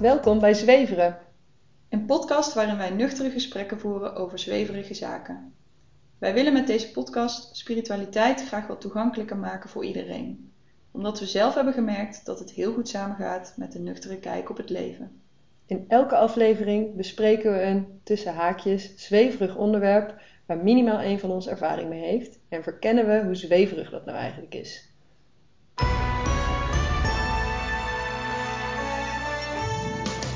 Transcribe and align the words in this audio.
Welkom 0.00 0.38
bij 0.38 0.54
Zweveren. 0.54 1.18
Een 1.88 2.04
podcast 2.04 2.54
waarin 2.54 2.76
wij 2.76 2.90
nuchtere 2.90 3.30
gesprekken 3.30 3.78
voeren 3.78 4.14
over 4.14 4.38
zweverige 4.38 4.94
zaken. 4.94 5.54
Wij 6.18 6.34
willen 6.34 6.52
met 6.52 6.66
deze 6.66 6.90
podcast 6.90 7.56
spiritualiteit 7.56 8.46
graag 8.46 8.66
wat 8.66 8.80
toegankelijker 8.80 9.36
maken 9.36 9.70
voor 9.70 9.84
iedereen. 9.84 10.52
Omdat 10.90 11.18
we 11.18 11.26
zelf 11.26 11.54
hebben 11.54 11.72
gemerkt 11.72 12.26
dat 12.26 12.38
het 12.38 12.50
heel 12.50 12.72
goed 12.72 12.88
samengaat 12.88 13.54
met 13.56 13.74
een 13.74 13.82
nuchtere 13.82 14.18
kijk 14.18 14.50
op 14.50 14.56
het 14.56 14.70
leven. 14.70 15.20
In 15.66 15.84
elke 15.88 16.16
aflevering 16.16 16.96
bespreken 16.96 17.52
we 17.52 17.62
een 17.62 18.00
tussen 18.02 18.34
haakjes 18.34 18.92
zweverig 18.96 19.56
onderwerp 19.56 20.20
waar 20.46 20.58
minimaal 20.58 20.98
één 20.98 21.18
van 21.18 21.30
ons 21.30 21.48
ervaring 21.48 21.88
mee 21.88 22.02
heeft 22.02 22.38
en 22.48 22.62
verkennen 22.62 23.06
we 23.06 23.24
hoe 23.24 23.34
zweverig 23.34 23.90
dat 23.90 24.04
nou 24.04 24.18
eigenlijk 24.18 24.54
is. 24.54 24.89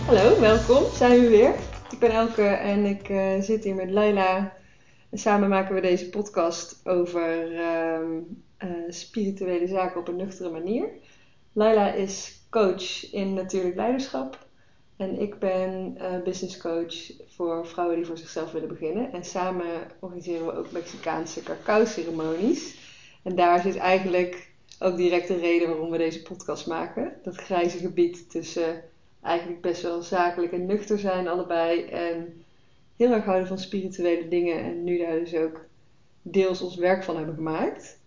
Hallo, 0.07 0.41
welkom. 0.41 0.93
Zijn 0.93 1.21
we 1.21 1.29
weer. 1.29 1.55
Ik 1.91 1.99
ben 1.99 2.11
Elke 2.11 2.43
en 2.43 2.85
ik 2.85 3.09
eh, 3.09 3.41
zit 3.41 3.65
hier 3.65 3.75
met 3.75 3.91
Laila. 3.91 4.57
En 5.11 5.19
samen 5.19 5.49
maken 5.49 5.75
we 5.75 5.81
deze 5.81 6.09
podcast 6.09 6.81
over 6.89 7.55
ehm, 7.55 8.21
eh, 8.57 8.69
spirituele 8.89 9.67
zaken 9.67 10.01
op 10.01 10.09
een 10.09 10.17
nuchtere 10.17 10.51
manier. 10.51 10.89
Laila 11.53 11.93
is 11.93 12.47
coach 12.51 13.13
in 13.13 13.35
natuurlijk 13.35 13.75
leiderschap. 13.75 14.47
En 14.97 15.21
ik 15.21 15.39
ben 15.39 15.99
uh, 15.99 16.23
business 16.23 16.57
coach 16.57 16.95
voor 17.27 17.67
vrouwen 17.67 17.97
die 17.97 18.07
voor 18.07 18.19
zichzelf 18.19 18.53
willen 18.53 18.69
beginnen. 18.69 19.13
En 19.13 19.25
samen 19.25 19.67
organiseren 20.01 20.47
we 20.47 20.57
ook 20.57 20.71
Mexicaanse 20.71 21.43
cacao-ceremonies. 21.43 22.77
En 23.23 23.37
daar 23.37 23.61
zit 23.61 23.77
eigenlijk 23.77 24.51
ook 24.79 24.97
direct 24.97 25.29
de 25.29 25.37
reden 25.37 25.69
waarom 25.69 25.91
we 25.91 25.99
deze 25.99 26.23
podcast 26.23 26.67
maken. 26.67 27.13
Dat 27.23 27.37
grijze 27.37 27.79
gebied 27.79 28.31
tussen 28.31 28.83
eigenlijk 29.25 29.61
best 29.61 29.83
wel 29.83 30.03
zakelijk 30.03 30.53
en 30.53 30.67
nuchter 30.67 30.99
zijn 30.99 31.29
allebei. 31.29 31.85
En 31.85 32.45
heel 32.97 33.13
erg 33.13 33.25
houden 33.25 33.49
van 33.49 33.59
spirituele 33.59 34.29
dingen. 34.29 34.65
En 34.65 34.85
nu 34.85 34.99
daar 34.99 35.19
dus 35.19 35.35
ook 35.35 35.65
deels 36.23 36.63
ons 36.63 36.77
werk 36.77 37.05
van 37.05 37.17
hebben 37.17 37.35
gemaakt. 37.35 38.01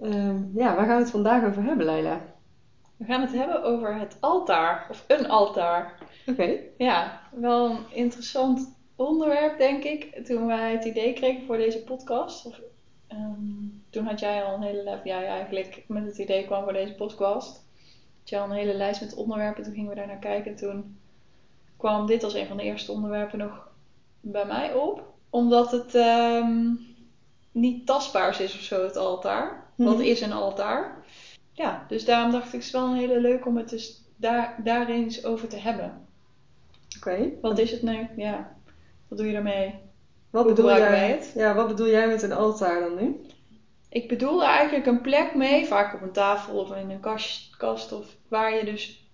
Ehm, 0.00 0.42
ja, 0.54 0.74
waar 0.74 0.86
gaan 0.86 0.96
we 0.96 1.02
het 1.02 1.10
vandaag 1.10 1.44
over 1.44 1.62
hebben, 1.62 1.86
Leila? 1.86 2.34
We 2.96 3.04
gaan 3.04 3.20
het 3.20 3.32
hebben 3.32 3.62
over 3.62 3.98
het 3.98 4.16
altaar, 4.20 4.86
of 4.90 5.04
een 5.06 5.28
altaar. 5.28 5.98
Oké. 6.26 6.58
Ja, 6.76 7.20
wel 7.32 7.70
een 7.70 7.84
interessant 7.92 8.76
onderwerp, 8.96 9.58
denk 9.58 9.84
ik. 9.84 10.24
Toen 10.24 10.46
wij 10.46 10.72
het 10.72 10.84
idee 10.84 11.12
kregen 11.12 11.46
voor 11.46 11.56
deze 11.56 11.84
podcast. 11.84 12.46
Of, 12.46 12.60
ehm, 13.06 13.68
toen 13.90 14.06
had 14.06 14.20
jij 14.20 14.44
al 14.44 14.54
een 14.54 14.62
hele... 14.62 15.00
Jij 15.04 15.26
eigenlijk 15.26 15.84
met 15.86 16.04
het 16.04 16.18
idee 16.18 16.44
kwam 16.44 16.62
voor 16.62 16.72
deze 16.72 16.94
podcast 16.94 17.68
je 18.30 18.38
al 18.38 18.44
een 18.44 18.56
hele 18.56 18.74
lijst 18.74 19.00
met 19.00 19.14
onderwerpen. 19.14 19.62
Toen 19.62 19.74
gingen 19.74 19.88
we 19.88 19.96
daar 19.96 20.06
naar 20.06 20.18
kijken. 20.18 20.56
Toen 20.56 20.98
kwam 21.76 22.06
dit 22.06 22.24
als 22.24 22.34
een 22.34 22.46
van 22.46 22.56
de 22.56 22.62
eerste 22.62 22.92
onderwerpen 22.92 23.38
nog 23.38 23.68
bij 24.20 24.46
mij 24.46 24.74
op. 24.74 25.12
Omdat 25.30 25.70
het 25.70 25.94
ehm, 25.94 26.72
niet 27.52 27.86
tastbaars 27.86 28.40
is 28.40 28.54
of 28.54 28.60
zo, 28.60 28.82
het 28.82 28.96
altaar. 28.96 29.64
Wat 29.74 29.94
mhm. 29.94 30.04
is 30.04 30.20
een 30.20 30.32
altaar? 30.32 31.04
Ja, 31.52 31.84
dus 31.88 32.04
daarom 32.04 32.32
dacht 32.32 32.46
ik, 32.46 32.52
het 32.52 32.62
is 32.62 32.70
wel 32.70 32.86
een 32.86 32.96
hele 32.96 33.20
leuk 33.20 33.46
om 33.46 33.56
het 33.56 33.68
dus 33.68 34.02
daar, 34.16 34.60
daar 34.64 34.88
eens 34.88 35.24
over 35.24 35.48
te 35.48 35.56
hebben. 35.56 36.06
Oké. 36.96 37.30
Wat 37.40 37.58
is 37.58 37.70
het 37.70 37.82
nu? 37.82 38.08
Ja. 38.16 38.56
Wat 39.08 39.18
doe 39.18 39.26
je 39.26 39.36
ermee? 39.36 39.74
Wat 40.30 40.46
bedoel 40.46 40.76
jij? 40.76 41.08
Het? 41.08 41.32
Ja, 41.34 41.54
wat 41.54 41.68
bedoel 41.68 41.88
jij 41.88 42.08
met 42.08 42.22
een 42.22 42.32
altaar 42.32 42.80
dan 42.80 42.94
nu? 42.94 43.20
Ik 43.90 44.08
bedoel 44.08 44.42
er 44.42 44.48
eigenlijk 44.48 44.86
een 44.86 45.00
plek 45.00 45.34
mee, 45.34 45.66
vaak 45.66 45.94
op 45.94 46.02
een 46.02 46.12
tafel 46.12 46.58
of 46.58 46.76
in 46.76 46.90
een 46.90 47.00
kast, 47.00 47.56
kast 47.56 47.92
of 47.92 48.06
waar 48.28 48.56
je 48.56 48.64
dus 48.64 49.08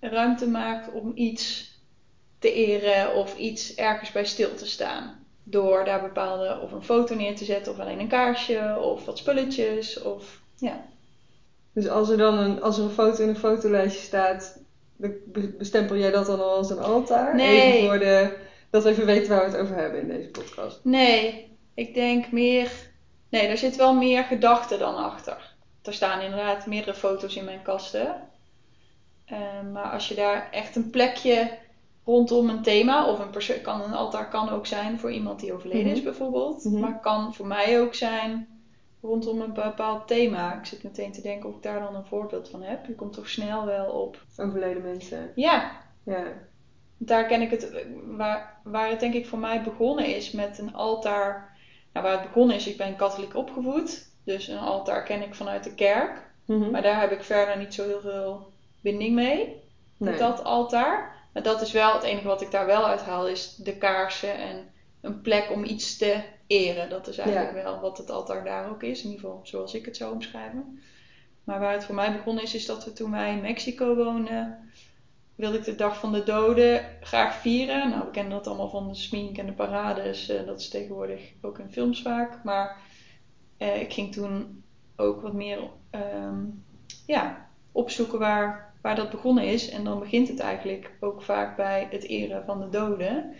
ruimte 0.00 0.48
maakt 0.48 0.92
om 0.92 1.12
iets 1.14 1.74
te 2.38 2.52
eren 2.52 3.14
of 3.14 3.36
iets 3.38 3.74
ergens 3.74 4.12
bij 4.12 4.24
stil 4.24 4.54
te 4.54 4.66
staan. 4.66 5.24
Door 5.42 5.84
daar 5.84 6.00
bepaalde, 6.00 6.60
of 6.62 6.72
een 6.72 6.84
foto 6.84 7.14
neer 7.14 7.36
te 7.36 7.44
zetten, 7.44 7.72
of 7.72 7.78
alleen 7.78 8.00
een 8.00 8.08
kaarsje, 8.08 8.78
of 8.80 9.04
wat 9.04 9.18
spulletjes, 9.18 10.02
of 10.02 10.40
ja. 10.56 10.84
Dus 11.72 11.88
als 11.88 12.08
er 12.08 12.16
dan 12.16 12.38
een, 12.38 12.62
als 12.62 12.78
er 12.78 12.84
een 12.84 12.90
foto 12.90 13.22
in 13.22 13.28
een 13.28 13.36
fotolijstje 13.36 14.02
staat, 14.02 14.62
bestempel 15.58 15.96
jij 15.96 16.10
dat 16.10 16.26
dan 16.26 16.40
al 16.40 16.56
als 16.56 16.70
een 16.70 16.78
altaar? 16.78 17.34
Nee. 17.34 17.62
Even 17.62 17.88
voor 17.88 17.98
de, 17.98 18.36
dat 18.70 18.82
we 18.82 18.90
even 18.90 19.06
weten 19.06 19.28
waar 19.28 19.44
we 19.44 19.50
het 19.50 19.60
over 19.60 19.76
hebben 19.76 20.00
in 20.00 20.08
deze 20.08 20.28
podcast. 20.28 20.80
Nee, 20.82 21.50
ik 21.74 21.94
denk 21.94 22.32
meer 22.32 22.70
Nee, 23.28 23.46
er 23.46 23.58
zit 23.58 23.76
wel 23.76 23.94
meer 23.94 24.24
gedachte 24.24 24.78
dan 24.78 24.96
achter. 24.96 25.54
Er 25.82 25.94
staan 25.94 26.20
inderdaad 26.20 26.66
meerdere 26.66 26.96
foto's 26.96 27.36
in 27.36 27.44
mijn 27.44 27.62
kasten. 27.62 28.28
Uh, 29.32 29.38
maar 29.72 29.92
als 29.92 30.08
je 30.08 30.14
daar 30.14 30.48
echt 30.50 30.76
een 30.76 30.90
plekje 30.90 31.58
rondom 32.04 32.48
een 32.48 32.62
thema, 32.62 33.06
of 33.06 33.18
een 33.18 33.30
persoon, 33.30 33.60
kan 33.60 33.82
een 33.82 33.94
altaar 33.94 34.28
kan 34.28 34.48
ook 34.48 34.66
zijn 34.66 34.98
voor 34.98 35.12
iemand 35.12 35.40
die 35.40 35.52
overleden 35.52 35.90
is 35.90 35.96
mhm. 35.96 36.04
bijvoorbeeld, 36.04 36.64
mm 36.64 36.72
-hmm. 36.72 36.80
maar 36.80 37.00
kan 37.00 37.34
voor 37.34 37.46
mij 37.46 37.80
ook 37.80 37.94
zijn 37.94 38.48
rondom 39.00 39.40
een 39.40 39.52
bepaald 39.52 40.08
thema. 40.08 40.58
Ik 40.58 40.64
zit 40.64 40.82
meteen 40.82 41.12
te 41.12 41.20
denken 41.20 41.48
of 41.48 41.56
ik 41.56 41.62
daar 41.62 41.80
dan 41.80 41.94
een 41.94 42.04
voorbeeld 42.04 42.48
van 42.48 42.62
heb. 42.62 42.86
Je 42.86 42.94
komt 42.94 43.12
toch 43.12 43.28
snel 43.28 43.64
wel 43.64 43.86
op. 43.90 44.22
Overleden 44.36 44.82
mensen. 44.82 45.32
Ja. 45.34 45.70
Ja. 46.02 46.24
Daar 46.98 47.26
ken 47.26 47.42
ik 47.42 47.50
het, 47.50 47.86
waar, 48.06 48.60
waar 48.64 48.88
het 48.88 49.00
denk 49.00 49.14
ik 49.14 49.26
voor 49.26 49.38
mij 49.38 49.62
begonnen 49.62 50.16
is 50.16 50.30
met 50.30 50.58
een 50.58 50.74
altaar 50.74 51.55
waar 52.02 52.12
het 52.12 52.22
begonnen 52.22 52.56
is, 52.56 52.66
ik 52.66 52.76
ben 52.76 52.96
katholiek 52.96 53.36
opgevoed. 53.36 54.08
Dus 54.24 54.48
een 54.48 54.58
altaar 54.58 55.02
ken 55.02 55.22
ik 55.22 55.34
vanuit 55.34 55.64
de 55.64 55.74
kerk. 55.74 56.24
Mhm. 56.44 56.70
Maar 56.70 56.82
daar 56.82 57.00
heb 57.00 57.10
ik 57.10 57.22
verder 57.22 57.58
niet 57.58 57.74
zo 57.74 57.86
heel 57.86 58.00
veel 58.00 58.52
binding 58.80 59.14
mee. 59.14 59.64
Met 59.96 60.18
dat 60.18 60.44
altaar. 60.44 61.14
Maar 61.32 61.42
dat 61.42 61.60
is 61.60 61.72
wel 61.72 61.92
het 61.92 62.02
enige 62.02 62.26
wat 62.26 62.40
ik 62.40 62.50
daar 62.50 62.66
wel 62.66 62.86
uithaal, 62.86 63.28
is 63.28 63.54
de 63.54 63.76
kaarsen 63.76 64.38
en 64.38 64.70
een 65.00 65.20
plek 65.20 65.50
om 65.50 65.64
iets 65.64 65.96
te 65.96 66.22
eren. 66.46 66.90
Dat 66.90 67.08
is 67.08 67.18
eigenlijk 67.18 67.52
wel 67.52 67.80
wat 67.80 67.98
het 67.98 68.10
altaar 68.10 68.44
daar 68.44 68.70
ook 68.70 68.82
is. 68.82 69.02
In 69.02 69.10
ieder 69.10 69.24
geval 69.24 69.40
zoals 69.42 69.74
ik 69.74 69.84
het 69.84 69.96
zou 69.96 70.12
omschrijven. 70.12 70.80
Maar 71.44 71.60
waar 71.60 71.72
het 71.72 71.84
voor 71.84 71.94
mij 71.94 72.12
begonnen 72.12 72.44
is, 72.44 72.54
is 72.54 72.66
dat 72.66 72.84
we 72.84 72.92
toen 72.92 73.10
wij 73.10 73.32
in 73.32 73.40
Mexico 73.40 73.94
woonden, 73.94 74.70
wilde 75.36 75.58
ik 75.58 75.64
de 75.64 75.74
Dag 75.74 75.98
van 75.98 76.12
de 76.12 76.22
Doden 76.22 76.84
graag 77.00 77.34
vieren. 77.34 77.90
Nou, 77.90 78.04
we 78.04 78.10
kennen 78.10 78.32
dat 78.32 78.46
allemaal 78.46 78.68
van 78.68 78.88
de 78.88 78.94
smink 78.94 79.38
en 79.38 79.46
de 79.46 79.52
parades. 79.52 80.30
Uh, 80.30 80.46
dat 80.46 80.60
is 80.60 80.68
tegenwoordig 80.68 81.32
ook 81.40 81.58
in 81.58 81.72
films 81.72 82.02
vaak. 82.02 82.44
Maar 82.44 82.76
uh, 83.58 83.80
ik 83.80 83.92
ging 83.92 84.12
toen 84.12 84.64
ook 84.96 85.20
wat 85.20 85.32
meer 85.32 85.58
um, 85.90 86.64
ja, 87.06 87.48
opzoeken 87.72 88.18
waar, 88.18 88.74
waar 88.82 88.96
dat 88.96 89.10
begonnen 89.10 89.44
is. 89.44 89.70
En 89.70 89.84
dan 89.84 89.98
begint 89.98 90.28
het 90.28 90.38
eigenlijk 90.38 90.90
ook 91.00 91.22
vaak 91.22 91.56
bij 91.56 91.88
het 91.90 92.02
eren 92.02 92.44
van 92.44 92.60
de 92.60 92.68
doden. 92.68 93.34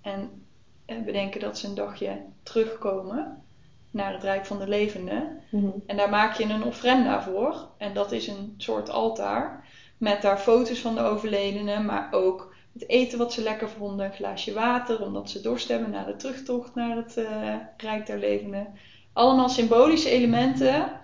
En 0.00 0.46
uh, 0.86 1.02
bedenken 1.04 1.40
dat 1.40 1.58
ze 1.58 1.66
een 1.66 1.74
dagje 1.74 2.22
terugkomen 2.42 3.42
naar 3.90 4.12
het 4.12 4.22
Rijk 4.22 4.46
van 4.46 4.58
de 4.58 4.68
Levenden. 4.68 5.40
Mm 5.50 5.60
-hmm. 5.60 5.82
En 5.86 5.96
daar 5.96 6.10
maak 6.10 6.34
je 6.34 6.44
een 6.44 6.64
ofrenda 6.64 7.22
voor. 7.22 7.68
En 7.76 7.94
dat 7.94 8.12
is 8.12 8.26
een 8.26 8.54
soort 8.56 8.90
altaar. 8.90 9.61
Met 10.02 10.22
daar 10.22 10.38
foto's 10.38 10.78
van 10.78 10.94
de 10.94 11.00
overledenen, 11.00 11.84
maar 11.84 12.08
ook 12.10 12.54
het 12.72 12.88
eten 12.88 13.18
wat 13.18 13.32
ze 13.32 13.42
lekker 13.42 13.68
vonden. 13.68 14.06
Een 14.06 14.12
glaasje 14.12 14.52
water, 14.52 15.02
omdat 15.02 15.30
ze 15.30 15.40
dorst 15.40 15.68
hebben 15.68 15.90
na 15.90 16.04
de 16.04 16.16
terugtocht 16.16 16.74
naar 16.74 16.96
het 16.96 17.16
uh, 17.16 17.54
Rijk 17.76 18.06
der 18.06 18.18
Levenden. 18.18 18.74
Allemaal 19.12 19.48
symbolische 19.48 20.10
elementen 20.10 21.00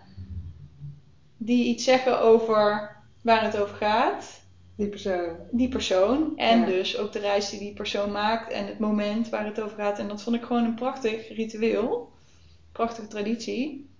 die 1.36 1.64
iets 1.64 1.84
zeggen 1.84 2.20
over 2.20 2.96
waar 3.22 3.42
het 3.42 3.58
over 3.58 3.76
gaat. 3.76 4.40
Die 4.76 4.88
persoon. 4.88 5.36
Die 5.50 5.68
persoon. 5.68 6.36
En 6.36 6.64
dus 6.64 6.98
ook 6.98 7.12
de 7.12 7.18
reis 7.18 7.50
die 7.50 7.58
die 7.58 7.74
persoon 7.74 8.12
maakt 8.12 8.52
en 8.52 8.66
het 8.66 8.78
moment 8.78 9.28
waar 9.28 9.44
het 9.44 9.60
over 9.60 9.76
gaat. 9.76 9.98
En 9.98 10.08
dat 10.08 10.22
vond 10.22 10.36
ik 10.36 10.42
gewoon 10.42 10.64
een 10.64 10.74
prachtig 10.74 11.28
ritueel. 11.28 12.12
Prachtige 12.72 13.08
traditie. 13.08 13.90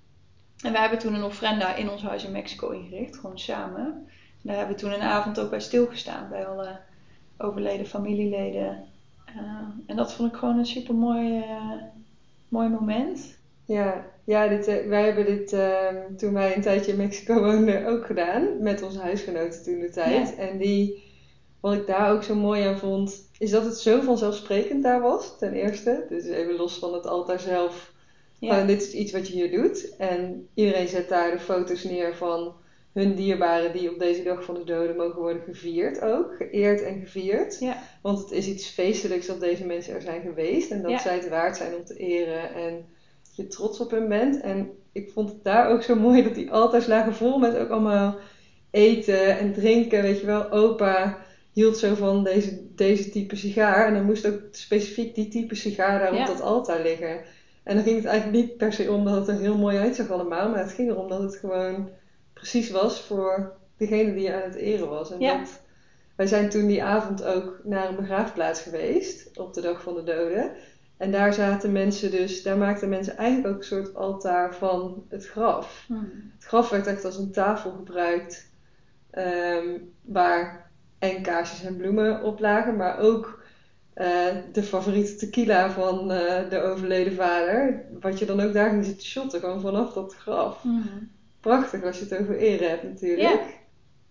En 0.65 0.73
we 0.73 0.79
hebben 0.79 0.99
toen 0.99 1.15
een 1.15 1.25
ofrenda 1.25 1.75
in 1.75 1.91
ons 1.91 2.03
huis 2.03 2.25
in 2.25 2.33
Mexico 2.33 2.71
ingericht, 2.71 3.17
gewoon 3.17 3.39
samen. 3.39 4.08
Daar 4.43 4.56
hebben 4.56 4.76
we 4.76 4.82
toen 4.82 4.93
een 4.93 5.00
avond 5.00 5.40
ook 5.40 5.50
bij 5.50 5.61
stilgestaan, 5.61 6.29
bij 6.29 6.46
alle 6.46 6.79
overleden 7.38 7.87
familieleden. 7.87 8.85
Uh, 9.37 9.43
en 9.87 9.96
dat 9.96 10.12
vond 10.12 10.32
ik 10.32 10.38
gewoon 10.38 10.58
een 10.58 10.67
super 10.67 10.94
mooi, 10.94 11.38
uh, 11.38 11.73
mooi 12.49 12.69
moment. 12.69 13.37
Ja, 13.64 14.06
ja 14.25 14.49
dit, 14.49 14.69
uh, 14.69 14.88
wij 14.88 15.05
hebben 15.05 15.26
dit 15.26 15.52
ehm, 15.52 16.14
toen 16.17 16.32
wij 16.32 16.56
een 16.56 16.62
tijdje 16.62 16.93
in 16.93 16.99
Mexico 16.99 17.40
woonden 17.40 17.87
ook 17.87 18.06
gedaan. 18.06 18.62
Met 18.62 18.82
onze 18.82 19.00
huisgenoten 19.00 19.62
toen 19.62 19.81
de 19.81 19.90
tijd. 19.90 20.29
Ja. 20.29 20.43
En 20.43 20.58
die, 20.58 21.02
wat 21.61 21.75
ik 21.75 21.87
daar 21.87 22.12
ook 22.12 22.23
zo 22.23 22.35
mooi 22.35 22.62
aan 22.62 22.79
vond, 22.79 23.29
is 23.38 23.50
dat 23.50 23.64
het 23.64 23.79
zo 23.79 24.00
vanzelfsprekend 24.00 24.82
daar 24.82 25.00
was, 25.00 25.38
ten 25.38 25.52
eerste. 25.52 26.06
Dus 26.08 26.25
even 26.25 26.56
los 26.56 26.79
van 26.79 26.94
het 26.94 27.06
altaar 27.06 27.40
zelf. 27.40 27.93
Ja. 28.38 28.58
Van, 28.58 28.67
dit 28.67 28.82
is 28.82 28.93
iets 28.93 29.12
wat 29.12 29.29
je 29.29 29.35
hier 29.35 29.50
doet. 29.50 29.96
En 29.96 30.49
iedereen 30.55 30.88
zet 30.88 31.08
daar 31.08 31.31
de 31.31 31.38
foto's 31.38 31.85
neer 31.85 32.17
van 32.17 32.55
hun 32.93 33.14
dierbaren 33.14 33.73
die 33.73 33.93
op 33.93 33.99
deze 33.99 34.23
dag 34.23 34.44
van 34.44 34.55
de 34.55 34.64
doden 34.64 34.96
mogen 34.96 35.20
worden 35.20 35.43
gevierd 35.43 36.00
ook. 36.00 36.35
Geëerd 36.37 36.82
en 36.82 37.00
gevierd. 37.00 37.58
Ja. 37.61 37.82
Want 38.02 38.19
het 38.19 38.31
is 38.31 38.46
iets 38.46 38.69
feestelijks 38.69 39.26
dat 39.26 39.40
deze 39.40 39.67
mensen 39.67 39.94
er 39.94 40.02
zijn 40.02 40.20
geweest. 40.20 40.70
En 40.70 40.82
dat 40.82 40.90
ja. 40.90 40.99
zij 40.99 41.14
het 41.14 41.29
waard 41.29 41.56
zijn 41.56 41.75
om 41.75 41.85
te 41.85 41.96
eren. 41.96 42.55
En 42.55 42.87
je 43.32 43.46
trots 43.46 43.81
op 43.81 43.90
hen 43.90 44.08
bent. 44.08 44.40
En 44.40 44.70
ik 44.93 45.11
vond 45.11 45.29
het 45.29 45.44
daar 45.44 45.70
ook 45.70 45.82
zo 45.82 45.94
mooi 45.94 46.23
dat 46.23 46.35
die 46.35 46.50
altars 46.50 46.87
lagen 46.87 47.14
vol 47.14 47.38
met 47.38 47.56
ook 47.56 47.70
allemaal 47.70 48.17
eten 48.70 49.38
en 49.38 49.52
drinken. 49.52 50.02
Weet 50.02 50.20
je 50.20 50.26
wel, 50.26 50.50
opa 50.50 51.19
hield 51.52 51.79
zo 51.79 51.94
van 51.94 52.25
deze, 52.25 52.75
deze 52.75 53.11
type 53.11 53.37
sigaar. 53.37 53.87
En 53.87 53.94
dan 53.94 54.05
moest 54.05 54.26
ook 54.26 54.40
specifiek 54.50 55.14
die 55.14 55.29
type 55.29 55.55
sigaar 55.55 55.99
daar 55.99 56.20
op 56.20 56.26
dat 56.26 56.40
altaar 56.40 56.82
liggen. 56.82 57.20
En 57.62 57.75
dan 57.75 57.85
ging 57.85 57.96
het 57.96 58.05
eigenlijk 58.05 58.44
niet 58.44 58.56
per 58.56 58.73
se 58.73 58.93
om 58.93 59.05
dat 59.05 59.14
het 59.14 59.29
er 59.29 59.43
heel 59.43 59.58
mooi 59.58 59.79
uitzag 59.79 60.11
allemaal. 60.11 60.49
Maar 60.49 60.62
het 60.62 60.73
ging 60.73 60.90
erom 60.90 61.08
dat 61.08 61.23
het 61.23 61.37
gewoon 61.37 61.90
precies 62.38 62.70
was 62.70 63.00
voor 63.00 63.56
degene 63.76 64.14
die 64.14 64.23
je 64.23 64.35
aan 64.35 64.50
het 64.50 64.55
eren 64.55 64.88
was. 64.88 65.11
En 65.11 65.20
dat, 65.20 65.61
wij 66.17 66.26
zijn 66.26 66.49
toen 66.49 66.67
die 66.67 66.82
avond 66.82 67.25
ook 67.25 67.61
naar 67.64 67.88
een 67.88 67.96
begraafplaats 67.96 68.61
geweest. 68.61 69.38
Op 69.38 69.55
de 69.55 69.61
dag 69.61 69.82
van 69.82 69.94
de 69.94 70.02
doden. 70.02 70.52
En 70.96 71.11
daar 71.11 71.35
zaten 71.35 71.73
mensen 71.73 72.11
dus, 72.11 72.43
daar 72.43 72.56
maakten 72.56 72.88
mensen 72.88 73.17
eigenlijk 73.17 73.55
ook 73.55 73.61
een 73.61 73.67
soort 73.67 73.94
altaar 73.94 74.55
van 74.55 75.05
het 75.08 75.26
graf. 75.26 75.85
Hmm. 75.87 76.32
Het 76.35 76.44
graf 76.44 76.69
werd 76.70 76.87
echt 76.87 77.05
als 77.05 77.19
een 77.19 77.32
tafel 77.32 77.70
gebruikt. 77.70 78.50
Ehm, 79.11 79.79
waar 80.02 80.70
en 80.99 81.23
kaarsjes 81.23 81.64
en 81.64 81.76
bloemen 81.76 82.23
op 82.23 82.40
lagen, 82.40 82.76
maar 82.76 82.99
ook 82.99 83.43
uh, 83.94 84.06
de 84.52 84.62
favoriete 84.62 85.14
tequila 85.14 85.70
van 85.70 86.12
uh, 86.12 86.50
de 86.50 86.62
overleden 86.62 87.12
vader. 87.12 87.85
Wat 88.00 88.19
je 88.19 88.26
dan 88.26 88.40
ook 88.40 88.52
daar 88.52 88.70
ging 88.70 88.85
zitten 88.85 89.06
shotten, 89.06 89.40
gewoon 89.40 89.61
vanaf 89.61 89.93
dat 89.93 90.14
graf. 90.14 90.64
Mm. 90.64 91.11
Prachtig 91.40 91.82
als 91.82 91.99
je 91.99 92.05
het 92.05 92.19
over 92.19 92.37
eren 92.37 92.69
hebt 92.69 92.82
natuurlijk. 92.82 93.31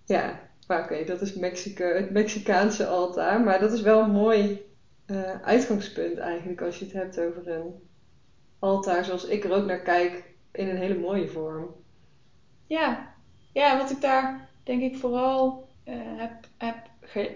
Ja, 0.05 0.17
ja 0.17 0.39
maar 0.67 0.83
oké, 0.83 1.03
dat 1.03 1.21
is 1.21 1.33
Mexico, 1.33 1.85
het 1.85 2.11
Mexicaanse 2.11 2.87
altaar. 2.87 3.41
Maar 3.41 3.59
dat 3.59 3.71
is 3.71 3.81
wel 3.81 4.01
een 4.01 4.11
mooi 4.11 4.65
uh, 5.07 5.41
uitgangspunt 5.41 6.17
eigenlijk 6.17 6.61
als 6.61 6.79
je 6.79 6.85
het 6.85 6.93
hebt 6.93 7.19
over 7.19 7.47
een 7.47 7.73
altaar 8.59 9.05
zoals 9.05 9.25
ik 9.25 9.43
er 9.43 9.51
ook 9.51 9.65
naar 9.65 9.81
kijk 9.81 10.23
in 10.51 10.67
een 10.67 10.77
hele 10.77 10.99
mooie 10.99 11.27
vorm. 11.27 11.75
Ja, 12.67 13.13
ja 13.53 13.77
wat 13.77 13.91
ik 13.91 14.01
daar 14.01 14.49
denk 14.63 14.81
ik 14.81 14.97
vooral 14.97 15.67
heb, 15.93 16.47
heb 16.57 16.75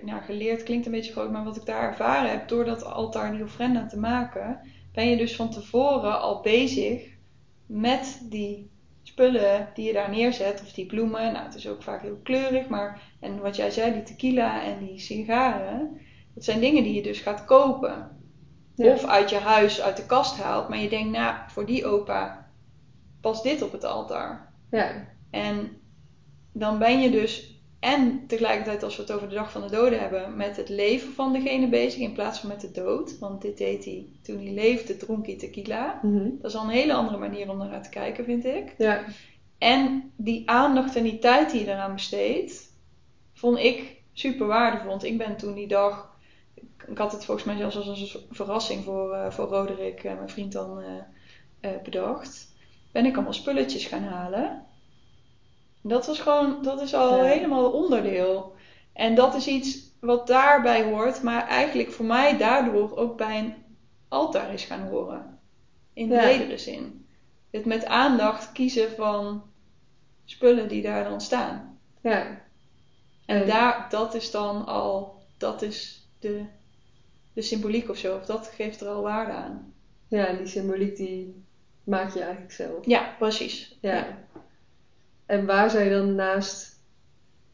nou, 0.03 0.21
geleerd 0.21 0.63
klinkt 0.63 0.85
een 0.85 0.91
beetje 0.91 1.11
groot, 1.11 1.31
maar 1.31 1.43
wat 1.43 1.55
ik 1.55 1.65
daar 1.65 1.89
ervaren 1.89 2.29
heb 2.29 2.47
door 2.47 2.65
dat 2.65 2.83
altaar 2.83 3.31
die 3.31 3.43
ofrenda 3.43 3.87
te 3.87 3.99
maken, 3.99 4.59
ben 4.93 5.09
je 5.09 5.17
dus 5.17 5.35
van 5.35 5.51
tevoren 5.51 6.19
al 6.19 6.41
bezig 6.41 7.09
met 7.65 8.21
die 8.23 8.70
spullen 9.21 9.67
die 9.73 9.85
je 9.85 9.93
daar 9.93 10.09
neerzet, 10.09 10.61
of 10.61 10.73
die 10.73 10.85
bloemen. 10.85 11.33
Nou, 11.33 11.45
het 11.45 11.55
is 11.55 11.67
ook 11.67 11.83
vaak 11.83 12.01
heel 12.01 12.19
kleurig, 12.23 12.67
maar 12.67 13.01
en 13.19 13.41
wat 13.41 13.55
jij 13.55 13.71
zei, 13.71 13.93
die 13.93 14.03
tequila 14.03 14.63
en 14.63 14.85
die 14.85 14.99
sigaren, 14.99 15.99
dat 16.33 16.43
zijn 16.43 16.59
dingen 16.59 16.83
die 16.83 16.93
je 16.93 17.03
dus 17.03 17.19
gaat 17.19 17.45
kopen. 17.45 18.19
Of 18.75 19.05
uit 19.05 19.29
je 19.29 19.37
huis, 19.37 19.81
uit 19.81 19.97
de 19.97 20.05
kast 20.05 20.37
haalt, 20.37 20.69
maar 20.69 20.77
je 20.77 20.89
denkt, 20.89 21.17
nou, 21.17 21.35
voor 21.47 21.65
die 21.65 21.85
opa 21.85 22.51
past 23.21 23.43
dit 23.43 23.61
op 23.61 23.71
het 23.71 23.83
altaar. 23.83 24.53
Ja. 24.71 25.07
En 25.31 25.81
dan 26.53 26.79
ben 26.79 27.01
je 27.01 27.11
dus 27.11 27.50
en 27.81 28.27
tegelijkertijd, 28.27 28.83
als 28.83 28.95
we 28.95 29.01
het 29.01 29.11
over 29.11 29.29
de 29.29 29.35
dag 29.35 29.51
van 29.51 29.61
de 29.61 29.69
doden 29.69 29.99
hebben, 29.99 30.35
met 30.35 30.57
het 30.57 30.69
leven 30.69 31.13
van 31.13 31.33
degene 31.33 31.69
bezig 31.69 31.99
in 31.99 32.13
plaats 32.13 32.39
van 32.39 32.49
met 32.49 32.61
de 32.61 32.71
dood. 32.71 33.19
Want 33.19 33.41
dit 33.41 33.57
deed 33.57 33.85
hij 33.85 34.05
toen 34.21 34.37
hij 34.37 34.53
leefde, 34.53 34.97
dronk 34.97 35.25
hij 35.25 35.37
tequila. 35.37 35.99
Mhm. 36.01 36.29
Dat 36.41 36.51
is 36.51 36.57
al 36.57 36.63
een 36.63 36.69
hele 36.69 36.93
andere 36.93 37.17
manier 37.17 37.49
om 37.49 37.57
naar 37.57 37.83
te 37.83 37.89
kijken, 37.89 38.23
vind 38.25 38.45
ik. 38.45 38.75
Ja. 38.77 39.03
En 39.57 40.11
die 40.15 40.49
aandacht 40.49 40.95
en 40.95 41.03
die 41.03 41.19
tijd 41.19 41.51
die 41.51 41.59
je 41.59 41.67
eraan 41.67 41.93
besteedt, 41.93 42.73
vond 43.33 43.57
ik 43.57 44.01
super 44.13 44.47
waardevol. 44.47 44.89
Want 44.89 45.03
ik 45.03 45.17
ben 45.17 45.37
toen 45.37 45.53
die 45.53 45.67
dag, 45.67 46.17
ik 46.87 46.97
had 46.97 47.11
het 47.11 47.25
volgens 47.25 47.45
mij 47.45 47.57
zelfs 47.57 47.75
als 47.75 48.13
een 48.13 48.21
verrassing 48.29 48.83
voor, 48.83 49.13
uh, 49.13 49.31
voor 49.31 49.47
Roderick, 49.47 50.03
uh, 50.03 50.15
mijn 50.15 50.29
vriend, 50.29 50.51
dan 50.51 50.83
uh, 51.61 51.71
bedacht. 51.83 52.53
Ben 52.91 53.05
ik 53.05 53.13
allemaal 53.13 53.33
spulletjes 53.33 53.85
gaan 53.85 54.03
halen. 54.03 54.65
Dat 55.81 56.05
was 56.05 56.19
gewoon, 56.19 56.63
dat 56.63 56.81
is 56.81 56.93
al 56.93 57.23
helemaal 57.23 57.71
onderdeel. 57.71 58.55
En 58.93 59.15
dat 59.15 59.35
is 59.35 59.47
iets 59.47 59.79
wat 59.99 60.27
daarbij 60.27 60.83
hoort, 60.83 61.21
maar 61.21 61.47
eigenlijk 61.47 61.91
voor 61.91 62.05
mij 62.05 62.37
daardoor 62.37 62.97
ook 62.97 63.17
bij 63.17 63.39
een 63.39 63.53
altaar 64.07 64.53
is 64.53 64.63
gaan 64.63 64.87
horen. 64.87 65.39
In 65.93 66.07
ja. 66.07 66.21
bredere 66.21 66.57
zin. 66.57 67.05
Het 67.51 67.65
met 67.65 67.85
aandacht 67.85 68.51
kiezen 68.51 68.91
van 68.91 69.43
spullen 70.25 70.67
die 70.67 70.81
daar 70.81 71.03
dan 71.03 71.21
staan. 71.21 71.79
Ja. 72.01 72.41
En 73.25 73.47
daar, 73.47 73.87
dat 73.89 74.13
is 74.13 74.31
dan 74.31 74.65
al, 74.65 75.21
dat 75.37 75.61
is 75.61 76.07
de, 76.19 76.45
de 77.33 77.41
symboliek 77.41 77.89
of 77.89 77.97
zo, 77.97 78.15
of 78.15 78.25
dat 78.25 78.47
geeft 78.47 78.81
er 78.81 78.87
al 78.87 79.01
waarde 79.01 79.31
aan. 79.31 79.73
Ja, 80.07 80.33
die 80.33 80.47
symboliek 80.47 80.95
die 80.95 81.43
maak 81.83 82.13
je 82.13 82.21
eigenlijk 82.21 82.51
zelf. 82.51 82.85
Ja, 82.85 83.15
precies. 83.17 83.77
ja. 83.81 84.17
En 85.31 85.45
waar 85.45 85.83
je 85.83 85.89
dan 85.89 86.15
naast 86.15 86.79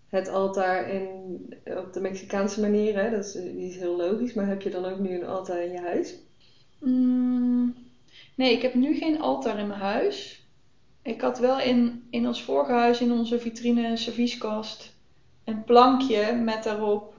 het 0.09 0.29
altaar 0.29 0.89
in, 0.89 1.39
op 1.65 1.93
de 1.93 1.99
Mexicaanse 1.99 2.61
manier, 2.61 2.95
hè, 2.95 3.09
dat 3.09 3.25
is, 3.25 3.31
die 3.31 3.69
is 3.69 3.75
heel 3.75 3.95
logisch, 3.95 4.33
maar 4.33 4.47
heb 4.47 4.61
je 4.61 4.69
dan 4.69 4.85
ook 4.85 4.99
nu 4.99 5.15
een 5.15 5.25
altaar 5.25 5.63
in 5.63 5.71
je 5.71 5.79
huis? 5.79 6.15
Mm, 6.79 7.75
nee, 8.35 8.51
ik 8.53 8.61
heb 8.61 8.73
nu 8.73 8.95
geen 8.95 9.21
altaar 9.21 9.59
in 9.59 9.67
mijn 9.67 9.79
huis. 9.79 10.45
Ik 11.01 11.21
had 11.21 11.39
wel 11.39 11.59
in, 11.59 12.07
in 12.09 12.27
ons 12.27 12.43
vorige 12.43 12.71
huis, 12.71 13.01
in 13.01 13.11
onze 13.11 13.39
vitrine 13.39 13.97
servieskast, 13.97 14.93
een 15.43 15.63
plankje 15.63 16.33
met 16.33 16.63
daarop 16.63 17.13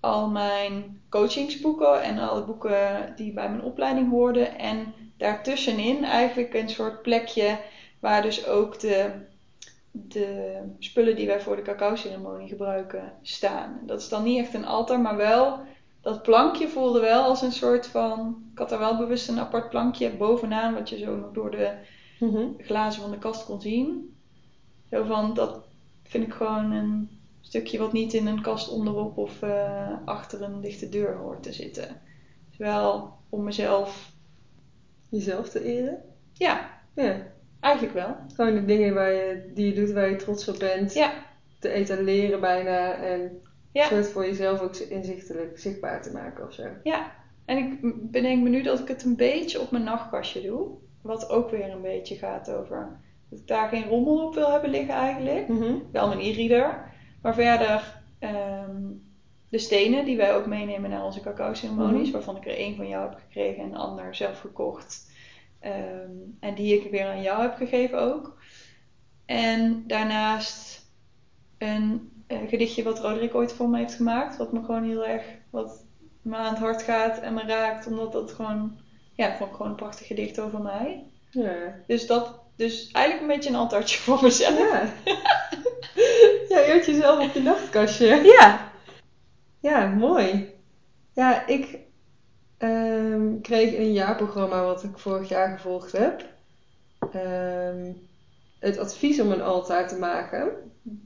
al 0.00 0.28
mijn 0.28 1.00
coachingsboeken 1.08 2.02
en 2.02 2.18
alle 2.18 2.44
boeken 2.44 3.12
die 3.16 3.32
bij 3.32 3.48
mijn 3.48 3.62
opleiding 3.62 4.10
hoorden. 4.10 4.58
En 4.58 4.94
daartussenin 5.16 6.04
eigenlijk 6.04 6.54
een 6.54 6.68
soort 6.68 7.02
plekje 7.02 7.58
waar 8.00 8.22
dus 8.22 8.46
ook 8.46 8.80
de 8.80 9.26
de 10.08 10.60
spullen 10.78 11.16
die 11.16 11.26
wij 11.26 11.40
voor 11.40 11.56
de 11.56 11.62
cacao-ceremonie 11.62 12.48
gebruiken 12.48 13.12
staan. 13.22 13.80
Dat 13.86 14.00
is 14.00 14.08
dan 14.08 14.22
niet 14.22 14.38
echt 14.38 14.54
een 14.54 14.66
altaar, 14.66 15.00
maar 15.00 15.16
wel 15.16 15.60
dat 16.00 16.22
plankje 16.22 16.68
voelde 16.68 17.00
wel 17.00 17.22
als 17.22 17.42
een 17.42 17.52
soort 17.52 17.86
van. 17.86 18.42
Ik 18.52 18.58
had 18.58 18.72
er 18.72 18.78
wel 18.78 18.96
bewust 18.96 19.28
een 19.28 19.38
apart 19.38 19.68
plankje 19.68 20.16
bovenaan, 20.16 20.74
wat 20.74 20.88
je 20.88 20.98
zo 20.98 21.16
nog 21.16 21.32
door 21.32 21.50
de 21.50 21.74
mhm. 22.20 22.46
glazen 22.58 23.02
van 23.02 23.10
de 23.10 23.18
kast 23.18 23.44
kon 23.44 23.60
zien. 23.60 24.16
Zo 24.90 25.04
van 25.04 25.34
dat 25.34 25.60
vind 26.02 26.24
ik 26.24 26.32
gewoon 26.32 26.70
een 26.70 27.10
stukje 27.40 27.78
wat 27.78 27.92
niet 27.92 28.14
in 28.14 28.26
een 28.26 28.42
kast 28.42 28.68
onderop 28.68 29.18
of 29.18 29.42
uh, 29.42 29.92
achter 30.04 30.42
een 30.42 30.60
dichte 30.60 30.88
deur 30.88 31.16
hoort 31.16 31.42
te 31.42 31.52
zitten. 31.52 32.00
Dus 32.48 32.58
wel 32.58 33.12
om 33.28 33.44
mezelf. 33.44 34.12
Jezelf 35.08 35.48
te 35.48 35.64
eren? 35.64 36.02
Ja. 36.32 36.80
Ja. 36.94 37.26
Eigenlijk 37.60 37.94
wel. 37.94 38.16
Gewoon 38.34 38.54
de 38.54 38.64
dingen 38.64 38.94
waar 38.94 39.12
je, 39.12 39.50
die 39.54 39.66
je 39.66 39.80
doet 39.80 39.90
waar 39.90 40.10
je 40.10 40.16
trots 40.16 40.48
op 40.48 40.58
bent. 40.58 40.94
Ja. 40.94 41.12
Te 41.58 41.68
etaleren 41.68 42.40
bijna. 42.40 42.92
En 42.92 43.42
ja. 43.72 43.86
soort 43.86 44.08
voor 44.08 44.26
jezelf 44.26 44.60
ook 44.60 44.76
inzichtelijk 44.76 45.58
zichtbaar 45.58 46.02
te 46.02 46.12
maken 46.12 46.46
of 46.46 46.52
zo. 46.52 46.64
Ja. 46.82 47.12
En 47.44 47.58
ik 47.58 47.78
bedenk 48.10 48.42
me 48.42 48.48
nu 48.48 48.62
dat 48.62 48.78
ik 48.78 48.88
het 48.88 49.04
een 49.04 49.16
beetje 49.16 49.60
op 49.60 49.70
mijn 49.70 49.84
nachtkastje 49.84 50.42
doe. 50.42 50.68
Wat 51.02 51.30
ook 51.30 51.50
weer 51.50 51.70
een 51.70 51.82
beetje 51.82 52.16
gaat 52.16 52.50
over 52.50 53.00
dat 53.28 53.38
ik 53.38 53.46
daar 53.46 53.68
geen 53.68 53.88
rommel 53.88 54.26
op 54.26 54.34
wil 54.34 54.50
hebben 54.50 54.70
liggen 54.70 54.94
eigenlijk. 54.94 55.48
Mm 55.48 55.82
Wel 55.92 56.08
mijn 56.08 56.20
e-reader. 56.20 56.92
Maar 57.22 57.34
verder 57.34 58.02
ehm, 58.18 58.82
de 59.48 59.58
stenen 59.58 60.04
die 60.04 60.16
wij 60.16 60.34
ook 60.34 60.46
meenemen 60.46 60.90
naar 60.90 61.04
onze 61.04 61.20
cacao 61.20 61.54
ceremonies. 61.54 62.02
Mhm. 62.02 62.12
Waarvan 62.12 62.36
ik 62.36 62.46
er 62.46 62.56
één 62.56 62.76
van 62.76 62.88
jou 62.88 63.08
heb 63.08 63.18
gekregen 63.18 63.62
en 63.62 63.68
een 63.68 63.76
ander 63.76 64.14
zelf 64.14 64.40
gekocht. 64.40 65.10
Ehm, 65.60 66.10
en 66.40 66.54
die 66.54 66.80
ik 66.80 66.90
weer 66.90 67.06
aan 67.06 67.22
jou 67.22 67.42
heb 67.42 67.54
gegeven 67.54 68.00
ook. 68.00 68.38
En 69.26 69.84
daarnaast 69.86 70.86
een, 71.58 72.12
gedichtje 72.48 72.82
wat 72.82 73.00
Roderick 73.00 73.34
ooit 73.34 73.52
voor 73.52 73.68
me 73.68 73.78
heeft 73.78 73.94
gemaakt. 73.94 74.36
Wat 74.36 74.52
me 74.52 74.64
gewoon 74.64 74.84
heel 74.84 75.06
erg 75.06 75.24
wat 75.50 75.84
me 76.22 76.36
aan 76.36 76.54
het 76.54 76.58
hart 76.58 76.82
gaat 76.82 77.18
en 77.18 77.34
me 77.34 77.42
raakt. 77.42 77.86
Omdat 77.86 78.12
dat 78.12 78.32
gewoon, 78.32 78.78
ja, 79.14 79.36
vond 79.36 79.50
ik 79.50 79.56
gewoon 79.56 79.70
een 79.70 79.76
prachtig 79.76 80.06
gedicht 80.06 80.40
over 80.40 80.60
mij. 80.60 81.04
Ja. 81.30 81.74
Dus 81.86 82.06
dat, 82.06 82.40
dus 82.56 82.90
eigenlijk 82.90 83.26
een 83.26 83.36
beetje 83.36 83.50
een 83.50 83.56
altaartje 83.56 83.98
voor 84.04 84.22
mezelf. 84.22 84.58
Ja. 84.58 84.92
ja, 86.48 86.58
je 86.58 86.82
jezelf 86.86 87.24
op 87.24 87.34
je 87.34 87.40
nachtkastje. 87.40 88.06
Ja. 88.06 88.72
Ja, 89.60 89.86
mooi. 89.86 90.54
Ja, 91.12 91.46
ik 91.46 91.78
um, 92.58 93.40
kreeg 93.40 93.76
een 93.76 93.92
jaarprogramma 93.92 94.64
wat 94.64 94.82
ik 94.82 94.98
vorig 94.98 95.28
jaar 95.28 95.56
gevolgd 95.56 95.92
heb. 95.92 96.24
Um, 97.14 98.08
het 98.58 98.78
advies 98.78 99.20
om 99.20 99.32
een 99.32 99.42
altaar 99.42 99.88
te 99.88 99.98
maken. 99.98 100.50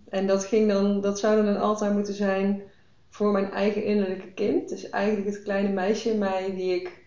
En 0.08 0.26
dat, 0.26 0.44
ging 0.44 0.68
dan, 0.68 1.00
dat 1.00 1.18
zou 1.18 1.36
dan 1.36 1.46
een 1.46 1.60
altaar 1.60 1.92
moeten 1.92 2.14
zijn 2.14 2.62
voor 3.10 3.32
mijn 3.32 3.50
eigen 3.50 3.84
innerlijke 3.84 4.32
kind. 4.32 4.68
Dus 4.68 4.90
eigenlijk 4.90 5.26
het 5.26 5.42
kleine 5.42 5.68
meisje 5.68 6.10
in 6.10 6.18
mij 6.18 6.54
die 6.54 6.74
ik. 6.74 7.00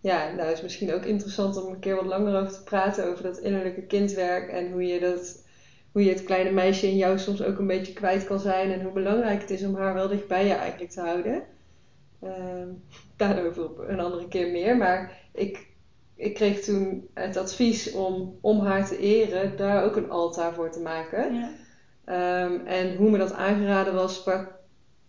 Ja, 0.00 0.32
nou 0.32 0.50
is 0.50 0.62
misschien 0.62 0.92
ook 0.92 1.04
interessant 1.04 1.62
om 1.62 1.72
een 1.72 1.78
keer 1.78 1.94
wat 1.94 2.04
langer 2.04 2.40
over 2.40 2.52
te 2.52 2.62
praten. 2.62 3.06
Over 3.06 3.22
dat 3.22 3.38
innerlijke 3.38 3.82
kindwerk 3.82 4.48
en 4.48 4.72
hoe 4.72 4.86
je, 4.86 5.00
dat, 5.00 5.44
hoe 5.92 6.04
je 6.04 6.10
het 6.10 6.24
kleine 6.24 6.50
meisje 6.50 6.86
in 6.86 6.96
jou 6.96 7.18
soms 7.18 7.42
ook 7.42 7.58
een 7.58 7.66
beetje 7.66 7.92
kwijt 7.92 8.24
kan 8.24 8.40
zijn. 8.40 8.72
En 8.72 8.82
hoe 8.82 8.92
belangrijk 8.92 9.40
het 9.40 9.50
is 9.50 9.64
om 9.64 9.74
haar 9.74 9.94
wel 9.94 10.08
dicht 10.08 10.26
bij 10.26 10.46
je 10.46 10.54
eigenlijk 10.54 10.90
te 10.90 11.00
houden. 11.00 11.42
Ehm, 12.22 12.68
daarover 13.16 13.64
op 13.64 13.78
een 13.78 14.00
andere 14.00 14.28
keer 14.28 14.50
meer. 14.50 14.76
Maar 14.76 15.18
ik, 15.32 15.66
ik 16.14 16.34
kreeg 16.34 16.60
toen 16.60 17.08
het 17.14 17.36
advies 17.36 17.92
om, 17.92 18.38
om 18.40 18.60
haar 18.60 18.86
te 18.86 18.98
eren, 18.98 19.56
daar 19.56 19.84
ook 19.84 19.96
een 19.96 20.10
altaar 20.10 20.54
voor 20.54 20.70
te 20.70 20.80
maken. 20.80 21.34
Ja. 21.34 21.50
Ehm, 22.04 22.66
en 22.66 22.96
hoe 22.96 23.10
me 23.10 23.18
dat 23.18 23.32
aangeraden 23.32 23.94
was, 23.94 24.28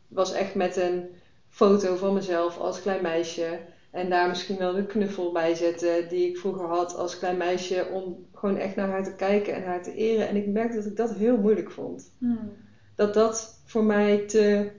was 0.08 0.34
echt 0.34 0.56
met 0.56 0.76
een 0.76 1.10
foto 1.50 1.96
van 1.96 2.14
mezelf 2.14 2.58
als 2.58 2.82
klein 2.82 3.02
meisje. 3.02 3.60
En 3.92 4.10
daar 4.10 4.28
misschien 4.28 4.58
wel 4.58 4.74
de 4.74 4.86
knuffel 4.86 5.32
bij 5.32 5.56
zetten 5.56 6.10
die 6.10 6.30
ik 6.30 6.38
vroeger 6.38 6.66
had 6.66 6.96
als 6.96 7.18
klein 7.18 7.38
meisje. 7.38 7.88
Om 7.92 8.26
gewoon 8.34 8.58
echt 8.58 8.76
naar 8.76 8.90
haar 8.90 9.04
te 9.04 9.16
kijken 9.16 9.54
en 9.54 9.64
haar 9.64 9.84
te 9.84 9.94
eren. 9.94 10.28
En 10.28 10.36
ik 10.36 10.48
merkte 10.48 10.76
dat 10.76 10.86
ik 10.86 10.96
dat 10.96 11.14
heel 11.14 11.38
moeilijk 11.38 11.72
vond. 11.72 12.16
Hmm. 12.18 12.52
Dat 12.96 13.14
dat 13.14 13.62
voor 13.66 13.84
mij 13.84 14.18
te 14.18 14.72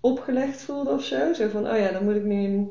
opgelegd 0.00 0.62
voelde 0.62 0.90
of 0.90 1.04
zo. 1.04 1.32
Zo 1.32 1.48
van, 1.48 1.70
oh 1.70 1.76
ja, 1.76 1.92
dan 1.92 2.04
moet 2.04 2.16
ik 2.16 2.24
nu. 2.24 2.68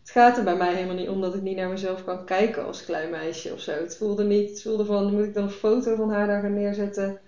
Het 0.00 0.10
gaat 0.10 0.36
er 0.36 0.44
bij 0.44 0.56
mij 0.56 0.74
helemaal 0.74 0.96
niet 0.96 1.08
om 1.08 1.20
dat 1.20 1.34
ik 1.34 1.42
niet 1.42 1.56
naar 1.56 1.68
mezelf 1.68 2.04
kan 2.04 2.24
kijken 2.24 2.64
als 2.64 2.84
klein 2.84 3.10
meisje 3.10 3.52
of 3.52 3.60
zo. 3.60 3.72
Het 3.72 3.96
voelde 3.96 4.24
niet, 4.24 4.50
het 4.50 4.62
voelde 4.62 4.84
van, 4.84 5.14
moet 5.14 5.24
ik 5.24 5.34
dan 5.34 5.42
een 5.42 5.50
foto 5.50 5.94
van 5.94 6.10
haar 6.10 6.26
daar 6.26 6.40
gaan 6.42 6.54
neerzetten? 6.54 7.18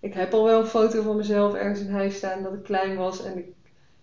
Ik 0.00 0.14
heb 0.14 0.34
al 0.34 0.44
wel 0.44 0.60
een 0.60 0.66
foto 0.66 1.02
van 1.02 1.16
mezelf 1.16 1.54
ergens 1.54 1.80
in 1.80 1.90
huis 1.90 2.16
staan 2.16 2.42
dat 2.42 2.52
ik 2.52 2.62
klein 2.62 2.96
was 2.96 3.24
en 3.24 3.38
ik 3.38 3.46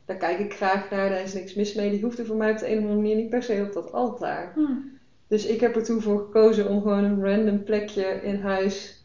daar 0.05 0.17
kijk 0.17 0.39
ik 0.39 0.53
graag 0.53 0.89
naar, 0.89 1.09
daar 1.09 1.21
is 1.21 1.33
niks 1.33 1.53
mis 1.53 1.73
mee. 1.73 1.89
Die 1.89 2.01
hoefde 2.01 2.25
voor 2.25 2.35
mij 2.35 2.51
op 2.51 2.57
de 2.57 2.67
een 2.67 2.77
of 2.77 2.83
andere 2.83 3.01
manier 3.01 3.15
niet 3.15 3.29
per 3.29 3.43
se 3.43 3.63
op 3.67 3.73
dat 3.73 3.91
altaar. 3.91 4.51
Hmm. 4.53 4.99
Dus 5.27 5.45
ik 5.45 5.59
heb 5.59 5.75
er 5.75 5.83
toen 5.83 6.01
voor 6.01 6.19
gekozen 6.19 6.69
om 6.69 6.81
gewoon 6.81 7.03
een 7.03 7.23
random 7.23 7.63
plekje 7.63 8.21
in 8.21 8.41
huis 8.41 9.02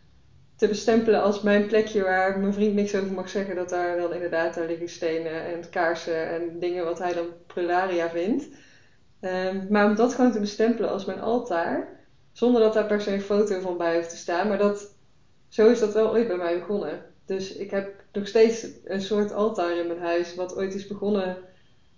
te 0.58 0.68
bestempelen 0.68 1.22
als 1.22 1.42
mijn 1.42 1.66
plekje 1.66 2.02
waar 2.02 2.38
mijn 2.38 2.52
vriend 2.52 2.74
niks 2.74 2.94
over 2.94 3.12
mag 3.12 3.28
zeggen. 3.28 3.56
Dat 3.56 3.68
daar 3.68 3.96
dan 3.96 4.12
inderdaad, 4.12 4.54
daar 4.54 4.66
liggen 4.66 4.88
stenen 4.88 5.44
en 5.44 5.70
kaarsen 5.70 6.28
en 6.28 6.58
dingen 6.58 6.84
wat 6.84 6.98
hij 6.98 7.12
dan 7.12 7.26
prularia 7.46 8.10
vindt. 8.10 8.48
Ehm, 9.20 9.66
maar 9.68 9.86
om 9.86 9.94
dat 9.94 10.14
gewoon 10.14 10.32
te 10.32 10.40
bestempelen 10.40 10.90
als 10.90 11.04
mijn 11.04 11.20
altaar, 11.20 11.88
zonder 12.32 12.60
dat 12.60 12.72
daar 12.72 12.86
per 12.86 13.00
se 13.00 13.12
een 13.12 13.20
foto 13.20 13.60
van 13.60 13.76
bij 13.76 13.96
hoeft 13.96 14.10
te 14.10 14.16
staan. 14.16 14.48
Maar 14.48 14.58
dat, 14.58 14.94
zo 15.48 15.68
is 15.68 15.78
dat 15.78 15.94
wel 15.94 16.10
ooit 16.10 16.26
bij 16.26 16.36
mij 16.36 16.58
begonnen. 16.58 17.02
Dus 17.26 17.52
ik 17.56 17.70
heb 17.70 18.04
nog 18.12 18.26
steeds 18.26 18.66
een 18.84 19.00
soort 19.00 19.32
altaar 19.32 19.76
in 19.76 19.86
mijn 19.86 20.00
huis, 20.00 20.34
wat 20.34 20.56
ooit 20.56 20.74
is 20.74 20.86
begonnen 20.86 21.36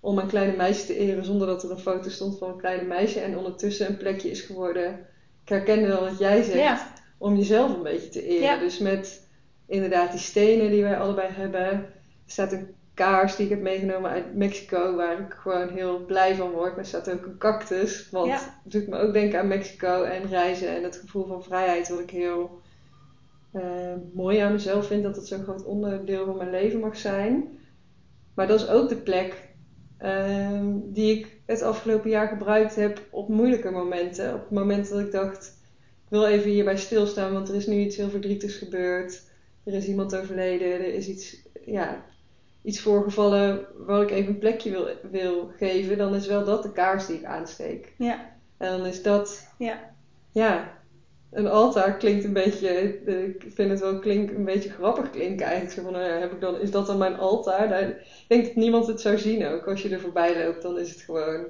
om 0.00 0.19
een 0.19 0.26
kleine 0.26 0.57
meisje 0.57 0.87
te 0.87 0.97
eren 0.97 1.25
zonder 1.25 1.47
dat 1.47 1.62
er 1.62 1.71
een 1.71 1.79
foto 1.79 2.09
stond 2.09 2.38
van 2.38 2.50
een 2.50 2.59
kleine 2.59 2.87
meisje. 2.87 3.21
En 3.21 3.37
ondertussen 3.37 3.87
een 3.87 3.97
plekje 3.97 4.31
is 4.31 4.40
geworden. 4.40 5.07
Ik 5.43 5.49
herkende 5.49 5.87
wel 5.87 6.00
wat 6.00 6.19
jij 6.19 6.43
zegt, 6.43 7.00
om 7.21 7.37
jezelf 7.37 7.75
een 7.75 7.83
beetje 7.83 8.09
te 8.09 8.27
eren. 8.27 8.59
Dus 8.59 8.79
met 8.79 9.27
inderdaad 9.67 10.11
die 10.11 10.21
stenen 10.21 10.71
die 10.71 10.83
wij 10.83 10.99
allebei 10.99 11.29
hebben. 11.33 11.71
Er 11.71 11.93
staat 12.27 12.53
een 12.53 12.75
kaars 12.95 13.37
die 13.37 13.45
ik 13.45 13.50
heb 13.50 13.61
meegenomen 13.61 14.11
uit 14.11 14.35
Mexico, 14.35 14.97
waar 14.97 15.21
ik 15.21 15.33
gewoon 15.33 15.69
heel 15.69 16.05
blij 16.05 16.35
van 16.35 16.50
word. 16.50 16.71
Maar 16.71 16.79
er 16.79 16.85
staat 16.85 17.11
ook 17.11 17.27
een 17.27 17.39
cactus, 17.39 18.11
want 18.11 18.31
het 18.33 18.73
doet 18.73 18.89
me 18.89 18.99
ook 18.99 19.12
denken 19.12 19.39
aan 19.39 19.49
Mexico 19.49 20.03
en 20.03 20.29
reizen 20.29 20.77
en 20.77 20.83
het 20.83 20.97
gevoel 20.97 21.27
van 21.27 21.43
vrijheid, 21.43 21.89
wat 21.89 22.00
ik 22.00 22.11
heel 22.11 22.61
uh, 23.53 23.62
mooi 24.12 24.39
aan 24.39 24.53
mezelf 24.53 24.87
vind 24.87 25.03
dat 25.03 25.17
het 25.17 25.27
zo'n 25.27 25.43
groot 25.43 25.65
onderdeel 25.65 26.25
van 26.25 26.37
mijn 26.37 26.50
leven 26.50 26.81
mag 26.81 26.97
zijn. 26.97 27.59
Maar 28.35 28.47
dat 28.47 28.61
is 28.61 28.69
ook 28.69 28.89
de 28.89 28.97
plek 28.97 29.49
uh, 30.03 30.65
die 30.85 31.19
ik 31.19 31.41
het 31.47 31.62
afgelopen 31.62 32.11
jaar 32.11 32.29
gebruikt 32.29 32.75
heb 32.75 33.00
op 33.11 33.29
moeilijke 33.29 33.71
momenten. 33.71 34.35
Op 34.35 34.41
het 34.41 34.50
moment 34.50 34.89
dat 34.89 34.99
ik 34.99 35.12
dacht, 35.12 35.59
wil 36.11 36.26
even 36.26 36.50
hierbij 36.50 36.76
stilstaan, 36.76 37.33
want 37.33 37.49
er 37.49 37.55
is 37.55 37.67
nu 37.67 37.76
iets 37.76 37.97
heel 37.97 38.11
verdrietigs 38.11 38.57
gebeurd. 38.57 39.23
Er 39.64 39.75
is 39.75 39.87
iemand 39.87 40.17
overleden, 40.17 40.73
er 40.73 40.95
is 40.95 41.09
iets, 41.09 41.37
ja, 41.64 42.05
iets 42.62 42.81
voorgevallen 42.81 43.67
waar 43.76 44.02
ik 44.02 44.11
even 44.11 44.33
een 44.33 44.38
plekje 44.38 44.71
wil, 44.71 44.88
wil 45.11 45.50
geven. 45.57 45.99
Dan 45.99 46.14
is 46.14 46.26
wel 46.26 46.45
dat 46.45 46.62
de 46.62 46.73
kaars 46.73 47.07
die 47.07 47.17
ik 47.17 47.25
aansteek. 47.25 47.95
Ja. 47.99 48.38
En 48.57 48.79
dan 48.79 48.87
is 48.87 49.02
dat, 49.02 49.49
ja, 49.59 49.95
ja 50.33 50.81
een 51.31 51.47
altaar 51.47 51.97
klinkt 51.97 52.25
een 52.25 52.33
beetje, 52.33 52.69
ik 53.25 53.45
vind 53.55 53.71
het 53.71 53.81
wel 53.81 53.99
klink, 53.99 54.31
een 54.31 54.45
beetje 54.45 54.71
grappig 54.71 55.11
klinken 55.11 55.47
eigenlijk. 55.47 55.75
Zo 55.75 55.83
van, 55.83 55.93
nou 55.93 56.05
ja, 56.05 56.19
heb 56.19 56.33
ik 56.33 56.40
dan, 56.40 56.61
is 56.61 56.71
dat 56.71 56.87
dan 56.87 56.99
mijn 56.99 57.19
altaar? 57.19 57.69
Nou, 57.69 57.85
ik 57.85 58.25
denk 58.29 58.45
dat 58.45 58.55
niemand 58.55 58.87
het 58.87 59.00
zou 59.00 59.19
zien 59.19 59.47
ook. 59.47 59.67
Als 59.69 59.83
je 59.83 59.88
er 59.88 60.00
voorbij 60.00 60.45
loopt, 60.45 60.62
dan 60.62 60.79
is 60.79 60.90
het 60.90 61.00
gewoon 61.00 61.47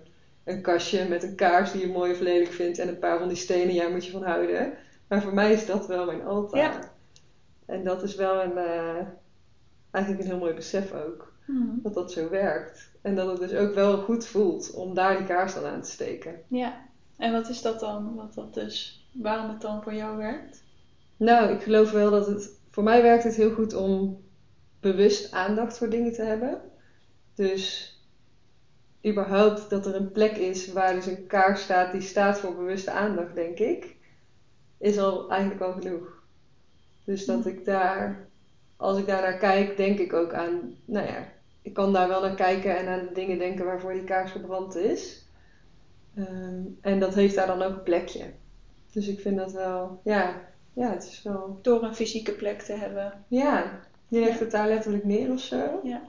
een 0.50 0.62
kastje 0.62 1.08
met 1.08 1.22
een 1.22 1.34
kaars 1.34 1.72
die 1.72 1.80
je 1.80 1.92
mooi 1.92 2.12
of 2.12 2.20
lelijk 2.20 2.52
vindt 2.52 2.78
en 2.78 2.88
een 2.88 2.98
paar 2.98 3.18
van 3.18 3.28
die 3.28 3.36
stenen, 3.36 3.74
ja, 3.74 3.88
moet 3.88 4.04
je 4.04 4.10
van 4.10 4.24
houden. 4.24 4.72
Maar 5.08 5.22
voor 5.22 5.34
mij 5.34 5.52
is 5.52 5.66
dat 5.66 5.86
wel 5.86 6.06
mijn 6.06 6.24
altaar. 6.24 6.60
Ja. 6.60 6.92
En 7.66 7.84
dat 7.84 8.02
is 8.02 8.14
wel 8.14 8.42
een, 8.42 8.56
uh, 8.56 8.96
eigenlijk 9.90 10.24
een 10.24 10.30
heel 10.30 10.38
mooi 10.38 10.54
besef 10.54 10.92
ook. 10.92 11.32
Hmm. 11.44 11.80
Dat 11.82 11.94
dat 11.94 12.12
zo 12.12 12.28
werkt. 12.28 12.90
En 13.02 13.14
dat 13.14 13.26
het 13.26 13.50
dus 13.50 13.58
ook 13.58 13.74
wel 13.74 13.98
goed 13.98 14.26
voelt 14.26 14.74
om 14.74 14.94
daar 14.94 15.16
die 15.16 15.26
kaars 15.26 15.54
dan 15.54 15.64
aan 15.64 15.82
te 15.82 15.90
steken. 15.90 16.40
Ja. 16.48 16.88
En 17.16 17.32
wat 17.32 17.48
is 17.48 17.62
dat 17.62 17.80
dan? 17.80 18.14
Wat 18.14 18.34
dat 18.34 18.54
dus 18.54 19.06
waarom 19.12 19.48
het 19.48 19.60
dan 19.60 19.82
voor 19.82 19.94
jou 19.94 20.16
werkt? 20.16 20.62
Nou, 21.16 21.52
ik 21.52 21.62
geloof 21.62 21.90
wel 21.90 22.10
dat 22.10 22.26
het. 22.26 22.58
Voor 22.70 22.82
mij 22.82 23.02
werkt 23.02 23.24
het 23.24 23.34
heel 23.34 23.50
goed 23.50 23.74
om 23.74 24.24
bewust 24.80 25.32
aandacht 25.32 25.78
voor 25.78 25.88
dingen 25.88 26.12
te 26.12 26.22
hebben. 26.22 26.60
Dus 27.34 27.94
überhaupt 29.06 29.70
dat 29.70 29.86
er 29.86 29.94
een 29.94 30.12
plek 30.12 30.36
is 30.36 30.72
waar 30.72 30.94
dus 30.94 31.06
een 31.06 31.26
kaars 31.26 31.62
staat 31.62 31.92
die 31.92 32.00
staat 32.00 32.38
voor 32.38 32.54
bewuste 32.54 32.90
aandacht, 32.90 33.34
denk 33.34 33.58
ik, 33.58 33.96
is 34.78 34.98
al 34.98 35.30
eigenlijk 35.30 35.60
al 35.60 35.72
genoeg. 35.72 36.22
Dus 37.04 37.24
dat 37.24 37.46
ik 37.46 37.64
daar, 37.64 38.28
als 38.76 38.98
ik 38.98 39.06
daar 39.06 39.22
naar 39.22 39.38
kijk, 39.38 39.76
denk 39.76 39.98
ik 39.98 40.12
ook 40.12 40.32
aan, 40.32 40.74
nou 40.84 41.06
ja, 41.06 41.32
ik 41.62 41.72
kan 41.72 41.92
daar 41.92 42.08
wel 42.08 42.20
naar 42.20 42.34
kijken 42.34 42.76
en 42.76 42.88
aan 42.88 43.06
de 43.06 43.14
dingen 43.14 43.38
denken 43.38 43.64
waarvoor 43.64 43.92
die 43.92 44.04
kaars 44.04 44.30
gebrand 44.30 44.76
is. 44.76 45.26
Ehm, 46.14 46.62
en 46.80 47.00
dat 47.00 47.14
heeft 47.14 47.34
daar 47.34 47.46
dan 47.46 47.62
ook 47.62 47.76
een 47.76 47.82
plekje. 47.82 48.24
Dus 48.92 49.08
ik 49.08 49.20
vind 49.20 49.36
dat 49.36 49.52
wel, 49.52 50.00
ja, 50.04 50.48
ja, 50.72 50.90
het 50.90 51.02
is 51.04 51.22
wel. 51.22 51.58
Door 51.62 51.82
een 51.82 51.94
fysieke 51.94 52.32
plek 52.32 52.62
te 52.62 52.72
hebben. 52.72 53.24
Ja, 53.28 53.80
je 54.08 54.20
legt 54.20 54.40
het 54.40 54.50
daar 54.50 54.68
letterlijk 54.68 55.04
neer 55.04 55.30
of 55.30 55.40
zo. 55.40 55.80
Ja. 55.82 56.02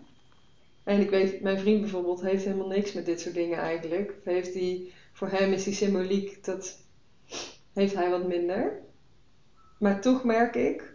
En 0.83 0.99
ik 0.99 1.09
weet, 1.09 1.41
mijn 1.41 1.59
vriend 1.59 1.81
bijvoorbeeld 1.81 2.21
heeft 2.21 2.43
helemaal 2.43 2.67
niks 2.67 2.93
met 2.93 3.05
dit 3.05 3.21
soort 3.21 3.35
dingen 3.35 3.59
eigenlijk. 3.59 4.13
Heeft 4.23 4.53
die, 4.53 4.93
voor 5.13 5.29
hem 5.29 5.51
is 5.51 5.63
die 5.63 5.73
symboliek, 5.73 6.45
dat 6.45 6.77
heeft 7.73 7.95
hij 7.95 8.09
wat 8.09 8.27
minder. 8.27 8.79
Maar 9.79 10.01
toch 10.01 10.23
merk 10.23 10.55
ik, 10.55 10.93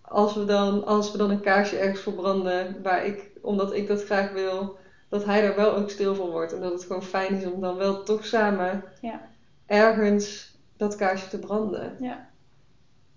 als 0.00 0.34
we 0.34 0.44
dan, 0.44 0.84
als 0.84 1.12
we 1.12 1.18
dan 1.18 1.30
een 1.30 1.40
kaarsje 1.40 1.78
ergens 1.78 2.00
verbranden, 2.00 2.82
waar 2.82 3.04
ik, 3.04 3.30
omdat 3.42 3.74
ik 3.74 3.86
dat 3.86 4.04
graag 4.04 4.32
wil, 4.32 4.76
dat 5.08 5.24
hij 5.24 5.44
er 5.44 5.56
wel 5.56 5.76
ook 5.76 5.90
stil 5.90 6.14
van 6.14 6.30
wordt. 6.30 6.52
En 6.52 6.60
dat 6.60 6.72
het 6.72 6.84
gewoon 6.84 7.02
fijn 7.02 7.34
is 7.34 7.46
om 7.46 7.60
dan 7.60 7.76
wel 7.76 8.02
toch 8.02 8.24
samen 8.24 8.84
ja. 9.00 9.28
ergens 9.66 10.56
dat 10.76 10.96
kaarsje 10.96 11.28
te 11.28 11.38
branden. 11.38 11.96
Ja. 12.00 12.28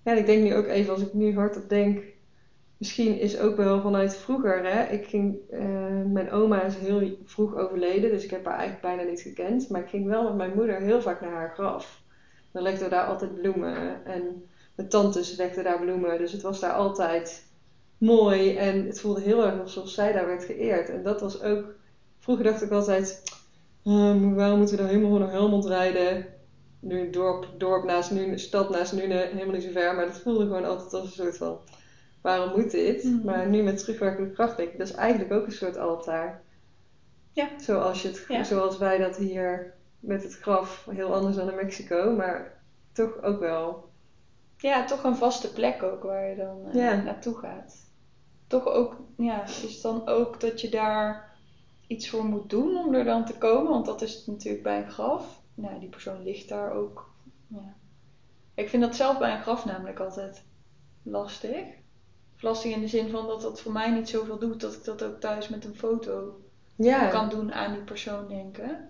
Ja, 0.03 0.11
en 0.11 0.17
ik 0.17 0.25
denk 0.25 0.43
nu 0.43 0.55
ook 0.55 0.67
even, 0.67 0.93
als 0.93 1.01
ik 1.01 1.13
nu 1.13 1.35
hardop 1.35 1.69
denk, 1.69 2.03
misschien 2.81 3.19
is 3.19 3.39
ook 3.39 3.55
wel 3.55 3.81
vanuit 3.81 4.15
vroeger, 4.15 4.65
hè. 4.65 4.83
Ik 4.83 5.07
ging, 5.07 5.37
uh, 5.51 5.61
mijn 6.05 6.31
oma 6.31 6.61
is 6.61 6.75
heel 6.75 7.17
vroeg 7.23 7.55
overleden, 7.55 8.09
dus 8.09 8.23
ik 8.23 8.29
heb 8.29 8.45
haar 8.45 8.57
eigenlijk 8.57 8.81
bijna 8.81 9.09
niet 9.09 9.21
gekend. 9.21 9.69
Maar 9.69 9.81
ik 9.81 9.89
ging 9.89 10.07
wel 10.07 10.23
met 10.23 10.35
mijn 10.35 10.55
moeder 10.55 10.79
heel 10.79 11.01
vaak 11.01 11.21
naar 11.21 11.31
haar 11.31 11.53
graf. 11.53 12.01
Dan 12.51 12.63
legden 12.63 12.83
we 12.83 12.89
daar 12.89 13.05
altijd 13.05 13.35
bloemen. 13.35 14.05
En 14.05 14.43
mijn 14.75 14.89
tantes 14.89 15.35
legden 15.35 15.63
daar 15.63 15.79
bloemen, 15.79 16.17
dus 16.17 16.31
het 16.31 16.41
was 16.41 16.59
daar 16.59 16.73
altijd 16.73 17.45
mooi. 17.97 18.55
En 18.55 18.85
het 18.85 18.99
voelde 18.99 19.21
heel 19.21 19.45
erg 19.45 19.59
alsof 19.59 19.89
zij 19.89 20.11
daar 20.11 20.25
werd 20.25 20.43
geëerd. 20.43 20.89
En 20.89 21.03
dat 21.03 21.21
was 21.21 21.41
ook, 21.41 21.65
vroeger 22.19 22.45
dacht 22.45 22.61
ik 22.61 22.71
altijd, 22.71 23.23
uh, 23.83 24.33
waarom 24.35 24.57
moeten 24.57 24.75
we 24.75 24.81
daar 24.81 24.91
helemaal 24.91 25.19
naar 25.19 25.31
Helmond 25.31 25.65
rijden? 25.65 26.25
nu 26.79 26.99
een 26.99 27.11
dorp, 27.11 27.47
dorp 27.57 27.83
naast 27.83 28.11
nu, 28.11 28.39
stad 28.39 28.69
naast 28.69 28.93
nu 28.93 29.01
helemaal 29.01 29.55
niet 29.55 29.63
zo 29.63 29.71
ver. 29.71 29.95
Maar 29.95 30.05
dat 30.05 30.19
voelde 30.19 30.45
gewoon 30.45 30.65
altijd 30.65 30.93
als 30.93 31.03
een 31.03 31.11
soort 31.11 31.37
van, 31.37 31.59
waarom 32.21 32.59
moet 32.59 32.71
dit? 32.71 33.03
Mhm. 33.03 33.25
Maar 33.25 33.47
nu 33.47 33.63
met 33.63 33.77
terugwerkende 33.77 34.31
kracht 34.31 34.57
denk 34.57 34.71
ik, 34.71 34.77
dat 34.77 34.87
is 34.87 34.93
eigenlijk 34.93 35.31
ook 35.31 35.45
een 35.45 35.51
soort 35.51 35.77
altaar. 35.77 36.41
Ja. 37.31 37.47
Zoals, 37.59 38.01
je 38.01 38.07
het, 38.07 38.47
zoals 38.47 38.77
wij 38.77 38.97
dat 38.97 39.17
hier 39.17 39.73
met 39.99 40.23
het 40.23 40.37
graf, 40.37 40.87
heel 40.89 41.13
anders 41.13 41.35
dan 41.35 41.49
in 41.49 41.55
Mexico, 41.55 42.15
maar 42.15 42.63
toch 42.91 43.21
ook 43.21 43.39
wel. 43.39 43.89
Ja, 44.57 44.85
toch 44.85 45.03
een 45.03 45.15
vaste 45.15 45.53
plek 45.53 45.83
ook 45.83 46.03
waar 46.03 46.29
je 46.29 46.35
dan 46.35 46.65
uh, 46.67 47.03
naartoe 47.03 47.35
gaat. 47.35 47.89
Toch 48.47 48.65
ook, 48.65 48.97
ja, 49.17 49.43
is 49.43 49.81
dan 49.81 50.07
ook 50.07 50.39
dat 50.39 50.61
je 50.61 50.69
daar 50.69 51.35
iets 51.87 52.09
voor 52.09 52.25
moet 52.25 52.49
doen 52.49 52.77
om 52.77 52.93
er 52.93 53.03
dan 53.03 53.25
te 53.25 53.37
komen, 53.37 53.71
want 53.71 53.85
dat 53.85 54.01
is 54.01 54.15
het 54.15 54.27
natuurlijk 54.27 54.63
bij 54.63 54.77
een 54.77 54.91
graf 54.91 55.41
nou, 55.53 55.79
die 55.79 55.89
persoon 55.89 56.23
ligt 56.23 56.49
daar 56.49 56.71
ook. 56.71 57.09
Ja. 57.47 57.73
Ik 58.53 58.69
vind 58.69 58.83
dat 58.83 58.95
zelf 58.95 59.17
bij 59.17 59.35
een 59.35 59.41
graf 59.41 59.65
namelijk 59.65 59.99
altijd 59.99 60.43
lastig. 61.03 61.65
Lastig 62.41 62.71
in 62.71 62.81
de 62.81 62.87
zin 62.87 63.09
van 63.09 63.27
dat 63.27 63.41
dat 63.41 63.61
voor 63.61 63.71
mij 63.71 63.91
niet 63.91 64.09
zoveel 64.09 64.39
doet 64.39 64.61
dat 64.61 64.73
ik 64.73 64.83
dat 64.83 65.03
ook 65.03 65.19
thuis 65.19 65.49
met 65.49 65.65
een 65.65 65.75
foto 65.75 66.41
ja. 66.75 67.07
kan 67.07 67.29
doen 67.29 67.53
aan 67.53 67.73
die 67.73 67.81
persoon 67.81 68.27
denken. 68.27 68.89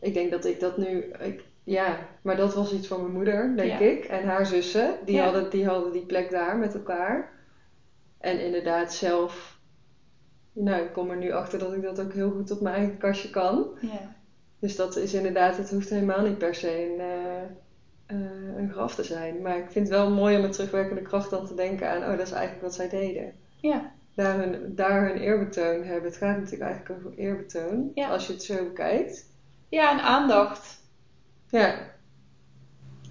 Ik 0.00 0.14
denk 0.14 0.30
dat 0.30 0.44
ik 0.44 0.60
dat 0.60 0.76
nu. 0.76 1.12
Ik, 1.18 1.44
ja, 1.64 2.08
maar 2.22 2.36
dat 2.36 2.54
was 2.54 2.72
iets 2.72 2.86
van 2.86 3.00
mijn 3.00 3.12
moeder, 3.12 3.56
denk 3.56 3.80
ik. 3.80 4.04
En 4.04 4.24
haar 4.24 4.46
zussen. 4.46 4.98
Die, 5.04 5.20
hadden, 5.20 5.50
die 5.50 5.66
hadden 5.66 5.92
die 5.92 6.06
plek 6.06 6.30
daar 6.30 6.56
met 6.56 6.74
elkaar. 6.74 7.32
En 8.18 8.44
inderdaad 8.44 8.92
zelf. 8.94 9.60
Nou, 10.52 10.82
ik 10.82 10.92
kom 10.92 11.10
er 11.10 11.16
nu 11.16 11.32
achter 11.32 11.58
dat 11.58 11.72
ik 11.72 11.82
dat 11.82 12.00
ook 12.00 12.12
heel 12.12 12.30
goed 12.30 12.50
op 12.50 12.60
mijn 12.60 12.74
eigen 12.74 12.98
kastje 12.98 13.30
kan. 13.30 13.78
Ja. 13.80 14.14
Dus 14.58 14.76
dat 14.76 14.96
is 14.96 15.14
inderdaad, 15.14 15.56
het 15.56 15.70
hoeft 15.70 15.90
helemaal 15.90 16.26
niet 16.26 16.38
per 16.38 16.54
se 16.54 16.84
een, 16.84 17.00
uh, 17.00 17.56
een 18.56 18.70
graf 18.72 18.94
te 18.94 19.02
zijn. 19.04 19.42
Maar 19.42 19.56
ik 19.58 19.70
vind 19.70 19.88
het 19.88 19.96
wel 19.96 20.10
mooi 20.10 20.36
om 20.36 20.42
met 20.42 20.52
terugwerkende 20.52 21.02
kracht 21.02 21.30
dan 21.30 21.46
te 21.46 21.54
denken 21.54 21.90
aan, 21.90 22.02
oh, 22.02 22.08
dat 22.18 22.26
is 22.26 22.32
eigenlijk 22.32 22.62
wat 22.62 22.74
zij 22.74 22.88
deden. 22.88 23.32
Ja. 23.60 23.92
daar 24.14 24.38
hun, 24.38 24.74
daar 24.74 25.06
hun 25.08 25.16
eerbetoon 25.18 25.82
hebben. 25.84 26.10
Het 26.10 26.16
gaat 26.16 26.36
natuurlijk 26.36 26.62
eigenlijk 26.70 27.00
over 27.00 27.18
eerbetoon, 27.18 27.90
Ja. 27.94 28.08
als 28.08 28.26
je 28.26 28.32
het 28.32 28.42
zo 28.42 28.64
bekijkt. 28.64 29.30
Ja, 29.68 29.90
en 29.90 30.00
aandacht. 30.04 30.80
Ja, 31.48 31.90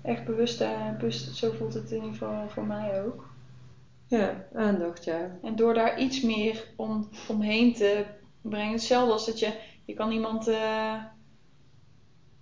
Echt 0.03 0.25
bewust, 0.25 0.62
eh, 0.62 0.96
bewust, 0.98 1.36
zo 1.36 1.51
voelt 1.51 1.74
het 1.74 1.89
in 1.91 1.96
ieder 1.96 2.12
geval 2.12 2.50
voor 2.50 2.65
mij 2.65 3.03
ook. 3.03 3.29
ja, 4.08 4.46
aandacht, 4.53 5.03
ja. 5.03 5.38
En 5.43 5.55
door 5.55 5.74
daar 5.74 6.00
iets 6.00 6.22
meer 6.22 6.67
om, 6.75 7.10
omheen 7.27 7.74
te 7.74 8.05
brengen. 8.41 8.72
Hetzelfde 8.72 9.12
als 9.12 9.25
dat 9.25 9.39
je, 9.39 9.53
je 9.86 9.93
kan 9.93 10.12
iemand 10.12 10.48
eh, 10.48 10.93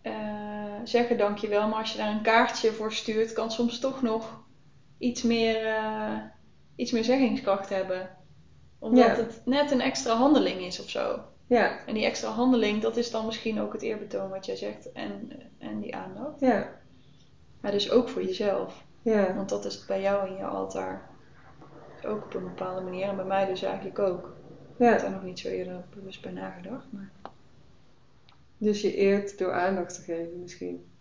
eh, 0.01 0.49
zeggen 0.83 1.17
dankjewel, 1.17 1.67
maar 1.67 1.79
als 1.79 1.91
je 1.91 1.98
daar 1.98 2.12
een 2.12 2.21
kaartje 2.21 2.71
voor 2.71 2.93
stuurt, 2.93 3.33
kan 3.33 3.51
soms 3.51 3.79
toch 3.79 4.01
nog 4.01 4.43
iets 4.98 5.24
meer, 5.24 5.65
eh, 5.65 6.17
iets 6.75 6.91
meer 6.91 7.03
zeggingskracht 7.03 7.69
hebben. 7.69 8.09
Omdat 8.79 9.05
Ja. 9.05 9.15
het 9.15 9.41
net 9.45 9.71
een 9.71 9.81
extra 9.81 10.13
handeling 10.13 10.62
is 10.62 10.79
of 10.81 10.89
zo. 10.89 11.19
Ja, 11.48 11.86
En 11.86 11.93
die 11.93 12.05
extra 12.05 12.29
handeling, 12.29 12.81
dat 12.81 12.98
is 12.98 13.12
dan 13.12 13.25
misschien 13.25 13.59
ook 13.62 13.74
het 13.74 13.81
eerbetoon 13.81 14.29
wat 14.29 14.45
jij 14.45 14.55
zegt 14.55 14.91
en, 14.91 15.31
en 15.57 15.79
die 15.79 15.95
aandacht. 15.95 16.39
ja, 16.39 16.69
Maar 17.62 17.71
dus 17.71 17.91
ook 17.91 18.09
voor 18.09 18.24
jezelf. 18.24 18.83
ja. 19.01 19.33
Want 19.36 19.50
dat 19.50 19.65
is 19.65 19.86
bij 19.86 20.01
jou 20.01 20.27
in 20.27 20.36
je 20.36 20.43
altaar 20.45 21.09
ook 22.05 22.24
op 22.25 22.33
een 22.33 22.43
bepaalde 22.43 22.81
manier. 22.81 23.07
En 23.07 23.15
bij 23.15 23.25
mij 23.25 23.45
dus 23.45 23.62
eigenlijk 23.62 24.00
ook. 24.00 24.25
Ik 24.77 24.86
heb 24.86 24.98
ja. 24.98 25.01
daar 25.03 25.12
nog 25.12 25.24
niet 25.24 25.39
zo 25.39 25.48
eerder 25.48 25.83
bewust 25.95 26.21
bij 26.21 26.31
nagedacht. 26.31 26.86
Maar... 26.89 27.12
Dus 28.60 28.82
je 28.82 28.96
eert 28.96 29.38
door 29.38 29.54
aandacht 29.54 29.96
te 29.96 30.01
geven 30.01 30.42
misschien. 30.42 30.92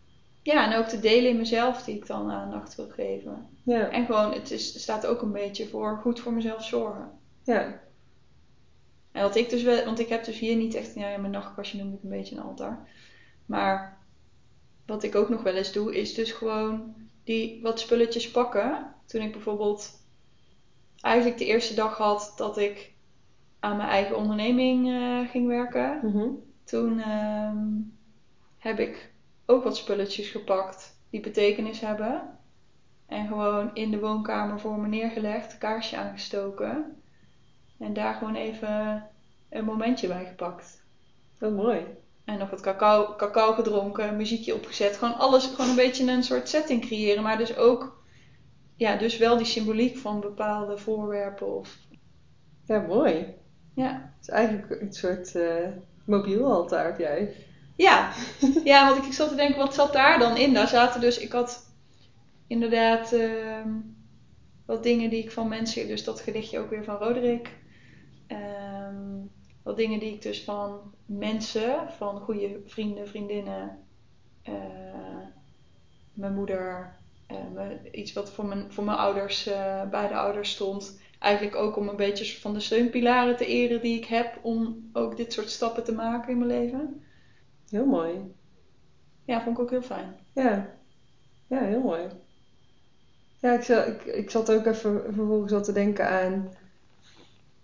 Ja, 0.42 0.72
en 0.72 0.78
ook 0.78 0.88
de 0.88 1.00
delen 1.00 1.30
in 1.30 1.36
mezelf 1.36 1.82
die 1.82 1.96
ik 1.96 2.06
dan 2.06 2.30
aandacht 2.30 2.74
wil 2.74 2.88
geven. 2.88 3.48
Ja, 3.62 3.88
En 3.90 4.06
gewoon, 4.06 4.32
het 4.32 4.50
is, 4.50 4.82
staat 4.82 5.06
ook 5.06 5.22
een 5.22 5.32
beetje 5.32 5.68
voor 5.68 5.98
goed 6.02 6.20
voor 6.20 6.32
mezelf 6.32 6.64
zorgen. 6.64 7.10
ja, 7.42 7.80
En 9.12 9.22
wat 9.22 9.36
ik 9.36 9.50
dus 9.50 9.62
wel, 9.62 9.84
want 9.84 9.98
ik 9.98 10.08
heb 10.08 10.24
dus 10.24 10.38
hier 10.38 10.56
niet 10.56 10.74
echt, 10.74 10.94
ja, 10.94 11.16
mijn 11.16 11.32
nachtkastje 11.32 11.78
noem 11.78 11.94
ik 11.94 12.02
een 12.02 12.08
beetje 12.08 12.36
een 12.36 12.42
altaar. 12.42 12.88
Maar 13.46 13.98
wat 14.86 15.02
ik 15.02 15.14
ook 15.14 15.28
nog 15.28 15.42
wel 15.42 15.54
eens 15.54 15.72
doe, 15.72 15.96
is 15.96 16.14
dus 16.14 16.32
gewoon 16.32 16.94
die 17.24 17.62
wat 17.62 17.80
spulletjes 17.80 18.30
pakken. 18.30 18.94
Toen 19.06 19.20
ik 19.22 19.32
bijvoorbeeld 19.32 19.90
eigenlijk 21.00 21.38
de 21.38 21.46
eerste 21.46 21.74
dag 21.74 21.96
had 21.96 22.32
dat 22.36 22.58
ik 22.58 22.92
aan 23.60 23.76
mijn 23.76 23.88
eigen 23.88 24.16
onderneming 24.16 24.88
eh, 24.88 25.28
ging 25.30 25.46
werken. 25.46 26.00
Mhm. 26.02 26.28
Toen 26.68 27.00
ehm, 27.00 27.66
heb 28.58 28.78
ik 28.78 29.12
ook 29.46 29.64
wat 29.64 29.76
spulletjes 29.76 30.28
gepakt 30.28 31.00
die 31.10 31.20
betekenis 31.20 31.80
hebben. 31.80 32.38
En 33.06 33.26
gewoon 33.26 33.74
in 33.74 33.90
de 33.90 33.98
woonkamer 33.98 34.60
voor 34.60 34.78
me 34.80 34.88
neergelegd, 34.88 35.58
kaarsje 35.58 35.96
aangestoken. 35.96 37.02
En 37.78 37.92
daar 37.92 38.14
gewoon 38.14 38.34
even 38.34 39.06
een 39.48 39.64
momentje 39.64 40.08
bij 40.08 40.24
gepakt. 40.26 40.84
Wat 41.38 41.52
mooi. 41.52 41.86
En 42.24 42.38
nog 42.38 42.50
wat 42.50 42.60
cacao, 42.60 43.16
cacao 43.16 43.52
gedronken, 43.52 44.16
muziekje 44.16 44.54
opgezet. 44.54 44.96
Gewoon 44.96 45.18
alles, 45.18 45.46
gewoon 45.46 45.70
een 45.70 45.76
beetje 45.76 46.12
een 46.12 46.22
soort 46.22 46.48
setting 46.48 46.80
creëren. 46.86 47.22
Maar 47.22 47.38
dus 47.38 47.56
ook, 47.56 48.02
ja, 48.76 48.96
dus 48.96 49.18
wel 49.18 49.36
die 49.36 49.46
symboliek 49.46 49.96
van 49.96 50.20
bepaalde 50.20 50.78
voorwerpen. 50.78 51.56
Of, 51.56 51.78
Ja, 52.64 52.80
mooi. 52.80 53.34
ja. 53.74 53.92
Het 54.16 54.28
is 54.28 54.28
eigenlijk 54.28 54.80
een 54.80 54.92
soort 54.92 55.34
eh 55.34 55.68
mobiel 56.08 56.52
altaar 56.52 57.00
jij. 57.00 57.34
Ja. 57.76 58.12
ja, 58.64 58.92
want 58.92 59.06
ik 59.06 59.12
zat 59.12 59.28
te 59.28 59.34
denken, 59.34 59.58
wat 59.58 59.74
zat 59.74 59.92
daar 59.92 60.18
dan 60.18 60.36
in? 60.36 60.54
Daar 60.54 60.68
zaten 60.68 61.00
dus, 61.00 61.18
ik 61.18 61.32
had 61.32 61.72
inderdaad 62.46 63.12
ehm, 63.12 63.70
wat 64.66 64.82
dingen 64.82 65.10
die 65.10 65.22
ik 65.22 65.30
van 65.30 65.48
mensen, 65.48 65.86
dus 65.86 66.04
dat 66.04 66.20
gedichtje 66.20 66.58
ook 66.58 66.70
weer 66.70 66.84
van 66.84 66.96
Roderick. 66.96 67.56
Ehm, 68.26 69.18
wat 69.62 69.76
dingen 69.76 69.98
die 69.98 70.12
ik 70.12 70.22
dus 70.22 70.44
van 70.44 70.80
mensen, 71.06 71.90
van 71.96 72.20
goede 72.20 72.60
vrienden, 72.66 73.08
vriendinnen, 73.08 73.78
eh, 74.42 74.54
mijn 76.12 76.34
moeder, 76.34 76.96
eh, 77.26 77.36
iets 77.92 78.12
wat 78.12 78.32
voor 78.32 78.46
mijn, 78.46 78.72
voor 78.72 78.84
mijn 78.84 78.98
ouders, 78.98 79.46
eh, 79.46 79.82
beide 79.90 80.14
ouders 80.14 80.50
stond. 80.50 81.00
Eigenlijk 81.18 81.56
ook 81.56 81.76
om 81.76 81.88
een 81.88 81.96
beetje 81.96 82.40
van 82.40 82.54
de 82.54 82.60
steunpilaren 82.60 83.36
te 83.36 83.46
eren 83.46 83.80
die 83.80 83.96
ik 83.96 84.04
heb 84.04 84.38
om 84.42 84.90
ook 84.92 85.16
dit 85.16 85.32
soort 85.32 85.50
stappen 85.50 85.84
te 85.84 85.92
maken 85.92 86.32
in 86.32 86.38
mijn 86.38 86.50
leven. 86.50 87.02
Heel 87.70 87.86
mooi. 87.86 88.20
Ja, 89.24 89.42
vond 89.42 89.56
ik 89.56 89.62
ook 89.62 89.70
heel 89.70 89.82
fijn. 89.82 90.16
Ja, 90.34 90.74
ja 91.46 91.60
heel 91.60 91.82
mooi. 91.82 92.02
Ja, 93.40 93.52
ik, 93.52 93.62
zat, 93.62 93.86
ik, 93.86 94.04
ik 94.04 94.30
zat 94.30 94.52
ook 94.52 94.66
even 94.66 95.02
vervolgens 95.04 95.52
al 95.52 95.62
te 95.62 95.72
denken 95.72 96.08
aan 96.08 96.52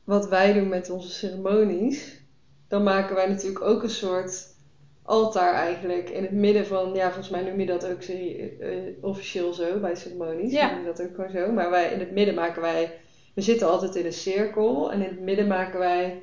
wat 0.05 0.29
wij 0.29 0.53
doen 0.53 0.69
met 0.69 0.91
onze 0.91 1.11
ceremonies. 1.11 2.23
Dan 2.69 2.83
maken 2.83 3.15
wij 3.15 3.27
natuurlijk 3.27 3.65
ook 3.65 3.83
een 3.83 3.91
soort 3.91 4.55
altaar 5.03 5.55
eigenlijk 5.55 6.11
in 6.11 6.23
het 6.23 6.33
midden 6.33 6.67
van, 6.67 6.95
ja, 6.95 7.07
volgens 7.07 7.29
mij 7.29 7.43
noem 7.43 7.61
je 7.61 7.67
dat 7.67 7.87
ook 7.87 8.03
serie- 8.03 8.59
eh, 8.59 9.05
officieel 9.05 9.53
zo 9.53 9.81
bij 9.81 9.95
ceremonies. 9.95 10.53
Ja. 10.53 10.71
Noem 10.71 10.81
je 10.81 10.93
dat 10.93 11.03
ook 11.03 11.15
gewoon 11.15 11.31
zo. 11.31 11.53
Maar 11.53 11.71
wij, 11.71 11.93
in 11.93 11.99
het 11.99 12.11
midden 12.11 12.35
maken 12.35 12.63
wij, 12.63 12.99
we 13.35 13.41
zitten 13.41 13.69
altijd 13.69 13.95
in 13.95 14.07
een 14.07 14.13
cirkel 14.13 14.93
en 14.93 15.03
in 15.03 15.09
het 15.09 15.21
midden 15.21 15.47
maken 15.47 15.79
wij, 15.79 16.23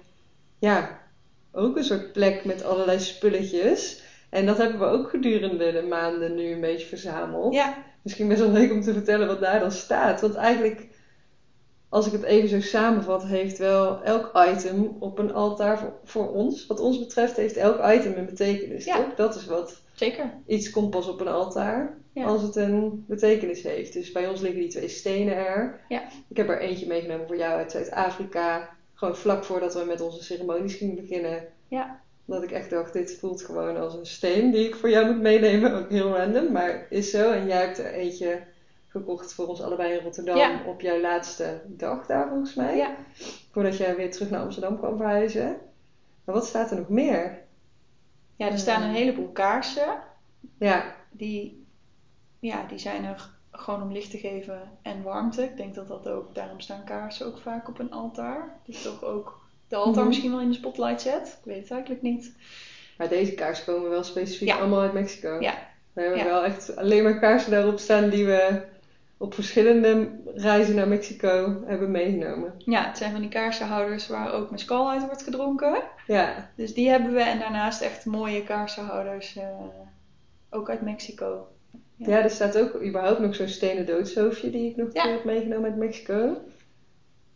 ja, 0.59 0.99
ook 1.51 1.77
een 1.77 1.83
soort 1.83 2.11
plek 2.11 2.45
met 2.45 2.63
allerlei 2.63 2.99
spulletjes. 2.99 4.01
En 4.29 4.45
dat 4.45 4.57
hebben 4.57 4.79
we 4.79 4.85
ook 4.85 5.09
gedurende 5.09 5.71
de 5.71 5.81
maanden 5.81 6.35
nu 6.35 6.51
een 6.51 6.61
beetje 6.61 6.87
verzameld. 6.87 7.53
Ja, 7.53 7.77
Misschien 8.01 8.27
best 8.27 8.39
wel 8.39 8.51
leuk 8.51 8.71
om 8.71 8.81
te 8.81 8.93
vertellen 8.93 9.27
wat 9.27 9.39
daar 9.39 9.59
dan 9.59 9.71
staat. 9.71 10.21
Want 10.21 10.35
eigenlijk, 10.35 10.87
als 11.89 12.05
ik 12.05 12.11
het 12.11 12.23
even 12.23 12.49
zo 12.49 12.61
samenvat, 12.61 13.25
heeft 13.25 13.57
wel 13.57 14.03
elk 14.03 14.31
item 14.49 14.95
op 14.99 15.19
een 15.19 15.33
altaar 15.33 15.79
voor, 15.79 15.93
voor 16.03 16.31
ons. 16.33 16.67
Wat 16.67 16.79
ons 16.79 16.99
betreft 16.99 17.35
heeft 17.35 17.57
elk 17.57 17.91
item 17.93 18.13
een 18.15 18.25
betekenis. 18.25 18.85
Ja. 18.85 18.95
Toch? 18.95 19.15
Dat 19.15 19.35
is 19.35 19.45
wat 19.45 19.81
zeker. 20.05 20.33
iets 20.47 20.69
komt 20.69 20.89
pas 20.89 21.07
op 21.07 21.19
een 21.21 21.27
altaar 21.27 21.93
Ja. 22.13 22.25
als 22.25 22.41
het 22.41 22.55
een 22.55 23.05
betekenis 23.07 23.63
heeft. 23.63 23.93
Dus 23.93 24.11
bij 24.11 24.27
ons 24.27 24.41
liggen 24.41 24.59
die 24.59 24.69
twee 24.69 24.87
stenen 24.87 25.35
er. 25.35 25.79
Ja. 25.89 26.01
Ik 26.27 26.37
heb 26.37 26.49
er 26.49 26.59
eentje 26.59 26.87
meegenomen 26.87 27.27
voor 27.27 27.37
jou 27.37 27.57
uit 27.57 27.71
Zuid-Afrika. 27.71 28.69
Gewoon 28.93 29.15
vlak 29.15 29.43
voordat 29.43 29.73
we 29.73 29.83
met 29.85 30.01
onze 30.01 30.23
ceremonies 30.23 30.75
gingen 30.75 30.95
beginnen. 30.95 31.43
Ja. 31.67 31.99
Dat 32.25 32.43
ik 32.43 32.51
echt 32.51 32.69
dacht, 32.69 32.93
dit 32.93 33.17
voelt 33.19 33.43
gewoon 33.43 33.77
als 33.77 33.93
een 33.93 34.05
steen 34.05 34.51
die 34.51 34.67
ik 34.67 34.75
voor 34.75 34.89
jou 34.89 35.05
moet 35.05 35.21
meenemen. 35.21 35.73
Ook 35.75 35.89
heel 35.89 36.15
random, 36.17 36.51
maar 36.51 36.85
is 36.89 37.09
zo. 37.11 37.31
En 37.31 37.47
jij 37.47 37.57
hebt 37.65 37.77
er 37.77 37.93
eentje 37.93 38.39
gekocht 38.87 39.33
voor 39.33 39.47
ons 39.47 39.61
allebei 39.61 39.93
in 39.93 40.03
Rotterdam 40.03 40.37
Ja. 40.37 40.61
op 40.67 40.81
jouw 40.81 40.99
laatste 40.99 41.61
dag 41.67 42.05
daar 42.05 42.27
volgens 42.27 42.53
mij. 42.55 42.77
Ja. 42.77 42.95
Voordat 43.51 43.77
jij 43.77 43.95
weer 43.95 44.11
terug 44.11 44.29
naar 44.29 44.41
Amsterdam 44.41 44.77
kwam 44.77 44.97
verhuizen. 44.97 45.57
Maar 46.23 46.35
wat 46.35 46.45
staat 46.45 46.71
er 46.71 46.77
nog 46.77 46.89
meer? 46.89 47.40
Ja, 48.41 48.51
er 48.51 48.57
staan 48.59 48.81
een 48.81 48.93
heleboel 48.95 49.29
kaarsen. 49.31 49.97
Ja, 50.59 50.95
Die, 51.11 51.65
ja, 52.39 52.65
die 52.67 52.77
zijn 52.79 53.03
er 53.05 53.29
gewoon 53.51 53.81
om 53.81 53.91
licht 53.91 54.11
te 54.11 54.17
geven 54.17 54.61
en 54.81 55.03
warmte. 55.03 55.43
Ik 55.43 55.57
denk 55.57 55.75
dat 55.75 55.87
dat 55.87 56.07
ook, 56.07 56.35
daarom 56.35 56.59
staan 56.59 56.83
kaarsen 56.83 57.25
ook 57.25 57.37
vaak 57.37 57.67
op 57.67 57.79
een 57.79 57.91
altaar. 57.91 58.59
Die 58.65 58.81
toch 58.81 59.03
ook 59.03 59.39
de 59.67 59.75
altaar 59.75 59.95
Mhm. 59.97 60.07
misschien 60.07 60.31
wel 60.31 60.39
in 60.41 60.47
de 60.49 60.53
spotlight 60.55 61.01
zet. 61.01 61.27
Ik 61.39 61.45
weet 61.45 61.61
het 61.61 61.71
eigenlijk 61.71 62.01
niet. 62.01 62.35
maar 62.97 63.09
deze 63.09 63.33
kaarsen 63.33 63.65
komen 63.65 63.89
wel 63.89 64.03
specifiek 64.03 64.47
Ja. 64.47 64.57
allemaal 64.57 64.81
uit 64.81 64.93
Mexico. 64.93 65.37
Ja. 65.39 65.53
We 65.93 66.01
hebben 66.01 66.19
Ja. 66.19 66.25
wel 66.25 66.43
echt 66.43 66.75
alleen 66.75 67.03
maar 67.03 67.19
kaarsen 67.19 67.51
daarop 67.51 67.79
staan 67.79 68.09
die 68.09 68.25
we 68.25 68.61
op 69.21 69.33
verschillende 69.33 70.11
reizen 70.35 70.75
naar 70.75 70.87
Mexico 70.87 71.63
hebben 71.65 71.91
meegenomen. 71.91 72.53
Ja, 72.57 72.87
het 72.87 72.97
zijn 72.97 73.11
van 73.11 73.21
die 73.21 73.29
kaarsenhouders 73.29 74.07
waar 74.07 74.33
ook 74.33 74.51
mezcal 74.51 74.89
uit 74.91 75.05
wordt 75.05 75.23
gedronken. 75.23 75.81
Ja, 76.07 76.49
Dus 76.55 76.73
die 76.73 76.89
hebben 76.89 77.13
we. 77.13 77.19
En 77.21 77.39
daarnaast 77.39 77.81
echt 77.81 78.05
mooie 78.05 78.43
kaarsenhouders. 78.43 79.35
eh, 79.35 79.43
ook 80.49 80.69
uit 80.69 80.81
Mexico. 80.81 81.47
Ja. 81.95 82.09
Ja, 82.09 82.23
er 82.23 82.29
staat 82.29 82.57
ook 82.57 82.81
überhaupt 82.83 83.19
nog 83.19 83.35
zo'n 83.35 83.47
stenen 83.47 83.85
doodshoofdje 83.85 84.49
die 84.49 84.69
ik 84.69 84.75
nog 84.75 84.87
Ja. 84.93 85.09
heb 85.09 85.23
meegenomen 85.23 85.69
uit 85.69 85.77
Mexico. 85.79 86.37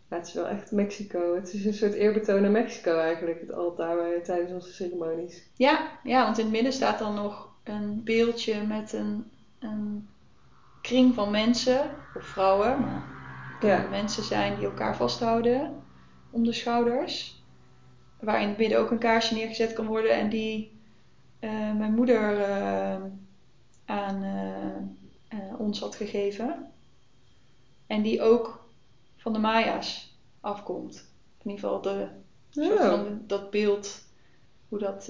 Ja, 0.09 0.15
het 0.17 0.27
is 0.27 0.33
wel 0.33 0.47
echt 0.47 0.71
Mexico. 0.71 1.35
Het 1.35 1.53
is 1.53 1.65
een 1.65 1.73
soort 1.73 1.93
eerbetoon 1.93 2.45
aan 2.45 2.51
Mexico 2.51 2.97
eigenlijk, 2.97 3.41
het 3.41 3.53
altaar 3.53 4.21
tijdens 4.23 4.51
onze 4.51 4.73
ceremonies. 4.73 5.43
Ja, 5.55 5.87
ja, 6.03 6.23
want 6.23 6.37
in 6.37 6.43
het 6.43 6.53
midden 6.53 6.73
staat 6.73 6.99
dan 6.99 7.15
nog 7.15 7.49
een 7.63 8.01
beeldje 8.03 8.63
met 8.63 8.93
een, 8.93 9.31
een 9.59 10.07
kring 10.85 11.13
van 11.13 11.31
mensen, 11.31 11.89
of 12.15 12.23
vrouwen, 12.23 12.79
maar 12.79 13.03
Ja. 13.61 13.87
mensen 13.89 14.23
zijn 14.23 14.55
die 14.55 14.65
elkaar 14.65 14.95
vasthouden 14.95 15.83
om 16.29 16.43
de 16.43 16.53
schouders. 16.53 17.43
Waar 18.19 18.41
in 18.41 18.47
het 18.47 18.57
midden 18.57 18.79
ook 18.79 18.91
een 18.91 18.97
kaarsje 18.97 19.33
neergezet 19.33 19.73
kan 19.73 19.85
worden 19.85 20.11
en 20.11 20.29
die 20.29 20.79
eh, 21.39 21.49
mijn 21.73 21.93
moeder 21.95 22.41
eh, 22.41 23.01
aan 23.85 24.23
eh, 25.27 25.37
ons 25.59 25.79
had 25.79 25.95
gegeven. 25.95 26.71
En 27.87 28.01
die 28.01 28.21
ook 28.21 28.67
van 29.17 29.33
de 29.33 29.39
Maya's 29.39 30.17
afkomt. 30.41 31.13
In 31.43 31.49
ieder 31.51 31.59
geval 31.65 31.81
de, 31.81 32.07
soort 32.49 32.79
Oh, 32.79 32.89
van 32.89 33.21
dat 33.27 33.49
beeld, 33.51 34.03
hoe 34.69 34.79
dat, 34.79 35.05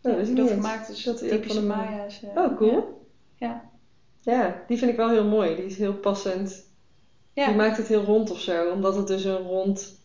dat 0.00 0.12
ja, 0.12 0.18
is 0.18 0.26
hoe 0.28 0.36
niet 0.36 0.36
dat 0.36 0.50
gemaakt 0.50 0.88
is. 0.88 1.02
Dat 1.04 1.18
typische 1.18 1.60
van 1.60 1.68
de- 1.68 1.74
Maya's. 1.74 2.22
Oh, 2.34 2.56
cool. 2.56 3.06
Ja. 3.36 3.48
Ja, 3.48 3.69
die 4.66 4.78
vind 4.78 4.90
ik 4.90 4.96
wel 4.96 5.10
heel 5.10 5.24
mooi. 5.24 5.56
Die 5.56 5.64
is 5.64 5.78
heel 5.78 5.94
passend 5.94 6.64
Ja. 7.32 7.46
Die 7.46 7.56
maakt 7.56 7.76
het 7.76 7.88
heel 7.88 8.04
rond 8.04 8.30
of 8.30 8.40
zo, 8.40 8.70
omdat 8.70 8.96
het 8.96 9.06
dus 9.06 9.24
een 9.24 9.36
rond 9.36 9.98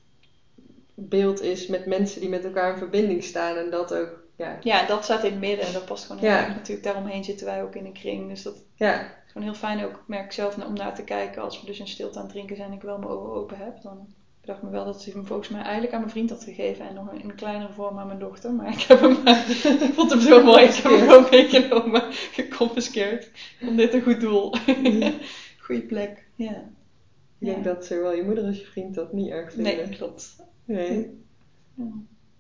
beeld 0.94 1.42
is 1.42 1.68
met 1.68 1.86
mensen 1.86 2.22
die 2.22 2.30
met 2.30 2.44
elkaar 2.44 2.72
in 2.72 2.78
verbinding 2.78 3.24
staan 3.24 3.56
en 3.56 3.70
dat 3.70 3.94
ook. 3.94 4.24
Ja, 4.36 4.58
ja 4.62 4.86
dat 4.86 5.04
staat 5.04 5.24
in 5.24 5.32
het 5.32 5.40
midden 5.40 5.66
en 5.66 5.74
dat 5.74 5.86
past 5.86 6.06
gewoon 6.06 6.22
heel 6.22 6.32
ja. 6.32 6.46
erg 6.46 6.56
natuurlijk. 6.56 6.86
Daaromheen 6.86 7.24
zitten 7.24 7.46
wij 7.46 7.64
ook 7.64 7.76
in 7.76 7.86
een 7.86 7.94
kring. 7.94 8.30
Dus 8.30 8.44
dat 8.44 8.56
ja. 8.76 9.02
is 9.02 9.32
gewoon 9.32 9.48
heel 9.48 9.58
fijn 9.58 9.86
ook, 9.86 10.04
merk 10.08 10.26
ik 10.26 10.32
zelf, 10.32 10.58
om 10.66 10.74
naar 10.74 10.96
te 10.96 11.04
kijken. 11.04 11.42
Als 11.42 11.60
we 11.60 11.66
dus 11.66 11.80
in 11.80 11.88
stilte 11.88 12.18
aan 12.18 12.24
het 12.24 12.34
drinken 12.34 12.56
zijn 12.56 12.70
en 12.70 12.76
ik 12.76 12.82
wel 12.82 12.98
mijn 12.98 13.12
ogen 13.12 13.34
open 13.34 13.58
heb, 13.58 13.82
dan 13.82 14.08
bedacht 14.46 14.64
me 14.64 14.70
wel 14.70 14.86
dat 14.86 15.02
ze 15.02 15.12
hem 15.12 15.26
volgens 15.26 15.50
mij 15.50 15.62
eigenlijk 15.62 15.94
aan 15.94 16.00
mijn 16.00 16.12
vriend 16.12 16.30
had 16.30 16.44
gegeven 16.44 16.88
en 16.88 16.94
nog 16.94 17.14
in 17.14 17.30
een 17.30 17.36
kleinere 17.36 17.74
vorm 17.74 18.00
aan 18.00 18.08
mijn 18.08 18.20
dochter. 18.20 18.54
Maar 18.54 18.74
ik 18.74 18.82
heb 18.82 19.00
hem, 19.00 19.12
ik 19.88 19.94
vond 19.94 20.12
hem 20.12 20.20
zo 20.20 20.44
mooi, 20.44 20.64
ik 20.64 20.74
heb 20.74 20.92
hem 20.92 21.08
gewoon 21.08 21.28
meegenomen, 21.32 22.04
geconfiskeerd. 22.12 23.32
Om 23.62 23.76
dit 23.76 23.94
een 23.94 24.02
goed 24.02 24.22
doel. 24.22 24.54
Goeie 25.66 25.82
plek, 25.82 26.26
ja. 26.36 26.64
Ik 27.40 27.48
denk 27.48 27.64
dat 27.64 27.86
zowel 27.86 28.14
je 28.14 28.24
moeder 28.24 28.44
als 28.44 28.60
je 28.60 28.66
vriend 28.66 28.96
dat 28.96 29.14
niet 29.14 29.30
erg 29.30 29.54
vinden. 29.54 29.76
Nee, 29.76 29.90
klopt. 29.90 30.36
Nee. 30.66 31.24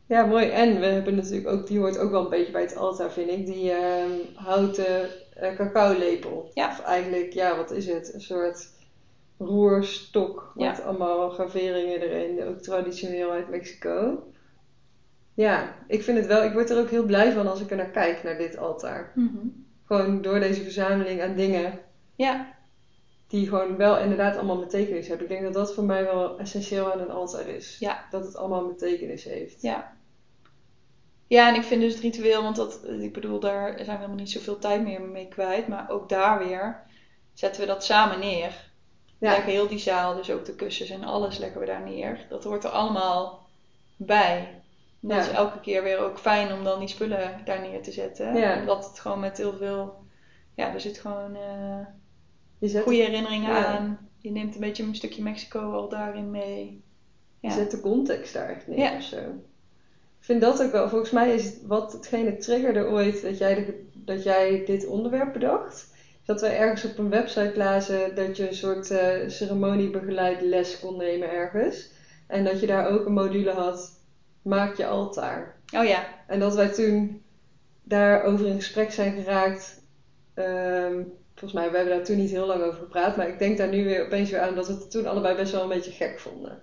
Ja. 0.07 0.25
mooi. 0.25 0.49
En 0.49 0.79
we 0.79 0.85
hebben 0.85 1.15
natuurlijk 1.15 1.47
ook, 1.47 1.67
die 1.67 1.79
hoort 1.79 1.97
ook 1.97 2.11
wel 2.11 2.23
een 2.23 2.29
beetje 2.29 2.51
bij 2.51 2.61
het 2.61 2.75
altaar, 2.75 3.11
vind 3.11 3.29
ik, 3.29 3.45
die 3.45 3.71
uh, 3.71 4.05
houten 4.35 5.09
uh, 5.41 5.55
cacao-lepel. 5.55 6.51
Ja. 6.53 6.69
Of 6.69 6.79
eigenlijk, 6.79 7.33
ja, 7.33 7.57
wat 7.57 7.71
is 7.71 7.87
het? 7.87 8.13
Een 8.13 8.21
soort 8.21 8.69
roerstok 9.37 10.51
met 10.55 10.81
allemaal 10.81 11.29
graveringen 11.29 12.01
erin, 12.01 12.43
ook 12.43 12.57
traditioneel 12.57 13.31
uit 13.31 13.49
Mexico. 13.49 14.23
Ja, 15.33 15.75
ik 15.87 16.03
vind 16.03 16.17
het 16.17 16.27
wel, 16.27 16.43
ik 16.43 16.53
word 16.53 16.69
er 16.69 16.79
ook 16.79 16.89
heel 16.89 17.05
blij 17.05 17.31
van 17.31 17.47
als 17.47 17.61
ik 17.61 17.69
er 17.69 17.77
naar 17.77 17.89
kijk, 17.89 18.23
naar 18.23 18.37
dit 18.37 18.57
altaar. 18.57 19.11
Mhm. 19.15 19.47
Gewoon 19.85 20.21
door 20.21 20.39
deze 20.39 20.61
verzameling 20.61 21.21
aan 21.21 21.35
dingen. 21.35 21.79
Ja. 22.15 22.53
Die 23.27 23.47
gewoon 23.47 23.77
wel 23.77 23.99
inderdaad 23.99 24.35
allemaal 24.35 24.59
betekenis 24.59 25.07
hebben. 25.07 25.25
Ik 25.25 25.31
denk 25.31 25.43
dat 25.43 25.53
dat 25.53 25.73
voor 25.73 25.83
mij 25.83 26.03
wel 26.03 26.39
essentieel 26.39 26.93
aan 26.93 26.99
een 26.99 27.11
altaar 27.11 27.47
is. 27.47 27.77
Ja. 27.79 28.05
Dat 28.09 28.25
het 28.25 28.35
allemaal 28.35 28.67
betekenis 28.67 29.23
heeft. 29.23 29.61
Ja. 29.61 29.93
Ja, 31.27 31.49
en 31.49 31.55
ik 31.55 31.63
vind 31.63 31.81
dus 31.81 31.93
het 31.93 32.01
ritueel, 32.01 32.43
want 32.43 32.55
dat, 32.55 32.79
ik 32.99 33.13
bedoel, 33.13 33.39
daar 33.39 33.73
zijn 33.75 33.85
we 33.85 33.91
helemaal 33.91 34.15
niet 34.15 34.31
zoveel 34.31 34.59
tijd 34.59 34.83
meer 34.83 35.01
mee 35.01 35.27
kwijt. 35.27 35.67
Maar 35.67 35.89
ook 35.89 36.09
daar 36.09 36.47
weer 36.47 36.79
zetten 37.33 37.61
we 37.61 37.67
dat 37.67 37.83
samen 37.83 38.19
neer. 38.19 38.73
Ja. 39.25 39.31
Leggen 39.31 39.51
heel 39.51 39.67
die 39.67 39.79
zaal, 39.79 40.15
dus 40.15 40.31
ook 40.31 40.45
de 40.45 40.55
kussens 40.55 40.89
en 40.89 41.03
alles 41.03 41.37
leggen 41.37 41.59
we 41.59 41.65
daar 41.65 41.81
neer. 41.81 42.25
Dat 42.29 42.43
hoort 42.43 42.63
er 42.63 42.69
allemaal 42.69 43.47
bij. 43.95 44.61
Dat 44.99 45.17
is 45.17 45.29
elke 45.29 45.59
keer 45.59 45.83
weer 45.83 45.99
ook 45.99 46.19
fijn 46.19 46.53
om 46.53 46.63
dan 46.63 46.79
die 46.79 46.87
spullen 46.87 47.41
daar 47.45 47.61
neer 47.61 47.81
te 47.81 47.91
zetten. 47.91 48.35
Ja. 48.35 48.59
Omdat 48.59 48.85
het 48.87 48.99
gewoon 48.99 49.19
met 49.19 49.37
heel 49.37 49.57
veel... 49.57 50.03
Ja, 50.55 50.73
er 50.73 50.81
zit 50.81 50.97
gewoon 50.97 51.35
uh, 52.61 52.81
goede 52.83 53.01
herinneringen 53.01 53.51
aan. 53.51 54.09
Je 54.17 54.31
neemt 54.31 54.55
een 54.55 54.61
beetje 54.61 54.83
een 54.83 54.95
stukje 54.95 55.23
Mexico 55.23 55.73
al 55.73 55.89
daarin 55.89 56.31
mee. 56.31 56.83
Je 57.39 57.51
zet 57.51 57.71
de 57.71 57.79
context 57.79 58.33
daar 58.33 58.49
echt 58.49 58.67
neer 58.67 58.95
of 58.95 59.03
zo. 59.03 59.17
Ik 60.19 60.31
vind 60.31 60.41
dat 60.41 60.63
ook 60.63 60.71
wel... 60.71 60.89
Volgens 60.89 61.11
mij 61.11 61.33
is 61.33 61.53
wat 61.67 61.91
hetgene 61.91 62.37
triggerde 62.37 62.85
ooit 62.85 63.21
dat 63.21 63.37
jij, 63.37 63.75
dat 63.93 64.23
jij 64.23 64.65
dit 64.65 64.85
onderwerp 64.87 65.33
bedacht 65.33 65.93
dat 66.25 66.41
we 66.41 66.47
ergens 66.47 66.85
op 66.85 66.97
een 66.97 67.09
website 67.09 67.53
lazen 67.55 68.15
dat 68.15 68.37
je 68.37 68.47
een 68.47 68.55
soort 68.55 68.91
uh, 68.91 68.99
ceremoniebegeleid 69.27 70.41
les 70.41 70.79
kon 70.79 70.97
nemen 70.97 71.31
ergens. 71.31 71.89
En 72.27 72.43
dat 72.43 72.59
je 72.59 72.67
daar 72.67 72.89
ook 72.89 73.05
een 73.05 73.13
module 73.13 73.51
had, 73.51 73.99
maak 74.41 74.75
je 74.77 74.85
altaar. 74.85 75.55
Oh 75.73 75.85
ja. 75.85 76.05
En 76.27 76.39
dat 76.39 76.55
wij 76.55 76.69
toen 76.69 77.23
daarover 77.83 78.45
in 78.45 78.55
gesprek 78.55 78.91
zijn 78.91 79.13
geraakt. 79.13 79.83
Um, 80.35 81.13
volgens 81.33 81.53
mij, 81.53 81.71
we 81.71 81.77
hebben 81.77 81.95
daar 81.95 82.05
toen 82.05 82.17
niet 82.17 82.31
heel 82.31 82.45
lang 82.45 82.63
over 82.63 82.79
gepraat. 82.79 83.15
Maar 83.15 83.27
ik 83.27 83.39
denk 83.39 83.57
daar 83.57 83.67
nu 83.67 83.83
weer 83.83 84.05
opeens 84.05 84.29
weer 84.29 84.39
aan 84.39 84.55
dat 84.55 84.67
we 84.67 84.73
het 84.73 84.91
toen 84.91 85.05
allebei 85.05 85.35
best 85.35 85.51
wel 85.51 85.61
een 85.61 85.69
beetje 85.69 85.91
gek 85.91 86.19
vonden. 86.19 86.59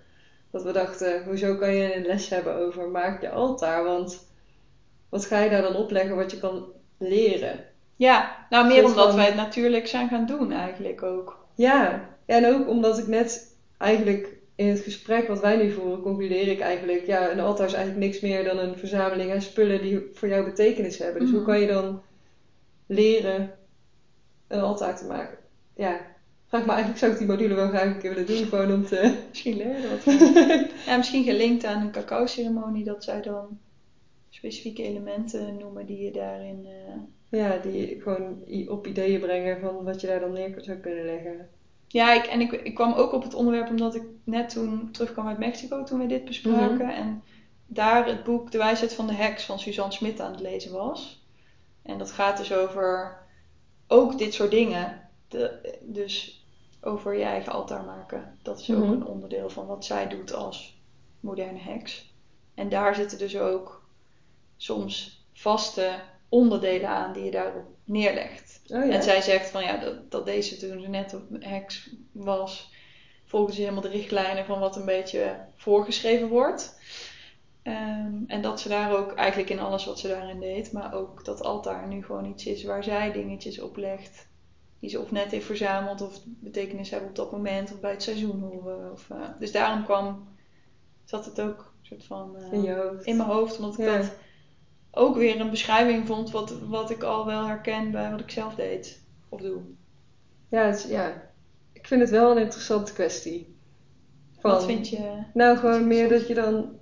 Dat 0.51 0.63
we 0.63 0.73
dachten, 0.73 1.25
hoezo 1.25 1.57
kan 1.57 1.75
je 1.75 1.95
een 1.95 2.07
les 2.07 2.29
hebben 2.29 2.57
over 2.57 2.89
maak 2.89 3.21
je 3.21 3.31
altaar? 3.31 3.85
Want 3.85 4.27
wat 5.09 5.25
ga 5.25 5.41
je 5.41 5.51
daar 5.51 5.63
dan 5.63 5.77
opleggen 5.77 6.17
wat 6.17 6.31
je 6.31 6.39
kan 6.39 6.73
leren? 6.99 7.65
Ja, 7.97 8.47
nou 8.51 8.67
meer 8.67 8.85
omdat 8.85 9.15
wij 9.15 9.27
het 9.27 9.35
natuurlijk 9.35 9.87
zijn 9.87 10.09
gaan 10.09 10.27
doen 10.27 10.53
eigenlijk 10.53 11.03
ook. 11.03 11.47
Ja, 11.55 12.09
en 12.27 12.47
ook 12.47 12.69
omdat 12.69 12.99
ik 12.99 13.07
net 13.07 13.57
eigenlijk 13.79 14.41
in 14.55 14.67
het 14.67 14.81
gesprek 14.81 15.29
wat 15.29 15.41
wij 15.41 15.57
nu 15.57 15.73
voeren, 15.73 16.03
concludeer 16.03 16.49
ik 16.49 16.61
eigenlijk, 16.61 17.07
ja, 17.07 17.31
een 17.31 17.41
altaar 17.41 17.67
is 17.67 17.73
eigenlijk 17.73 18.05
niks 18.07 18.21
meer 18.21 18.45
dan 18.45 18.59
een 18.59 18.79
verzameling 18.79 19.33
aan 19.33 19.43
spullen 19.43 19.83
die 19.83 20.11
voor 20.13 20.29
jou 20.29 20.45
betekenis 20.45 20.99
hebben. 20.99 21.21
Dus 21.21 21.31
hoe 21.31 21.41
mhm. 21.41 21.49
kan 21.49 21.61
je 21.61 21.67
dan 21.67 22.03
leren 22.87 23.55
een 24.49 24.61
altaar 24.61 24.97
te 24.97 25.05
maken? 25.05 25.39
Ja, 25.77 26.01
vraag 26.47 26.65
me 26.65 26.71
eigenlijk, 26.71 26.99
zou 26.99 27.13
ik 27.13 27.19
die 27.19 27.27
module 27.27 27.55
wel 27.55 27.69
graag 27.69 27.85
een 27.85 27.99
keer 27.99 28.15
willen 28.15 28.27
doen, 28.27 28.47
gewoon 28.47 28.73
om 28.73 28.87
te... 28.87 29.15
Misschien 29.29 29.57
leren 29.57 29.91
wat 29.91 30.15
Ja, 30.87 30.97
misschien 30.97 31.25
gelinkt 31.25 31.65
aan 31.65 31.83
een 31.83 31.93
cacao 31.93 32.27
ceremonie, 32.27 32.85
dat 32.85 33.05
zij 33.05 33.23
dan 33.23 33.59
specifieke 34.29 34.83
elementen 34.83 35.57
noemen 35.57 35.87
die 35.87 36.03
je 36.05 36.13
daarin... 36.13 36.67
Uh 36.67 37.03
ja, 37.39 37.57
die 37.57 38.01
gewoon 38.01 38.45
op 38.69 38.87
ideeën 38.87 39.21
brengen 39.21 39.61
van 39.61 39.85
wat 39.85 40.01
je 40.01 40.07
daar 40.07 40.21
dan 40.21 40.33
neer 40.33 40.55
zou 40.57 40.77
kunnen 40.77 41.05
leggen. 41.05 41.49
Ja, 41.87 42.13
ik, 42.13 42.25
en 42.25 42.41
ik, 42.41 42.53
ik 42.53 42.75
kwam 42.75 42.93
ook 42.93 43.13
op 43.13 43.23
het 43.23 43.35
onderwerp 43.35 43.69
omdat 43.69 43.95
ik 43.95 44.03
net 44.25 44.49
toen 44.49 44.91
terugkwam 44.91 45.27
uit 45.27 45.39
Mexico 45.39 45.83
toen 45.83 45.99
we 45.99 46.07
dit 46.07 46.25
bespraken. 46.25 46.87
Mhm. 46.87 46.97
En 46.97 47.23
daar 47.67 48.07
het 48.07 48.25
boek 48.25 48.51
De 48.51 48.59
wijsheid 48.59 48.95
van 48.95 49.07
de 49.07 49.15
heks 49.15 49.45
van 49.45 49.59
Suzanne 49.59 49.93
Smit 49.93 50.21
aan 50.21 50.31
het 50.31 50.41
lezen 50.41 50.73
was. 50.73 51.27
En 51.83 51.99
dat 51.99 52.11
gaat 52.11 52.37
dus 52.37 52.53
over 52.53 53.19
ook 53.87 54.19
dit 54.19 54.35
soort 54.35 54.51
dingen. 54.51 55.09
De, 55.29 55.79
dus 55.83 56.45
over 56.81 57.15
je 57.15 57.25
eigen 57.25 57.53
altaar 57.53 57.85
maken. 57.85 58.39
Dat 58.43 58.61
is 58.61 58.71
ook 58.71 58.85
mhm. 58.85 58.93
een 58.93 59.07
onderdeel 59.07 59.51
van 59.51 59.67
wat 59.67 59.85
zij 59.85 60.09
doet 60.09 60.35
als 60.35 60.81
moderne 61.21 61.59
heks. 61.59 62.15
En 62.55 62.69
daar 62.69 62.95
zitten 62.95 63.19
dus 63.19 63.37
ook 63.37 63.83
soms 64.57 65.25
vaste 65.33 66.01
onderdelen 66.33 66.89
aan 66.89 67.13
die 67.13 67.25
je 67.25 67.31
daarop 67.31 67.65
neerlegt. 67.85 68.61
Oh, 68.67 68.85
ja. 68.85 68.91
En 68.91 69.03
zij 69.03 69.21
zegt 69.21 69.51
van 69.51 69.63
ja, 69.63 69.77
dat, 69.77 70.11
dat 70.11 70.27
deze 70.27 70.57
toen 70.57 70.81
ze 70.81 70.89
net 70.89 71.15
op 71.15 71.23
heks 71.41 71.91
was, 72.13 72.73
volgens 73.25 73.57
helemaal 73.57 73.81
de 73.81 73.89
richtlijnen 73.89 74.45
van 74.45 74.61
wat 74.61 74.77
een 74.77 74.85
beetje 74.85 75.37
voorgeschreven 75.57 76.29
wordt. 76.29 76.79
Ehm, 77.63 78.15
en 78.27 78.43
dat 78.43 78.61
ze 78.61 78.69
daar 78.69 78.97
ook 78.97 79.13
eigenlijk 79.13 79.51
in 79.51 79.59
alles 79.59 79.85
wat 79.85 79.99
ze 79.99 80.09
daarin 80.09 80.41
deed, 80.41 80.73
maar 80.73 80.95
ook 80.95 81.25
dat 81.25 81.43
altaar 81.43 81.89
nu 81.89 82.05
gewoon 82.05 82.27
iets 82.27 82.47
is 82.47 82.65
waar 82.65 82.85
zij 82.85 83.13
dingetjes 83.13 83.61
op 83.61 83.77
legt. 83.77 84.27
Die 84.79 84.91
ze 84.91 85.01
of 85.01 85.11
net 85.11 85.31
heeft 85.31 85.47
verzameld 85.47 86.01
of 86.01 86.21
betekenis 86.25 86.91
hebben 86.91 87.09
op 87.09 87.17
dat 87.17 87.33
moment 87.33 87.73
of 87.73 87.81
bij 87.81 87.91
het 87.91 88.03
seizoen 88.03 88.41
horen. 88.41 88.93
Of, 88.93 89.09
uh, 89.13 89.19
dus 89.39 89.53
daarom 89.53 89.85
kwam, 89.85 90.29
zat 91.05 91.25
het 91.25 91.41
ook 91.41 91.73
soort 91.83 92.05
van 92.05 92.37
uh, 92.39 92.53
in, 92.53 93.05
in, 93.05 93.17
mijn 93.17 93.29
hoofd, 93.29 93.59
omdat 93.59 93.79
ik 93.79 93.85
dat 93.85 94.13
ook 94.93 95.17
weer 95.17 95.41
een 95.41 95.51
beschrijving 95.51 96.07
vond 96.07 96.31
wat, 96.31 96.59
wat 96.69 96.91
ik 96.91 97.03
al 97.03 97.27
wel 97.27 97.47
herken 97.47 97.91
bij 97.91 98.11
wat 98.11 98.21
ik 98.21 98.31
zelf 98.31 98.55
deed 98.55 99.01
of 99.29 99.41
doe. 99.41 99.61
Ja, 100.49 100.77
ja. 100.89 101.31
ik 101.73 101.87
vind 101.87 102.01
het 102.01 102.11
wel 102.11 102.31
een 102.31 102.43
interessante 102.43 102.93
kwestie. 102.93 103.57
Van, 104.39 104.51
wat 104.51 104.65
vind 104.65 104.89
je? 104.89 105.23
Nou, 105.35 105.57
gewoon 105.57 105.87
meer 105.87 106.09
dat 106.09 106.27
je 106.27 106.35
dan 106.35 106.79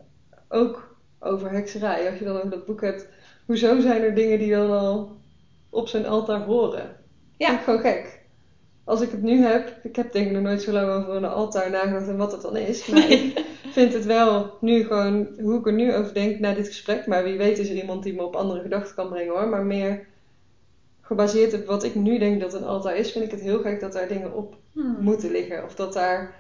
ook 0.49 0.96
over 1.18 1.51
hekserij, 1.51 2.11
als 2.11 2.18
je 2.18 2.25
dan 2.25 2.37
over 2.37 2.51
dat 2.51 2.66
boek 2.66 2.81
hebt, 2.81 3.07
hoezo 3.46 3.81
zijn 3.81 4.03
er 4.03 4.14
dingen 4.14 4.38
die 4.38 4.51
dan 4.51 4.70
al 4.70 5.16
op 5.70 5.88
zijn 5.88 6.07
altaar 6.07 6.44
horen? 6.44 6.96
Ja. 7.37 7.46
Vind 7.46 7.59
ik 7.59 7.64
gewoon 7.64 7.81
gek. 7.81 8.19
Als 8.90 9.00
ik 9.00 9.11
het 9.11 9.22
nu 9.22 9.42
heb, 9.42 9.79
ik 9.83 9.96
heb 9.96 10.12
denk 10.12 10.26
ik 10.26 10.33
nog 10.33 10.42
nooit 10.42 10.62
zo 10.62 10.72
lang 10.72 10.90
over 10.90 11.14
een 11.14 11.24
altaar 11.24 11.70
nagedacht 11.70 12.09
en 12.09 12.16
wat 12.16 12.33
het 12.33 12.42
dan 12.42 12.57
is. 12.57 12.87
Maar 12.87 13.11
ik 13.11 13.44
vind 13.70 13.92
het 13.92 14.05
wel 14.05 14.57
nu 14.61 14.85
gewoon, 14.85 15.29
hoe 15.40 15.59
ik 15.59 15.66
er 15.66 15.72
nu 15.72 15.94
over 15.94 16.14
denk 16.14 16.38
na 16.38 16.55
dit 16.55 16.66
gesprek. 16.66 17.07
Maar 17.07 17.24
wie 17.24 17.38
weet 17.38 17.59
is 17.59 17.68
er 17.68 17.76
iemand 17.76 18.03
die 18.03 18.14
me 18.14 18.22
op 18.22 18.37
andere 18.37 18.61
gedachten 18.61 18.94
kan 18.94 19.09
brengen 19.09 19.33
hoor. 19.33 19.48
Maar 19.48 19.64
meer 19.64 20.07
gebaseerd 21.00 21.55
op 21.55 21.66
wat 21.66 21.85
ik 21.85 21.94
nu 21.94 22.18
denk 22.18 22.40
dat 22.40 22.55
een 22.55 22.64
altaar 22.64 22.96
is, 22.96 23.12
vind 23.12 23.24
ik 23.24 23.31
het 23.31 23.40
heel 23.40 23.61
gek 23.61 23.81
dat 23.81 23.92
daar 23.92 24.09
dingen 24.09 24.35
op 24.35 24.57
hmm. 24.72 24.96
moeten 25.00 25.31
liggen. 25.31 25.64
Of 25.64 25.74
dat 25.74 25.92
daar 25.92 26.35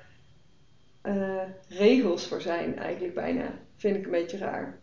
uh, 1.02 1.42
regels 1.68 2.26
voor 2.26 2.40
zijn 2.40 2.78
eigenlijk 2.78 3.14
bijna. 3.14 3.58
Vind 3.76 3.96
ik 3.96 4.04
een 4.04 4.10
beetje 4.10 4.38
raar. 4.38 4.78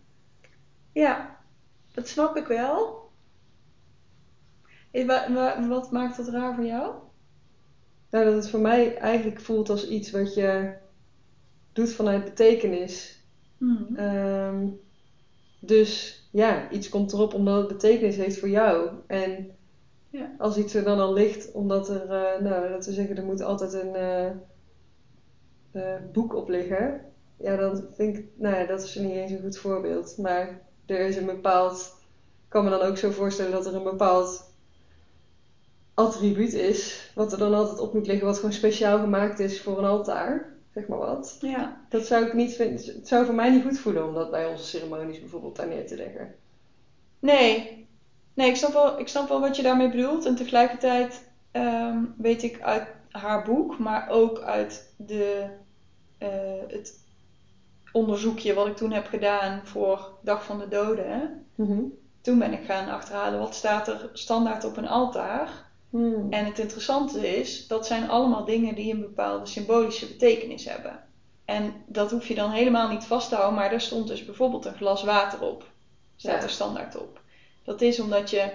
Ja, 0.92 1.38
dat 1.94 2.08
snap 2.08 2.38
ik 2.38 2.48
wel. 2.48 3.10
Wat 5.68 5.92
maakt 5.92 6.18
dat 6.18 6.28
raar 6.28 6.56
voor 6.56 6.66
jou? 6.66 7.06
Nou, 8.18 8.30
dat 8.30 8.38
het 8.44 8.50
voor 8.50 8.60
mij 8.60 8.98
eigenlijk 8.98 9.40
voelt 9.40 9.70
als 9.70 9.88
iets 9.88 10.12
wat 10.12 10.34
je 10.34 10.74
doet 11.74 11.94
vanuit 11.94 12.24
betekenis. 12.24 13.24
Hmm. 13.58 13.88
Ehm, 13.96 14.68
dus 15.60 16.22
ja, 16.32 16.72
iets 16.72 16.90
komt 16.90 17.14
erop 17.14 17.34
omdat 17.34 17.58
het 17.58 17.68
betekenis 17.68 18.16
heeft 18.16 18.40
voor 18.40 18.50
jou. 18.50 18.90
En 19.08 19.52
ja. 20.10 20.36
als 20.38 20.58
iets 20.58 20.74
er 20.74 20.84
dan 20.84 21.00
al 21.00 21.14
ligt, 21.14 21.52
omdat 21.52 21.90
er, 21.90 22.04
uh, 22.04 22.42
nou, 22.50 22.70
laten 22.70 22.90
we 22.90 22.96
zeggen, 22.96 23.18
er 23.18 23.24
moet 23.24 23.42
altijd 23.42 23.74
een 23.74 23.96
uh, 23.96 24.30
uh, 25.72 25.96
boek 26.12 26.36
op 26.36 26.50
liggen. 26.50 27.02
Ja, 27.38 27.56
dan 27.56 27.84
vind 27.94 28.18
ik, 28.18 28.26
nou 28.36 28.56
ja, 28.56 28.66
dat 28.66 28.84
is 28.84 28.96
niet 28.96 29.12
eens 29.12 29.32
een 29.32 29.42
goed 29.42 29.58
voorbeeld. 29.58 30.18
Maar 30.18 30.62
er 30.86 31.00
is 31.00 31.16
een 31.16 31.26
bepaald, 31.26 31.96
ik 32.44 32.50
kan 32.50 32.64
me 32.64 32.70
dan 32.70 32.82
ook 32.82 32.98
zo 32.98 33.12
voorstellen 33.12 33.52
dat 33.52 33.66
er 33.66 33.76
een 33.76 33.84
bepaald 33.84 34.47
attribuut 35.98 36.54
is, 36.54 37.12
wat 37.16 37.32
er 37.32 37.38
dan 37.38 37.54
altijd 37.54 37.80
op 37.80 37.94
moet 37.94 38.08
liggen, 38.08 38.26
wat 38.26 38.36
gewoon 38.36 38.54
speciaal 38.54 39.00
gemaakt 39.00 39.40
is 39.40 39.62
voor 39.62 39.78
een 39.78 39.86
altaar. 39.86 40.56
Zeg 40.74 40.88
maar 40.88 40.98
wat. 40.98 41.38
Ja. 41.42 41.82
Dat 41.90 42.06
zou 42.06 42.26
ik 42.26 42.34
niet 42.34 42.54
vinden. 42.56 42.86
Het 42.86 43.08
zou 43.08 43.26
voor 43.26 43.36
mij 43.36 43.50
niet 43.50 43.64
goed 43.64 43.80
voelen 43.80 44.08
om 44.08 44.14
dat 44.14 44.32
bij 44.32 44.46
onze 44.46 44.66
ceremonies 44.66 45.20
bijvoorbeeld 45.20 45.56
daar 45.56 45.68
neer 45.68 45.88
te 45.88 45.96
leggen. 45.96 46.36
Nee. 47.20 47.88
Nee, 48.34 48.50
ik 48.50 48.56
snap 48.56 48.74
wel, 48.74 49.00
ik 49.00 49.08
snap 49.08 49.28
wel 49.28 49.40
wat 49.40 49.56
je 49.56 49.64
daarmee 49.64 49.90
bedoelt. 49.90 50.26
En 50.26 50.36
tegelijkertijd 50.36 51.30
ehm, 51.52 52.04
weet 52.18 52.44
ik 52.44 52.62
uit 52.62 52.88
haar 53.10 53.44
boek, 53.44 53.80
maar 53.80 54.10
ook 54.10 54.40
uit 54.40 54.94
de, 54.98 55.48
eh, 56.18 56.30
het 56.68 57.00
onderzoekje 57.92 58.54
wat 58.54 58.68
ik 58.68 58.76
toen 58.76 58.92
heb 58.92 59.06
gedaan 59.06 59.62
voor 59.64 60.10
Dag 60.22 60.44
van 60.44 60.60
de 60.60 60.68
Doden. 60.68 61.46
Mhm. 61.56 61.82
Toen 62.22 62.40
ben 62.40 62.54
ik 62.54 62.66
gaan 62.66 62.90
achterhalen 62.90 63.40
wat 63.40 63.56
staat 63.56 63.88
er 63.88 64.10
standaard 64.14 64.64
op 64.64 64.78
een 64.78 64.88
altaar. 64.88 65.67
Hmm. 65.90 66.28
En 66.32 66.46
het 66.46 66.60
interessante 66.60 67.38
is, 67.38 67.68
dat 67.68 67.88
zijn 67.88 68.10
allemaal 68.10 68.46
dingen 68.46 68.76
die 68.76 68.94
een 68.94 69.02
bepaalde 69.02 69.46
symbolische 69.46 70.08
betekenis 70.08 70.66
hebben. 70.66 71.04
En 71.46 71.84
dat 71.86 72.12
hoef 72.12 72.28
je 72.28 72.36
dan 72.36 72.52
helemaal 72.52 72.90
niet 72.90 73.04
vast 73.04 73.30
te 73.30 73.36
houden, 73.36 73.60
maar 73.60 73.72
er 73.72 73.82
stond 73.82 74.08
dus 74.08 74.26
bijvoorbeeld 74.26 74.66
een 74.66 74.76
glas 74.76 75.04
water 75.04 75.42
op. 75.42 75.66
Staat 76.16 76.36
Ja. 76.38 76.42
er 76.44 76.50
standaard 76.50 76.98
op. 76.98 77.22
Dat 77.64 77.82
is 77.82 78.00
omdat, 78.00 78.30
je, 78.30 78.52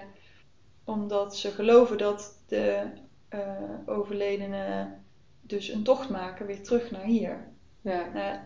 omdat 0.84 1.36
ze 1.36 1.50
geloven 1.50 1.98
dat 1.98 2.38
de 2.46 2.82
eh 3.28 3.40
overledenen 3.86 5.04
dus 5.40 5.68
een 5.68 5.82
tocht 5.82 6.08
maken 6.08 6.46
weer 6.46 6.62
terug 6.62 6.90
naar 6.90 7.04
hier. 7.04 7.48
Ja. 7.80 8.08
Nou, 8.14 8.36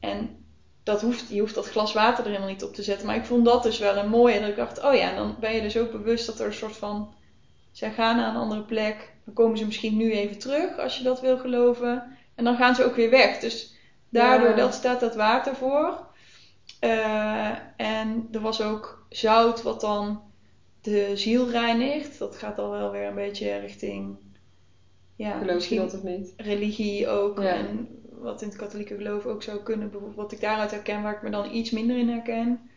en 0.00 0.44
dat 0.82 1.00
hoeft, 1.00 1.28
je 1.28 1.40
hoeft 1.40 1.54
dat 1.54 1.68
glas 1.68 1.92
water 1.92 2.24
er 2.24 2.30
helemaal 2.30 2.52
niet 2.52 2.64
op 2.64 2.74
te 2.74 2.82
zetten. 2.82 3.06
Maar 3.06 3.16
ik 3.16 3.24
vond 3.24 3.44
dat 3.44 3.62
dus 3.62 3.78
wel 3.78 3.96
een 3.96 4.08
mooie. 4.08 4.40
Dat 4.40 4.48
ik 4.48 4.56
dacht, 4.56 4.82
oh 4.84 4.94
ja, 4.94 5.14
dan 5.14 5.36
ben 5.40 5.54
je 5.54 5.60
dus 5.62 5.76
ook 5.78 5.90
bewust 5.90 6.26
dat 6.26 6.40
er 6.40 6.46
een 6.46 6.52
soort 6.52 6.76
van... 6.76 7.14
Zij 7.80 7.90
gaan 7.92 8.16
naar 8.16 8.28
een 8.28 8.40
andere 8.40 8.62
plek. 8.62 9.12
Dan 9.24 9.34
komen 9.34 9.58
ze 9.58 9.64
misschien 9.66 9.96
nu 9.96 10.12
even 10.12 10.38
terug, 10.38 10.78
als 10.78 10.98
je 10.98 11.04
dat 11.04 11.20
wil 11.20 11.38
geloven. 11.38 12.16
En 12.34 12.44
dan 12.44 12.56
gaan 12.56 12.74
ze 12.74 12.84
ook 12.84 12.94
weer 12.94 13.10
weg. 13.10 13.38
Dus 13.38 13.74
daardoor, 14.08 14.48
Ja. 14.48 14.54
dat 14.56 14.74
staat 14.74 15.00
dat 15.00 15.14
water 15.14 15.54
voor. 15.56 16.06
Eh, 16.80 17.50
en 17.76 18.28
er 18.32 18.40
was 18.40 18.62
ook 18.62 19.06
zout 19.08 19.62
wat 19.62 19.80
dan 19.80 20.22
de 20.80 21.10
ziel 21.16 21.50
reinigt. 21.50 22.18
Dat 22.18 22.36
gaat 22.36 22.58
al 22.58 22.70
wel 22.70 22.90
weer 22.90 23.06
een 23.06 23.14
beetje 23.14 23.56
richting... 23.58 24.16
Ja, 25.16 25.30
Geloof 25.30 25.46
je 25.48 25.54
misschien 25.54 25.78
dat 25.78 25.94
of 25.94 26.02
niet? 26.02 26.32
religie 26.36 27.08
ook. 27.08 27.38
Ja. 27.42 27.48
En 27.54 27.88
wat 28.10 28.42
in 28.42 28.48
het 28.48 28.56
katholieke 28.56 28.96
geloof 28.96 29.26
ook 29.26 29.42
zou 29.42 29.58
kunnen. 29.62 29.90
Bijvoorbeeld 29.90 30.16
wat 30.20 30.32
ik 30.32 30.40
daaruit 30.40 30.70
herken, 30.70 31.02
waar 31.02 31.14
ik 31.14 31.22
me 31.22 31.30
dan 31.30 31.54
iets 31.54 31.70
minder 31.70 31.98
in 31.98 32.08
herken. 32.08 32.70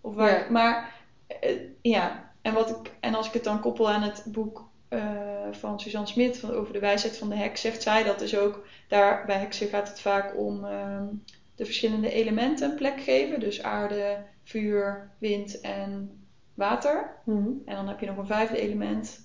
Of 0.00 0.14
waar, 0.14 0.44
Ja. 0.44 0.50
Maar 0.50 0.94
eh, 1.26 1.56
ja, 1.82 2.29
en, 2.50 2.56
wat 2.56 2.70
ik, 2.70 2.92
en 3.00 3.14
als 3.14 3.26
ik 3.26 3.32
het 3.32 3.44
dan 3.44 3.60
koppel 3.60 3.90
aan 3.90 4.02
het 4.02 4.24
boek 4.26 4.68
eh, 4.88 5.00
van 5.50 5.80
Suzanne 5.80 6.06
Smit 6.08 6.38
van, 6.38 6.50
over 6.50 6.72
de 6.72 6.78
wijsheid 6.78 7.16
van 7.16 7.28
de 7.28 7.36
heks, 7.36 7.60
zegt 7.60 7.82
zij 7.82 8.04
dat 8.04 8.18
dus 8.18 8.36
ook. 8.36 8.66
Daar 8.88 9.26
bij 9.26 9.38
heksen 9.38 9.68
gaat 9.68 9.88
het 9.88 10.00
vaak 10.00 10.36
om 10.38 10.64
ehm, 10.64 11.06
de 11.54 11.64
verschillende 11.64 12.12
elementen 12.12 12.70
een 12.70 12.76
plek 12.76 13.00
geven. 13.00 13.40
Dus 13.40 13.62
aarde, 13.62 14.24
vuur, 14.44 15.10
wind 15.18 15.60
en 15.60 16.20
water. 16.54 17.16
Mhm. 17.24 17.48
En 17.64 17.74
dan 17.74 17.88
heb 17.88 18.00
je 18.00 18.06
nog 18.06 18.16
een 18.16 18.26
vijfde 18.26 18.60
element, 18.60 19.20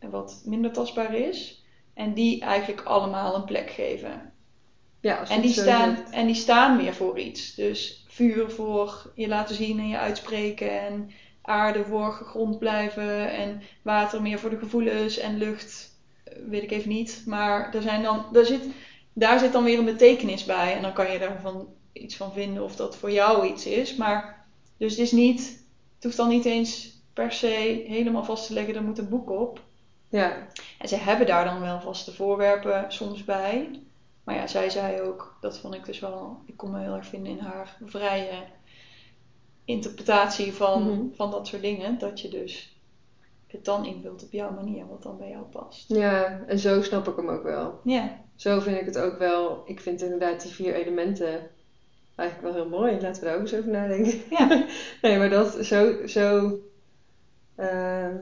wat 0.00 0.42
minder 0.44 0.72
tastbaar 0.72 1.14
is. 1.14 1.64
En 1.94 2.14
die 2.14 2.40
eigenlijk 2.40 2.82
allemaal 2.82 3.34
een 3.34 3.44
plek 3.44 3.70
geven. 3.70 4.32
Ja, 5.00 5.28
En 5.28 5.40
die, 5.40 5.52
staan, 5.52 5.96
zegt. 5.96 6.10
en 6.10 6.26
die 6.26 6.34
staan 6.34 6.76
weer 6.76 6.94
voor 6.94 7.18
iets. 7.18 7.54
Dus 7.54 8.04
vuur 8.08 8.50
voor 8.50 9.12
je 9.14 9.28
laten 9.28 9.54
zien 9.54 9.78
en 9.78 9.88
je 9.88 9.98
uitspreken. 9.98 10.80
En 10.80 11.10
aarde 11.42 11.84
voor 11.84 12.12
gegrond 12.12 12.58
blijven. 12.58 13.30
En 13.30 13.62
water 13.82 14.22
meer 14.22 14.38
voor 14.38 14.50
de 14.50 14.58
gevoelens. 14.58 15.18
En 15.18 15.36
lucht, 15.36 15.98
eh, 16.24 16.34
weet 16.48 16.62
ik 16.62 16.70
even 16.70 16.88
niet. 16.88 17.22
Maar 17.26 17.74
er 17.74 17.82
zijn 17.82 18.02
dan, 18.02 18.26
daar, 18.32 18.44
zit, 18.44 18.66
daar 19.12 19.38
zit 19.38 19.52
dan 19.52 19.64
weer 19.64 19.78
een 19.78 19.84
betekenis 19.84 20.44
bij. 20.44 20.76
En 20.76 20.82
dan 20.82 20.92
kan 20.92 21.12
je 21.12 21.18
daarvan 21.18 21.68
iets 21.92 22.16
van 22.16 22.32
vinden 22.32 22.62
of 22.62 22.76
dat 22.76 22.96
voor 22.96 23.10
jou 23.10 23.46
iets 23.46 23.66
is. 23.66 23.96
Maar 23.96 24.46
dus 24.76 24.90
het 24.90 25.00
is 25.00 25.12
niet, 25.12 25.64
het 25.94 26.04
hoeft 26.04 26.16
dan 26.16 26.28
niet 26.28 26.44
eens 26.44 26.98
per 27.12 27.32
se 27.32 27.84
helemaal 27.86 28.24
vast 28.24 28.46
te 28.46 28.52
leggen. 28.52 28.74
Er 28.74 28.82
moet 28.82 28.98
een 28.98 29.08
boek 29.08 29.30
op. 29.30 29.60
Ja. 30.08 30.46
En 30.78 30.88
ze 30.88 30.96
hebben 30.96 31.26
daar 31.26 31.44
dan 31.44 31.60
wel 31.60 31.80
vaste 31.80 32.14
voorwerpen 32.14 32.84
soms 32.92 33.24
bij. 33.24 33.70
Maar 34.24 34.34
ja, 34.34 34.46
zij 34.46 34.70
zei 34.70 35.00
ook, 35.00 35.36
dat 35.40 35.58
vond 35.58 35.74
ik 35.74 35.84
dus 35.84 35.98
wel, 35.98 36.38
ik 36.46 36.56
kon 36.56 36.70
me 36.70 36.80
heel 36.80 36.94
erg 36.94 37.06
vinden 37.06 37.32
in 37.32 37.38
haar 37.38 37.76
vrije 37.84 38.42
interpretatie 39.70 40.52
van, 40.52 40.82
Mhm. 40.82 41.00
van 41.14 41.30
dat 41.30 41.46
soort 41.46 41.62
dingen. 41.62 41.98
Dat 41.98 42.20
je 42.20 42.28
dus 42.28 42.78
het 43.46 43.64
dan 43.64 43.84
invult 43.86 44.22
op 44.24 44.32
jouw 44.32 44.50
manier, 44.52 44.86
wat 44.86 45.02
dan 45.02 45.18
bij 45.18 45.28
jou 45.28 45.44
past. 45.44 45.88
ja, 45.88 46.44
en 46.46 46.58
zo 46.58 46.82
snap 46.82 47.08
ik 47.08 47.16
hem 47.16 47.28
ook 47.28 47.42
wel. 47.42 47.80
Ja, 47.84 48.18
Zo 48.36 48.60
vind 48.60 48.76
ik 48.80 48.84
het 48.86 48.98
ook 48.98 49.18
wel. 49.18 49.62
Ik 49.66 49.80
vind 49.80 50.02
inderdaad 50.02 50.42
die 50.42 50.50
vier 50.52 50.74
elementen 50.74 51.50
eigenlijk 52.14 52.54
wel 52.54 52.62
heel 52.62 52.70
mooi. 52.78 53.00
Laten 53.00 53.22
we 53.22 53.28
daar 53.28 53.34
ook 53.36 53.40
eens 53.42 53.54
over 53.54 53.70
nadenken. 53.70 54.20
ja, 54.30 54.66
Nee, 55.02 55.18
maar 55.18 55.30
dat 55.30 55.64
zo, 55.66 56.06
zo, 56.06 56.58
ehm, 57.56 58.16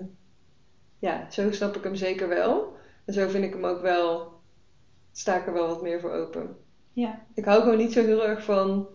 ja, 0.98 1.30
zo 1.30 1.52
snap 1.52 1.76
ik 1.76 1.84
hem 1.84 1.94
zeker 1.94 2.28
wel. 2.28 2.76
En 3.04 3.12
zo 3.14 3.28
vind 3.28 3.44
ik 3.44 3.52
hem 3.52 3.64
ook 3.64 3.80
wel, 3.80 4.32
sta 5.12 5.37
ik 5.37 5.46
er 5.46 5.52
wel 5.52 5.66
wat 5.66 5.82
meer 5.82 6.00
voor 6.00 6.12
open. 6.12 6.56
ja. 6.92 7.26
Ik 7.34 7.44
hou 7.44 7.61
gewoon 7.62 7.78
niet 7.78 7.92
zo 7.92 8.02
heel 8.04 8.26
erg 8.26 8.42
van 8.44 8.87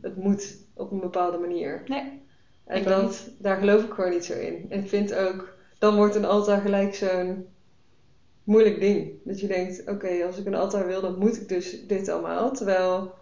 het 0.00 0.16
moet 0.16 0.56
op 0.74 0.90
een 0.90 1.00
bepaalde 1.00 1.38
manier. 1.38 1.82
Nee, 1.86 2.22
En 2.64 2.84
dat, 2.84 3.28
daar 3.38 3.56
geloof 3.56 3.84
ik 3.84 3.92
gewoon 3.92 4.10
niet 4.10 4.24
zo 4.24 4.32
in. 4.32 4.66
En 4.68 4.78
ik 4.78 4.88
vind 4.88 5.14
ook, 5.14 5.56
dan 5.78 5.96
wordt 5.96 6.14
een 6.14 6.24
altaar 6.24 6.60
gelijk 6.60 6.94
zo'n 6.94 7.46
moeilijk 8.44 8.80
ding. 8.80 9.12
Dat 9.24 9.40
je 9.40 9.46
denkt, 9.46 9.82
oké, 9.88 10.24
als 10.26 10.38
ik 10.38 10.46
een 10.46 10.54
altaar 10.54 10.86
wil, 10.86 11.00
dan 11.00 11.18
moet 11.18 11.36
ik 11.36 11.48
dus 11.48 11.86
dit 11.86 12.08
allemaal. 12.08 12.52
Terwijl, 12.52 13.12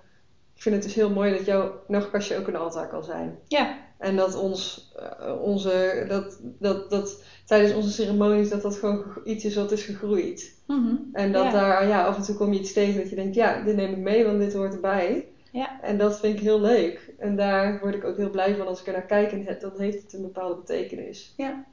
ik 0.54 0.62
vind 0.62 0.74
het 0.74 0.84
dus 0.84 0.94
heel 0.94 1.10
mooi 1.10 1.32
dat 1.36 1.44
jouw 1.44 1.72
nachtkastje 1.88 2.38
ook 2.38 2.46
een 2.46 2.56
altaar 2.56 2.88
kan 2.88 3.04
zijn. 3.04 3.38
ja, 3.48 3.76
En 3.98 4.16
dat 4.16 4.34
ons, 4.34 4.92
eh, 4.96 5.42
onze, 5.42 6.04
dat, 6.08 6.38
dat, 6.58 6.90
dat 6.90 7.22
tijdens 7.46 7.72
onze 7.74 7.90
ceremonies, 7.90 8.48
dat 8.48 8.62
dat 8.62 8.76
gewoon 8.76 9.04
iets 9.24 9.44
is 9.44 9.54
wat 9.54 9.72
is 9.72 9.82
gegroeid. 9.84 10.54
mhm, 10.66 10.94
En 11.12 11.32
dat 11.32 11.44
Ja. 11.44 11.50
daar, 11.50 11.86
ja, 11.88 12.04
af 12.06 12.16
en 12.16 12.22
toe 12.22 12.34
kom 12.34 12.52
je 12.52 12.58
iets 12.60 12.72
tegen 12.72 13.00
dat 13.00 13.10
je 13.10 13.16
denkt, 13.16 13.34
ja, 13.34 13.62
dit 13.62 13.76
neem 13.76 13.92
ik 13.92 13.98
mee, 13.98 14.24
want 14.24 14.38
dit 14.38 14.52
hoort 14.52 14.74
erbij. 14.74 15.28
Ja. 15.52 15.80
En 15.80 15.98
dat 15.98 16.20
vind 16.20 16.36
ik 16.36 16.42
heel 16.42 16.60
leuk. 16.60 17.12
En 17.18 17.36
daar 17.36 17.80
word 17.80 17.94
ik 17.94 18.04
ook 18.04 18.16
heel 18.16 18.30
blij 18.30 18.56
van 18.56 18.66
als 18.66 18.80
ik 18.80 18.86
er 18.86 18.92
naar 18.92 19.06
kijk 19.06 19.32
en 19.32 19.46
het, 19.46 19.60
dan 19.60 19.72
heeft 19.76 20.02
het 20.02 20.12
een 20.12 20.22
bepaalde 20.22 20.54
betekenis. 20.54 21.34
Ja. 21.36 21.64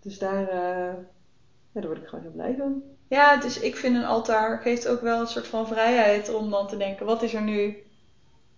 Dus 0.00 0.18
daar, 0.18 0.48
eh, 0.48 0.94
ja, 1.72 1.80
daar 1.80 1.86
word 1.86 1.98
ik 1.98 2.06
gewoon 2.06 2.24
heel 2.24 2.34
blij 2.34 2.54
van. 2.58 2.82
Ja, 3.08 3.36
dus 3.36 3.60
ik 3.60 3.76
vind 3.76 3.96
een 3.96 4.04
altaar 4.04 4.58
geeft 4.58 4.88
ook 4.88 5.00
wel 5.00 5.20
een 5.20 5.26
soort 5.26 5.46
van 5.46 5.66
vrijheid 5.66 6.34
om 6.34 6.50
dan 6.50 6.68
te 6.68 6.76
denken, 6.76 7.06
wat 7.06 7.22
is 7.22 7.34
er 7.34 7.42
nu? 7.42 7.76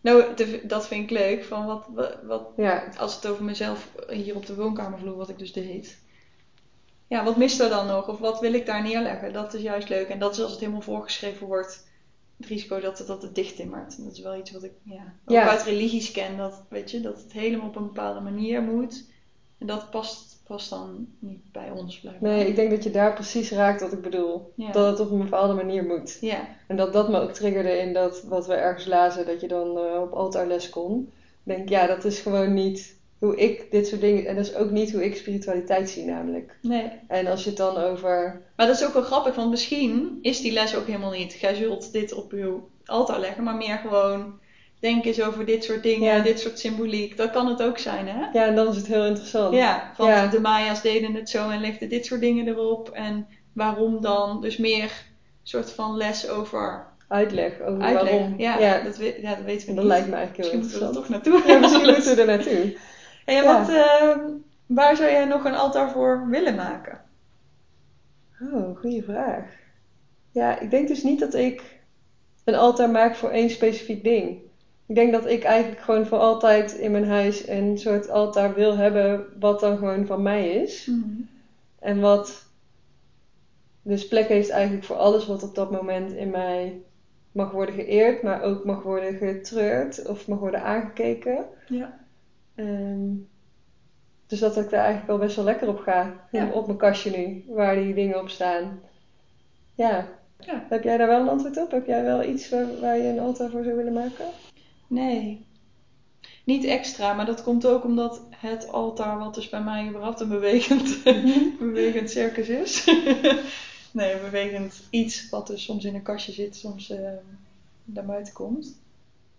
Nou, 0.01 0.25
dat 0.63 0.87
vind 0.87 1.11
ik 1.11 1.19
leuk. 1.19 1.45
Van 1.45 1.67
wat, 1.67 1.87
wat, 1.89 2.17
wat, 2.23 2.49
Ja, 2.57 2.85
als 2.97 3.15
het 3.15 3.27
over 3.27 3.45
mezelf 3.45 3.91
hier 4.09 4.37
op 4.37 4.47
de 4.47 4.55
woonkamervloer, 4.55 5.17
wat 5.17 5.29
ik 5.29 5.39
dus 5.39 5.53
deed. 5.53 5.99
Ja, 7.07 7.25
wat 7.25 7.37
mist 7.37 7.61
er 7.61 7.69
dan 7.69 7.87
nog? 7.87 8.09
Of 8.09 8.19
wat 8.19 8.41
wil 8.41 8.53
ik 8.53 8.67
daar 8.67 8.83
neerleggen? 8.83 9.33
Dat 9.33 9.55
is 9.55 9.63
juist 9.63 9.89
leuk. 9.89 10.09
En 10.09 10.19
dat 10.19 10.33
is 10.33 10.41
als 10.41 10.51
het 10.51 10.61
helemaal 10.61 10.81
voorgeschreven 10.81 11.47
wordt, 11.47 11.88
het 12.39 12.47
risico 12.47 12.81
dat 12.81 12.99
het, 12.99 13.07
dat 13.07 13.23
het 13.23 13.35
dicht 13.35 13.57
timmert. 13.57 14.05
Dat 14.05 14.13
is 14.13 14.21
wel 14.21 14.37
iets 14.37 14.51
wat 14.51 14.63
ik 14.63 14.73
ja, 14.83 15.15
ook 15.25 15.35
Ja. 15.37 15.49
uit 15.49 15.63
religies 15.63 16.11
ken. 16.11 16.37
Dat, 16.37 16.63
weet 16.69 16.91
je, 16.91 17.01
dat 17.01 17.23
het 17.23 17.33
helemaal 17.33 17.67
op 17.69 17.77
een 17.77 17.87
bepaalde 17.87 18.21
manier 18.21 18.63
moet. 18.63 19.05
En 19.59 19.67
dat 19.67 19.91
past, 19.91 20.41
past 20.47 20.71
dan 20.71 21.07
niet 21.19 21.53
bij 21.53 21.71
ons, 21.71 22.01
blijkbaar. 22.01 22.31
nee, 22.31 22.47
ik 22.47 22.57
denk 22.57 22.71
dat 22.71 22.83
je 22.83 22.91
daar 22.91 23.15
precies 23.15 23.51
raakt 23.51 23.81
wat 23.81 23.93
ik 23.93 24.01
bedoel. 24.03 24.53
Ja. 24.55 24.73
Dat 24.73 24.99
het 24.99 25.07
op 25.07 25.13
een 25.13 25.23
bepaalde 25.23 25.55
manier 25.55 25.85
moet. 25.85 26.19
Ja, 26.21 26.49
En 26.67 26.77
dat 26.77 26.93
dat 26.93 27.09
me 27.09 27.21
ook 27.21 27.33
triggerde 27.33 27.79
in 27.79 27.93
dat 27.93 28.23
wat 28.23 28.47
we 28.47 28.55
ergens 28.55 28.87
lazen, 28.87 29.27
dat 29.27 29.41
je 29.41 29.49
dan 29.49 29.79
eh, 29.79 30.01
op 30.01 30.13
altaarles 30.13 30.69
kon. 30.69 31.13
Ik 31.45 31.55
denk, 31.57 31.69
ja, 31.69 31.87
dat 31.87 32.05
is 32.05 32.21
gewoon 32.21 32.55
niet 32.55 32.97
hoe 33.19 33.37
ik 33.37 33.71
dit 33.71 33.87
soort 33.87 34.01
dingen, 34.01 34.27
en 34.27 34.37
dat 34.37 34.45
is 34.47 34.55
ook 34.55 34.71
niet 34.71 34.93
hoe 34.93 35.05
ik 35.05 35.17
spiritualiteit 35.17 35.91
zie 35.91 36.05
namelijk. 36.05 36.59
nee. 36.63 36.91
En 37.09 37.27
als 37.27 37.43
je 37.43 37.49
het 37.49 37.59
dan 37.59 37.77
over, 37.77 38.41
Maar 38.57 38.67
dat 38.67 38.77
is 38.81 38.85
ook 38.87 38.93
wel 38.93 39.03
grappig, 39.03 39.35
want 39.35 39.51
misschien 39.51 40.19
is 40.23 40.41
die 40.41 40.53
les 40.53 40.77
ook 40.77 40.87
helemaal 40.87 41.11
niet. 41.11 41.33
Gij 41.33 41.55
zult 41.55 41.93
dit 41.93 42.13
op 42.13 42.33
uw 42.33 42.69
altaar 42.85 43.21
leggen, 43.21 43.45
maar 43.45 43.57
meer 43.57 43.79
gewoon 43.79 44.39
denk 44.81 45.05
eens 45.05 45.21
over 45.23 45.45
dit 45.47 45.65
soort 45.65 45.83
dingen, 45.83 46.15
Ja. 46.17 46.23
dit 46.23 46.41
soort 46.41 46.59
symboliek. 46.59 47.17
Dat 47.17 47.31
kan 47.31 47.47
het 47.49 47.63
ook 47.63 47.79
zijn, 47.79 48.09
hè? 48.09 48.21
ja, 48.39 48.47
en 48.47 48.55
dan 48.55 48.69
is 48.69 48.77
het 48.77 48.87
heel 48.87 49.05
interessant. 49.05 49.55
Ja, 49.55 49.93
van 49.95 50.07
Ja. 50.07 50.27
de 50.27 50.41
Maya's 50.41 50.83
deden 50.83 51.15
het 51.15 51.31
zo 51.31 51.49
en 51.51 51.61
legden 51.61 51.89
dit 51.89 52.07
soort 52.07 52.21
dingen 52.21 52.49
erop. 52.49 52.89
En 52.91 53.27
waarom 53.55 54.01
dan? 54.01 54.41
Dus 54.41 54.57
meer 54.57 54.93
soort 55.43 55.71
van 55.73 55.97
les 55.97 56.29
over 56.29 56.87
Uitleg 57.09 57.61
over 57.61 57.83
uitleg. 57.83 58.11
waarom. 58.13 58.35
Ja, 58.39 58.59
ja. 58.59 58.81
Dat, 58.83 58.97
we, 58.97 59.19
ja, 59.23 59.35
dat 59.35 59.45
weten 59.45 59.67
we 59.69 59.75
dat 59.75 59.85
niet. 59.85 59.93
lijkt 59.93 60.09
me 60.09 60.15
eigenlijk 60.15 60.49
heel 60.51 60.59
Misschien 60.61 60.81
moeten 60.81 60.81
we 60.81 60.87
er 60.87 60.93
toch 61.23 61.33
naartoe. 61.33 61.53
Ja, 61.53 61.59
misschien 61.59 61.87
moeten 61.95 62.15
we 62.17 62.21
er 62.21 62.27
naartoe. 62.37 62.77
Hey, 63.29 63.37
en 63.37 63.45
wat, 63.45 63.69
ehm, 63.69 64.31
waar 64.67 64.97
zou 64.97 65.11
jij 65.11 65.25
nog 65.25 65.45
een 65.45 65.55
altaar 65.55 65.91
voor 65.91 66.29
willen 66.29 66.55
maken? 66.55 67.01
Oh, 68.41 68.79
goede 68.79 69.03
vraag. 69.03 69.57
Ja, 70.31 70.59
ik 70.59 70.71
denk 70.71 70.89
dus 70.89 71.03
niet 71.03 71.21
dat 71.21 71.35
ik 71.35 71.81
een 72.45 72.55
altaar 72.55 72.91
maak 72.91 73.15
voor 73.17 73.31
één 73.31 73.51
specifiek 73.51 74.05
ding. 74.05 74.41
Ik 74.87 74.95
denk 74.95 75.13
dat 75.13 75.27
ik 75.27 75.45
eigenlijk 75.45 75.83
gewoon 75.83 76.07
voor 76.07 76.19
altijd 76.19 76.73
in 76.73 76.91
mijn 76.91 77.07
huis 77.07 77.49
een 77.49 77.79
soort 77.79 78.09
altaar 78.11 78.55
wil 78.55 78.77
hebben 78.77 79.27
wat 79.39 79.61
dan 79.61 79.79
gewoon 79.79 80.07
van 80.07 80.23
mij 80.23 80.55
is. 80.55 80.95
En 81.79 82.01
wat 82.01 82.47
Dus 83.83 84.09
plek 84.09 84.29
heeft 84.29 84.51
eigenlijk 84.51 84.85
voor 84.85 84.97
alles 84.97 85.27
wat 85.27 85.43
op 85.43 85.55
dat 85.55 85.71
moment 85.71 86.13
in 86.13 86.31
mij 86.31 86.83
mag 87.33 87.51
worden 87.51 87.75
geëerd, 87.75 88.23
maar 88.23 88.43
ook 88.43 88.65
mag 88.65 88.83
worden 88.83 89.15
getreurd 89.17 90.07
of 90.07 90.29
mag 90.29 90.39
worden 90.39 90.63
aangekeken. 90.63 91.47
Ja. 91.67 92.08
Ehm, 92.59 93.15
dus 94.27 94.39
dat 94.39 94.57
ik 94.57 94.71
daar 94.71 94.85
eigenlijk 94.85 95.11
al 95.11 95.19
best 95.19 95.37
wel 95.37 95.45
lekker 95.45 95.69
op 95.69 95.79
ga. 95.79 96.29
Ja. 96.31 96.51
Op 96.51 96.67
mijn 96.67 96.79
kastje 96.79 97.11
nu, 97.11 97.45
waar 97.49 97.75
die 97.75 97.95
dingen 97.95 98.21
op 98.21 98.29
staan. 98.29 98.81
Ja. 99.75 100.09
Ja. 100.39 100.67
Heb 100.69 100.83
jij 100.83 100.97
daar 100.97 101.07
wel 101.07 101.21
een 101.21 101.29
antwoord 101.29 101.57
op? 101.57 101.71
Heb 101.71 101.87
jij 101.87 102.05
wel 102.05 102.25
iets 102.25 102.49
waar, 102.49 102.81
waar 102.81 102.97
je 102.97 103.09
een 103.09 103.19
altaar 103.19 103.51
voor 103.51 103.63
zou 103.63 103.77
willen 103.77 103.93
maken? 103.93 104.27
Nee. 104.87 105.47
Niet 106.45 106.65
extra, 106.65 107.13
maar 107.13 107.27
dat 107.27 107.43
komt 107.43 107.67
ook 107.67 107.85
omdat 107.85 108.21
het 108.31 108.69
altaar, 108.69 109.19
wat 109.19 109.35
dus 109.35 109.49
bij 109.49 109.63
mij 109.63 109.89
überhaupt 109.89 110.21
een 110.21 110.29
bewegend, 110.29 111.03
bewegend 111.59 112.11
circus 112.11 112.49
is. 112.49 112.85
nee, 113.93 114.13
een 114.13 114.21
bewegend 114.21 114.83
iets 114.91 115.29
wat 115.29 115.47
dus 115.47 115.65
soms 115.65 115.85
in 115.85 115.95
een 115.95 116.03
kastje 116.03 116.33
zit, 116.33 116.57
soms 116.57 116.91
uh, 116.91 116.99
naar 117.85 118.05
buiten 118.05 118.33
komt. 118.33 118.81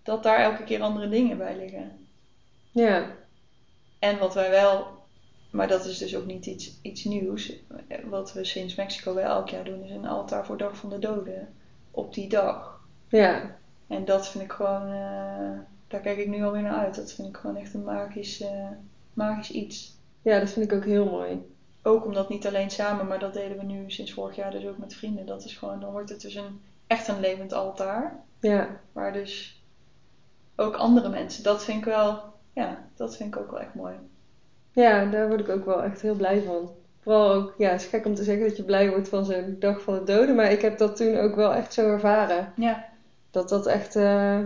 Dat 0.04 0.24
daar 0.24 0.40
elke 0.40 0.64
keer 0.64 0.82
andere 0.82 1.10
dingen 1.10 1.38
bij 1.38 1.58
liggen. 1.58 2.08
Ja. 2.72 3.16
En 4.00 4.18
wat 4.18 4.34
wij 4.34 4.50
wel, 4.50 4.88
maar 5.50 5.68
dat 5.68 5.86
is 5.86 5.98
dus 5.98 6.16
ook 6.16 6.26
niet 6.26 6.46
iets, 6.46 6.80
iets 6.82 7.04
nieuws, 7.04 7.54
wat 8.04 8.34
we 8.34 8.46
sinds 8.46 8.76
Mexico 8.76 9.14
wel 9.14 9.30
elk 9.30 9.50
jaar 9.50 9.64
doen, 9.64 9.84
is 9.84 9.92
een 9.92 10.08
altaar 10.08 10.46
voor 10.46 10.58
Dag 10.58 10.78
van 10.78 10.90
de 10.90 11.00
Doden. 11.00 11.54
Op 11.92 12.14
die 12.14 12.30
dag. 12.30 12.80
Ja. 13.08 13.58
En 13.88 14.06
dat 14.06 14.28
vind 14.30 14.44
ik 14.44 14.52
gewoon, 14.52 14.88
uh, 14.88 15.60
daar 15.88 16.02
kijk 16.02 16.18
ik 16.18 16.28
nu 16.28 16.44
alweer 16.44 16.62
naar 16.62 16.86
uit. 16.86 16.96
Dat 16.96 17.14
vind 17.14 17.28
ik 17.28 17.38
gewoon 17.38 17.56
echt 17.56 17.74
een 17.74 17.84
magisch, 17.84 18.42
uh, 18.42 18.68
magisch 19.14 19.52
iets. 19.52 19.98
Ja, 20.22 20.40
dat 20.40 20.50
vind 20.50 20.72
ik 20.72 20.78
ook 20.78 20.86
heel 20.86 21.06
mooi. 21.06 21.54
Ook 21.84 22.06
omdat 22.06 22.30
niet 22.30 22.48
alleen 22.48 22.70
samen, 22.70 23.08
maar 23.08 23.20
dat 23.20 23.34
deden 23.34 23.58
we 23.58 23.64
nu 23.64 23.92
sinds 23.92 24.14
vorig 24.14 24.36
jaar 24.36 24.52
dus 24.52 24.66
ook 24.66 24.78
met 24.78 24.96
vrienden. 24.96 25.26
Dat 25.26 25.44
is 25.44 25.58
gewoon, 25.58 25.80
dan 25.80 25.92
wordt 25.92 26.10
het 26.10 26.22
dus 26.22 26.36
een, 26.36 26.62
echt 26.88 27.08
een 27.08 27.20
levend 27.20 27.54
altaar. 27.54 28.24
Ja. 28.40 28.80
Waar 28.92 29.14
dus 29.14 29.64
ook 30.56 30.76
andere 30.76 31.10
mensen, 31.10 31.44
dat 31.44 31.64
vind 31.64 31.78
ik 31.78 31.86
wel, 31.86 32.34
ja, 32.60 32.90
dat 32.96 33.16
vind 33.16 33.36
ik 33.36 33.42
ook 33.42 33.52
wel 33.52 33.60
echt 33.60 33.74
mooi. 33.74 33.94
Ja, 34.72 35.06
daar 35.06 35.28
word 35.28 35.40
ik 35.40 35.50
ook 35.50 35.66
wel 35.66 35.84
echt 35.84 36.02
heel 36.02 36.16
blij 36.16 36.42
van. 36.42 36.72
Vooral 37.00 37.34
ook, 37.34 37.54
ja, 37.58 37.70
het 37.70 37.82
is 37.82 37.88
gek 37.88 38.06
om 38.06 38.16
te 38.16 38.24
zeggen 38.24 38.48
dat 38.48 38.58
je 38.58 38.64
blij 38.64 38.90
wordt 38.90 39.10
van 39.10 39.26
zo'n 39.26 39.56
dag 39.60 39.82
van 39.82 39.94
de 39.94 40.04
doden, 40.04 40.36
maar 40.36 40.52
ik 40.52 40.62
heb 40.62 40.78
dat 40.78 40.96
toen 40.96 41.18
ook 41.18 41.36
wel 41.36 41.54
echt 41.54 41.74
zo 41.74 41.90
ervaren. 41.90 42.54
Ja. 42.56 42.86
Dat 43.32 43.50
dat 43.50 43.66
echt 43.66 43.96
uh, 43.96 44.40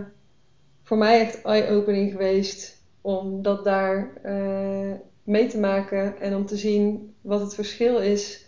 voor 0.82 0.96
mij 0.96 1.20
echt 1.20 1.42
eye-opening 1.42 2.10
geweest 2.10 2.82
om 3.00 3.42
dat 3.42 3.64
daar 3.64 4.12
uh, 4.24 4.92
mee 5.22 5.46
te 5.46 5.58
maken 5.58 6.20
en 6.20 6.36
om 6.36 6.46
te 6.46 6.56
zien 6.56 7.14
wat 7.20 7.40
het 7.40 7.54
verschil 7.54 7.98
is 7.98 8.46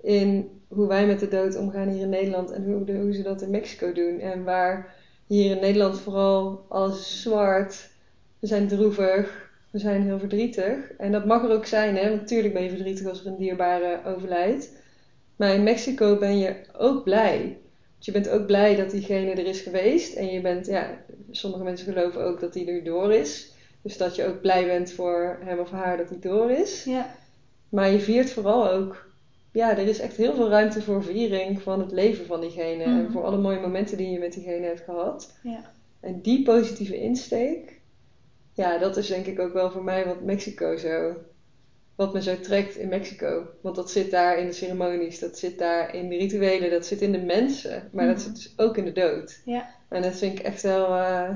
in 0.00 0.60
hoe 0.68 0.86
wij 0.88 1.06
met 1.06 1.20
de 1.20 1.28
dood 1.28 1.56
omgaan 1.56 1.88
hier 1.88 2.02
in 2.02 2.08
Nederland 2.08 2.50
en 2.50 2.64
hoe, 2.64 2.84
de, 2.84 2.98
hoe 2.98 3.12
ze 3.12 3.22
dat 3.22 3.42
in 3.42 3.50
Mexico 3.50 3.92
doen. 3.92 4.20
En 4.20 4.44
waar 4.44 4.94
hier 5.26 5.50
in 5.50 5.60
Nederland 5.60 6.00
vooral 6.00 6.64
alles 6.68 7.22
zwart, 7.22 7.90
we 8.44 8.50
zijn 8.50 8.68
droevig, 8.68 9.50
we 9.70 9.78
zijn 9.78 10.02
heel 10.02 10.18
verdrietig. 10.18 10.92
En 10.98 11.12
dat 11.12 11.24
mag 11.24 11.44
er 11.44 11.50
ook 11.50 11.66
zijn, 11.66 11.96
hè? 11.96 12.10
Natuurlijk 12.14 12.54
ben 12.54 12.62
je 12.62 12.68
verdrietig 12.68 13.06
als 13.06 13.20
er 13.20 13.26
een 13.26 13.36
dierbare 13.36 14.00
overlijdt. 14.06 14.72
Maar 15.36 15.54
in 15.54 15.62
Mexico 15.62 16.18
ben 16.18 16.38
je 16.38 16.56
ook 16.78 17.04
blij. 17.04 17.38
Want 17.92 18.04
je 18.04 18.12
bent 18.12 18.28
ook 18.28 18.46
blij 18.46 18.76
dat 18.76 18.90
diegene 18.90 19.30
er 19.30 19.46
is 19.46 19.60
geweest. 19.60 20.14
En 20.14 20.26
je 20.26 20.40
bent, 20.40 20.66
ja, 20.66 20.98
sommige 21.30 21.62
mensen 21.62 21.92
geloven 21.92 22.24
ook 22.24 22.40
dat 22.40 22.54
hij 22.54 22.68
er 22.68 22.84
door 22.84 23.12
is. 23.12 23.52
Dus 23.82 23.96
dat 23.96 24.16
je 24.16 24.26
ook 24.26 24.40
blij 24.40 24.64
bent 24.64 24.92
voor 24.92 25.38
hem 25.40 25.58
of 25.58 25.70
haar 25.70 25.96
dat 25.96 26.08
hij 26.08 26.18
door 26.20 26.50
is. 26.50 26.84
Ja. 26.84 27.14
Maar 27.68 27.90
je 27.90 28.00
viert 28.00 28.30
vooral 28.30 28.70
ook, 28.70 29.06
ja, 29.52 29.70
er 29.70 29.88
is 29.88 29.98
echt 29.98 30.16
heel 30.16 30.34
veel 30.34 30.48
ruimte 30.48 30.82
voor 30.82 31.04
viering 31.04 31.62
van 31.62 31.80
het 31.80 31.92
leven 31.92 32.26
van 32.26 32.40
diegene. 32.40 32.86
Mhm. 32.86 32.98
En 32.98 33.12
voor 33.12 33.24
alle 33.24 33.38
mooie 33.38 33.60
momenten 33.60 33.96
die 33.96 34.10
je 34.10 34.18
met 34.18 34.32
diegene 34.32 34.66
hebt 34.66 34.84
gehad. 34.84 35.38
Ja. 35.42 35.72
En 36.00 36.20
die 36.20 36.42
positieve 36.42 37.00
insteek, 37.00 37.73
ja, 38.54 38.78
dat 38.78 38.96
is 38.96 39.06
denk 39.08 39.26
ik 39.26 39.40
ook 39.40 39.52
wel 39.52 39.70
voor 39.70 39.84
mij 39.84 40.06
wat 40.06 40.20
Mexico 40.20 40.76
zo, 40.76 41.14
wat 41.94 42.12
me 42.12 42.22
zo 42.22 42.40
trekt 42.40 42.76
in 42.76 42.88
Mexico. 42.88 43.46
Want 43.60 43.76
dat 43.76 43.90
zit 43.90 44.10
daar 44.10 44.38
in 44.38 44.46
de 44.46 44.52
ceremonies, 44.52 45.18
dat 45.18 45.38
zit 45.38 45.58
daar 45.58 45.94
in 45.94 46.08
de 46.08 46.16
rituelen, 46.16 46.70
dat 46.70 46.86
zit 46.86 47.00
in 47.00 47.12
de 47.12 47.22
mensen, 47.22 47.88
maar 47.92 48.06
dat 48.06 48.16
Mhm. 48.16 48.24
zit 48.24 48.34
dus 48.34 48.52
ook 48.56 48.76
in 48.76 48.84
de 48.84 48.92
dood. 48.92 49.40
Ja. 49.44 49.68
En 49.88 50.02
dat 50.02 50.16
vind 50.16 50.38
ik 50.38 50.44
echt 50.44 50.62
wel, 50.62 50.84
eh, 50.94 51.30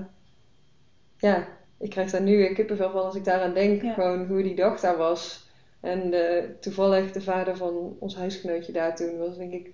ja, 1.19 1.49
ik 1.79 1.91
krijg 1.91 2.11
daar 2.11 2.23
nu 2.23 2.37
weer 2.37 2.53
kippenvel 2.53 2.91
van 2.91 3.05
als 3.05 3.15
ik 3.15 3.25
daaraan 3.25 3.55
denk, 3.55 3.83
Ja. 3.83 3.93
gewoon 3.95 4.27
hoe 4.27 4.43
die 4.43 4.55
dag 4.55 4.81
daar 4.81 4.97
was. 4.97 5.47
En 5.81 6.15
toevallig 6.61 7.13
de 7.13 7.21
vader 7.21 7.57
van 7.57 7.97
ons 7.99 8.17
huisgenootje 8.17 8.73
daar 8.73 8.97
toen 8.97 9.19
was 9.19 9.37
denk 9.37 9.53
ik 9.53 9.71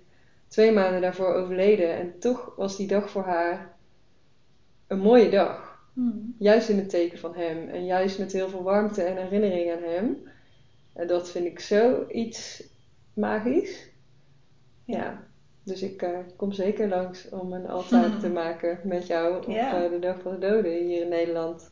twee 0.47 0.71
maanden 0.71 1.01
daarvoor 1.01 1.33
overleden. 1.33 1.95
En 1.95 2.19
toch 2.19 2.53
was 2.55 2.77
die 2.77 2.87
dag 2.87 3.09
voor 3.09 3.23
haar 3.23 3.75
een 4.87 4.99
mooie 4.99 5.29
dag. 5.29 5.64
Mhm. 5.95 6.17
Juist 6.37 6.69
in 6.69 6.77
het 6.77 6.89
teken 6.89 7.17
van 7.19 7.35
hem. 7.35 7.69
En 7.69 7.85
juist 7.85 8.19
met 8.19 8.31
heel 8.31 8.49
veel 8.49 8.63
warmte 8.63 9.03
en 9.03 9.17
herinnering 9.17 9.71
aan 9.71 9.83
hem. 9.83 10.17
En 10.93 11.07
dat 11.07 11.29
vind 11.31 11.45
ik 11.45 11.59
zoiets 11.59 12.63
magisch. 13.13 13.89
Ja. 14.85 15.23
Dus 15.63 15.81
ik 15.81 16.01
eh, 16.01 16.17
kom 16.35 16.51
zeker 16.51 16.87
langs 16.87 17.29
om 17.29 17.53
een 17.53 17.67
altaar 17.67 18.17
te 18.21 18.29
maken 18.29 18.79
met 18.83 19.07
jou 19.07 19.35
op 19.37 19.47
eh, 19.47 19.89
de 19.89 19.99
Dag 19.99 20.19
van 20.21 20.31
de 20.31 20.39
Doden 20.47 20.71
hier 20.85 21.01
in 21.01 21.09
Nederland. 21.09 21.71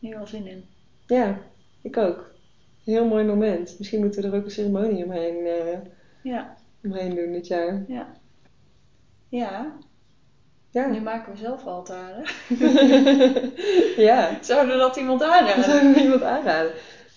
Heel 0.00 0.16
veel 0.16 0.26
zin 0.26 0.46
in. 0.46 0.64
Ja, 1.06 1.40
ik 1.82 1.96
ook. 1.96 2.30
Heel 2.84 3.06
mooi 3.06 3.24
moment. 3.24 3.74
Misschien 3.78 4.00
moeten 4.00 4.22
we 4.22 4.28
er 4.28 4.34
ook 4.34 4.44
een 4.44 4.50
ceremonie 4.50 5.04
omheen, 5.04 5.46
eh, 5.46 5.78
Ja. 6.22 6.56
omheen 6.82 7.14
doen 7.14 7.32
dit 7.32 7.46
jaar. 7.46 7.84
Ja. 7.88 8.16
Ja. 9.28 9.76
Ja. 10.70 10.86
Nu 10.86 11.00
maken 11.00 11.32
we 11.32 11.38
zelf 11.38 11.64
altaren. 11.66 12.24
ja. 14.08 14.38
Zouden 14.42 14.74
we 14.74 14.80
dat 14.80 14.96
iemand 14.96 15.22
aanraden? 15.22 15.64
zou 15.64 15.92
we 15.92 16.00
iemand 16.00 16.22
aanraden. 16.22 16.72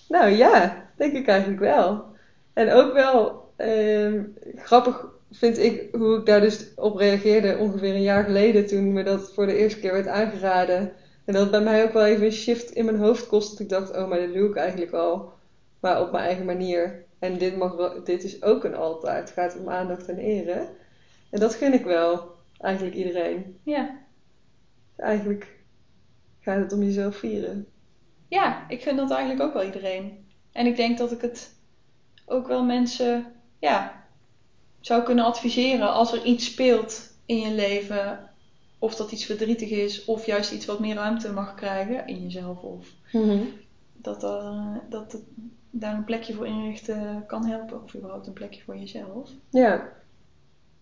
Nou 0.07 0.29
ja, 0.29 0.85
denk 0.95 1.13
ik 1.13 1.27
eigenlijk 1.27 1.59
wel. 1.59 2.05
En 2.53 2.71
ook 2.71 2.93
wel 2.93 3.49
ehm, 3.55 4.23
grappig 4.55 5.05
vind 5.31 5.57
ik 5.57 5.95
hoe 5.95 6.17
ik 6.17 6.25
daar 6.25 6.41
dus 6.41 6.73
op 6.75 6.95
reageerde 6.95 7.57
ongeveer 7.57 7.93
een 7.93 8.01
jaar 8.01 8.23
geleden 8.23 8.65
toen 8.65 8.93
me 8.93 9.03
dat 9.03 9.31
voor 9.33 9.45
de 9.45 9.55
eerste 9.55 9.79
keer 9.79 9.93
werd 9.93 10.07
aangeraden. 10.07 10.91
En 11.25 11.33
dat 11.33 11.51
bij 11.51 11.61
mij 11.61 11.83
ook 11.83 11.93
wel 11.93 12.05
even 12.05 12.25
een 12.25 12.31
shift 12.31 12.71
in 12.71 12.85
mijn 12.85 12.97
hoofd 12.97 13.27
kost. 13.27 13.51
Dat 13.51 13.59
ik 13.59 13.69
dacht, 13.69 13.97
oh 13.97 14.09
maar 14.09 14.19
dat 14.19 14.33
doe 14.33 14.49
ik 14.49 14.55
eigenlijk 14.55 14.91
al. 14.91 15.33
Maar 15.79 16.01
op 16.01 16.11
mijn 16.11 16.23
eigen 16.23 16.45
manier. 16.45 17.03
En 17.19 17.37
dit, 17.37 17.57
mag 17.57 18.03
dit 18.03 18.23
is 18.23 18.43
ook 18.43 18.63
een 18.63 18.75
altaar. 18.75 19.15
Het 19.15 19.31
gaat 19.31 19.57
om 19.59 19.69
aandacht 19.69 20.07
en 20.07 20.17
ere. 20.17 20.67
En 21.29 21.39
dat 21.39 21.55
gun 21.55 21.73
ik 21.73 21.85
wel. 21.85 22.39
Eigenlijk 22.61 22.95
iedereen. 22.95 23.59
Ja. 23.63 23.99
Eigenlijk 24.95 25.59
gaat 26.39 26.59
het 26.59 26.73
om 26.73 26.83
jezelf 26.83 27.15
vieren. 27.15 27.67
Ja, 28.27 28.69
ik 28.69 28.81
vind 28.81 28.97
dat 28.97 29.11
eigenlijk 29.11 29.41
ook 29.41 29.53
wel 29.53 29.63
iedereen. 29.63 30.25
En 30.51 30.65
ik 30.65 30.75
denk 30.75 30.97
dat 30.97 31.11
ik 31.11 31.21
het 31.21 31.55
ook 32.25 32.47
wel 32.47 32.63
mensen 32.63 33.25
ja, 33.59 34.05
zou 34.79 35.03
kunnen 35.03 35.25
adviseren 35.25 35.93
als 35.93 36.13
er 36.13 36.23
iets 36.23 36.45
speelt 36.45 37.13
in 37.25 37.37
je 37.37 37.51
leven. 37.51 38.29
Of 38.79 38.95
dat 38.95 39.11
iets 39.11 39.25
verdrietig 39.25 39.69
is, 39.69 40.05
of 40.05 40.25
juist 40.25 40.51
iets 40.51 40.65
wat 40.65 40.79
meer 40.79 40.95
ruimte 40.95 41.31
mag 41.31 41.55
krijgen 41.55 42.07
in 42.07 42.21
jezelf. 42.21 42.61
Of 42.61 42.87
dat, 43.93 44.23
er, 44.23 44.81
dat 44.89 45.11
het 45.11 45.21
daar 45.69 45.95
een 45.95 46.03
plekje 46.03 46.33
voor 46.33 46.47
inrichten 46.47 47.23
kan 47.27 47.45
helpen. 47.45 47.83
Of 47.83 47.95
überhaupt 47.95 48.27
een 48.27 48.33
plekje 48.33 48.61
voor 48.61 48.77
jezelf. 48.77 49.29
Ja. 49.49 50.00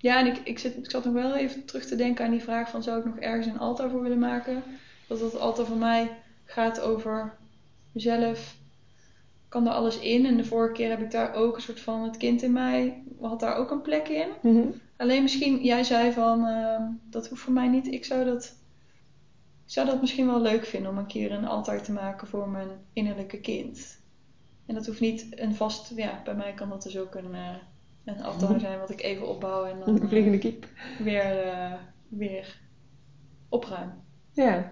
Ja, 0.02 0.20
en 0.20 0.26
ik, 0.26 0.38
ik, 0.38 0.60
zit, 0.60 0.78
ik 0.78 0.92
zat 0.92 1.06
nog 1.06 1.14
wel 1.14 1.36
even 1.36 1.66
terug 1.66 1.86
te 1.86 1.96
denken 1.96 2.26
aan 2.26 2.32
die 2.32 2.44
vraag 2.44 2.70
van 2.70 2.84
zou 2.84 3.00
ik 3.00 3.06
nog 3.06 3.18
ergens 3.18 3.46
een 3.46 3.60
altaar 3.60 3.90
voor 3.90 4.02
willen 4.02 4.20
maken? 4.20 4.64
Dat 5.08 5.20
het 5.20 5.40
altaar 5.40 5.66
voor 5.66 5.78
mij 5.78 6.18
gaat 6.46 6.80
over 6.80 7.38
mezelf. 7.92 8.58
Kan 9.50 9.68
er 9.68 9.74
alles 9.74 10.00
in? 10.00 10.26
En 10.26 10.38
de 10.38 10.44
vorige 10.44 10.74
keer 10.74 10.90
heb 10.90 11.02
ik 11.02 11.12
daar 11.12 11.34
ook 11.34 11.56
een 11.56 11.62
soort 11.62 11.80
van 11.80 12.04
het 12.04 12.18
kind 12.18 12.42
in 12.42 12.52
mij 12.52 13.04
had 13.22 13.40
daar 13.40 13.56
ook 13.56 13.72
een 13.72 13.82
plek 13.82 14.08
in. 14.08 14.28
Mhm. 14.42 14.68
Alleen 14.98 15.22
misschien, 15.22 15.64
jij 15.64 15.84
zei 15.84 16.12
van 16.12 16.46
ehm, 16.46 16.84
dat 17.10 17.28
hoeft 17.28 17.42
voor 17.42 17.54
mij 17.54 17.68
niet. 17.68 17.88
Ik 17.88 18.06
zou 18.06 18.26
dat, 18.26 18.44
ik 19.66 19.72
zou 19.72 19.88
dat 19.88 20.02
misschien 20.02 20.26
wel 20.26 20.42
leuk 20.42 20.66
vinden 20.66 20.92
om 20.92 20.98
een 20.98 21.06
keer 21.06 21.32
een 21.32 21.46
altaar 21.46 21.82
te 21.82 21.92
maken 21.92 22.28
voor 22.28 22.50
mijn 22.50 22.70
innerlijke 22.94 23.40
kind. 23.40 24.00
En 24.66 24.76
dat 24.76 24.86
hoeft 24.86 25.00
niet 25.00 25.40
een 25.40 25.56
vast, 25.56 25.92
ja, 25.96 26.22
bij 26.24 26.36
mij 26.36 26.54
kan 26.54 26.70
dat 26.70 26.84
dus 26.84 26.98
ook 26.98 27.16
een, 27.16 27.36
een 28.06 28.24
altaar 28.24 28.60
zijn 28.60 28.80
wat 28.80 28.90
ik 28.90 29.02
even 29.02 29.28
opbouw 29.28 29.66
en 29.66 29.80
dan 29.80 29.90
Een 29.96 30.02
eh, 30.02 30.08
vliegende 30.08 30.38
kiep. 30.38 30.68
weer, 31.04 31.44
eh, 31.48 31.74
weer 32.08 32.60
opruim. 33.50 33.92
Ja. 34.32 34.72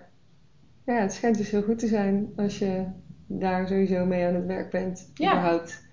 Ja, 0.85 0.93
het 1.01 1.13
schijnt 1.13 1.37
dus 1.37 1.49
heel 1.49 1.61
goed 1.63 1.79
te 1.79 1.87
zijn 1.87 2.33
als 2.35 2.57
je 2.57 2.85
daar 3.27 3.67
sowieso 3.67 4.05
mee 4.05 4.25
aan 4.25 4.33
het 4.35 4.45
werk 4.45 4.71
bent. 4.71 5.11
Ja. 5.13 5.31
Überhaupt 5.31 5.85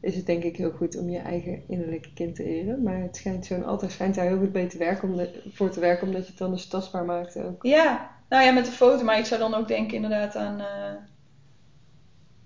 is 0.00 0.16
het 0.16 0.26
denk 0.26 0.42
ik 0.42 0.56
heel 0.56 0.70
goed 0.70 0.96
om 0.98 1.08
je 1.10 1.18
eigen 1.18 1.62
innerlijke 1.68 2.12
kind 2.14 2.34
te 2.34 2.44
eren. 2.44 2.82
Maar 2.82 3.00
het 3.00 3.16
schijnt 3.16 3.46
zo'n 3.46 3.64
altaar 3.64 3.90
schijnt 3.90 4.14
daar 4.14 4.26
heel 4.26 4.38
goed 4.38 4.52
mee 4.52 4.66
te 4.66 4.78
werken, 4.78 5.08
om 5.08 5.16
de- 5.16 5.42
voor 5.52 5.70
te 5.70 5.80
werken, 5.80 6.06
omdat 6.06 6.22
je 6.22 6.28
het 6.28 6.38
dan 6.38 6.50
dus 6.50 6.66
tastbaar 6.66 7.04
maakt 7.04 7.36
ook. 7.38 7.62
Ja, 7.62 8.10
nou 8.28 8.44
ja, 8.44 8.52
met 8.52 8.64
de 8.64 8.70
foto, 8.70 9.04
maar 9.04 9.18
ik 9.18 9.24
zou 9.24 9.40
dan 9.40 9.54
ook 9.54 9.68
denken 9.68 9.94
inderdaad 9.94 10.36
aan 10.36 10.60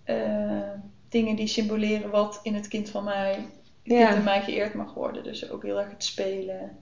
eh, 0.04 0.70
dingen 1.08 1.36
die 1.36 1.46
symboleren 1.46 2.10
wat 2.10 2.40
in 2.42 2.54
het 2.54 2.68
kind 2.68 2.90
van 2.90 3.04
mij 3.04 3.46
ja. 3.88 4.14
in 4.14 4.24
mij 4.24 4.42
geëerd 4.42 4.74
mag 4.74 4.94
worden. 4.94 5.22
Dus 5.22 5.50
ook 5.50 5.62
heel 5.62 5.80
erg 5.80 5.90
het 5.90 6.04
spelen, 6.04 6.78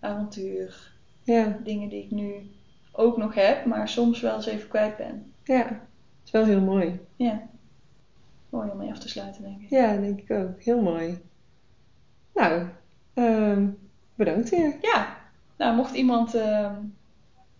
avontuur, 0.00 0.92
ja. 1.22 1.58
dingen 1.64 1.88
die 1.88 2.04
ik 2.04 2.10
nu 2.10 2.50
ook 2.92 3.16
nog 3.16 3.34
heb, 3.34 3.64
maar 3.64 3.88
soms 3.88 4.20
wel 4.20 4.34
eens 4.34 4.46
even 4.46 4.68
kwijt 4.68 4.96
ben. 4.96 5.32
Ja, 5.44 5.62
dat 5.64 5.78
is 6.24 6.30
wel 6.30 6.44
heel 6.44 6.60
mooi. 6.60 7.00
Ja, 7.16 7.48
mooi 8.48 8.70
om 8.70 8.76
mee 8.76 8.90
af 8.90 8.98
te 8.98 9.08
sluiten, 9.08 9.42
denk 9.42 9.60
ik. 9.60 9.70
Ja, 9.70 9.96
denk 9.96 10.20
ik 10.20 10.30
ook. 10.30 10.62
Heel 10.62 10.80
mooi. 10.82 11.18
Nou, 12.34 12.66
uh, 13.14 13.68
bedankt 14.14 14.48
weer. 14.48 14.76
Ja, 14.80 15.16
nou, 15.56 15.76
mocht 15.76 15.94
iemand. 15.94 16.34
Uh, 16.34 16.76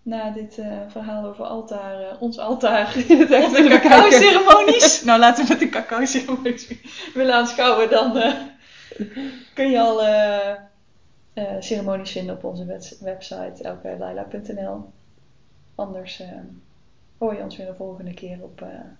na 0.02 0.30
dit 0.30 0.58
uh, 0.58 0.66
verhaal 0.88 1.24
over 1.24 1.44
altaar, 1.44 2.00
uh, 2.00 2.22
ons 2.22 2.38
altaar, 2.38 2.92
de 2.94 3.78
cacao-ceremonies. 3.82 5.02
nou, 5.04 5.20
laten 5.20 5.44
we 5.44 5.50
met 5.50 5.60
de 5.60 5.68
cacao-ceremonies 5.68 6.68
willen 7.14 7.34
aanschouwen. 7.34 7.90
Dan 7.90 8.16
uh, 8.16 8.34
kun 9.54 9.70
je 9.70 9.80
al 9.80 10.02
ceremonies 11.60 12.10
vinden 12.10 12.34
op 12.34 12.44
onze 12.44 12.64
website 13.00 13.62
elkelaila.nl. 13.62 14.92
Anders 15.74 16.22
hoor 17.18 17.34
je 17.34 17.42
ons 17.42 17.56
weer 17.56 17.66
de 17.66 17.74
volgende 17.74 18.14
keer 18.14 18.38
op 18.42 18.60
een 18.60 18.96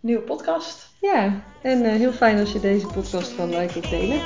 nieuwe 0.00 0.22
podcast. 0.22 0.88
Ja, 1.00 1.42
en 1.62 1.84
heel 1.84 2.12
fijn 2.12 2.38
als 2.38 2.52
je 2.52 2.60
deze 2.60 2.86
podcast 2.86 3.36
kan 3.36 3.56
liken 3.56 3.82
of 3.82 3.88
delen. 3.88 4.20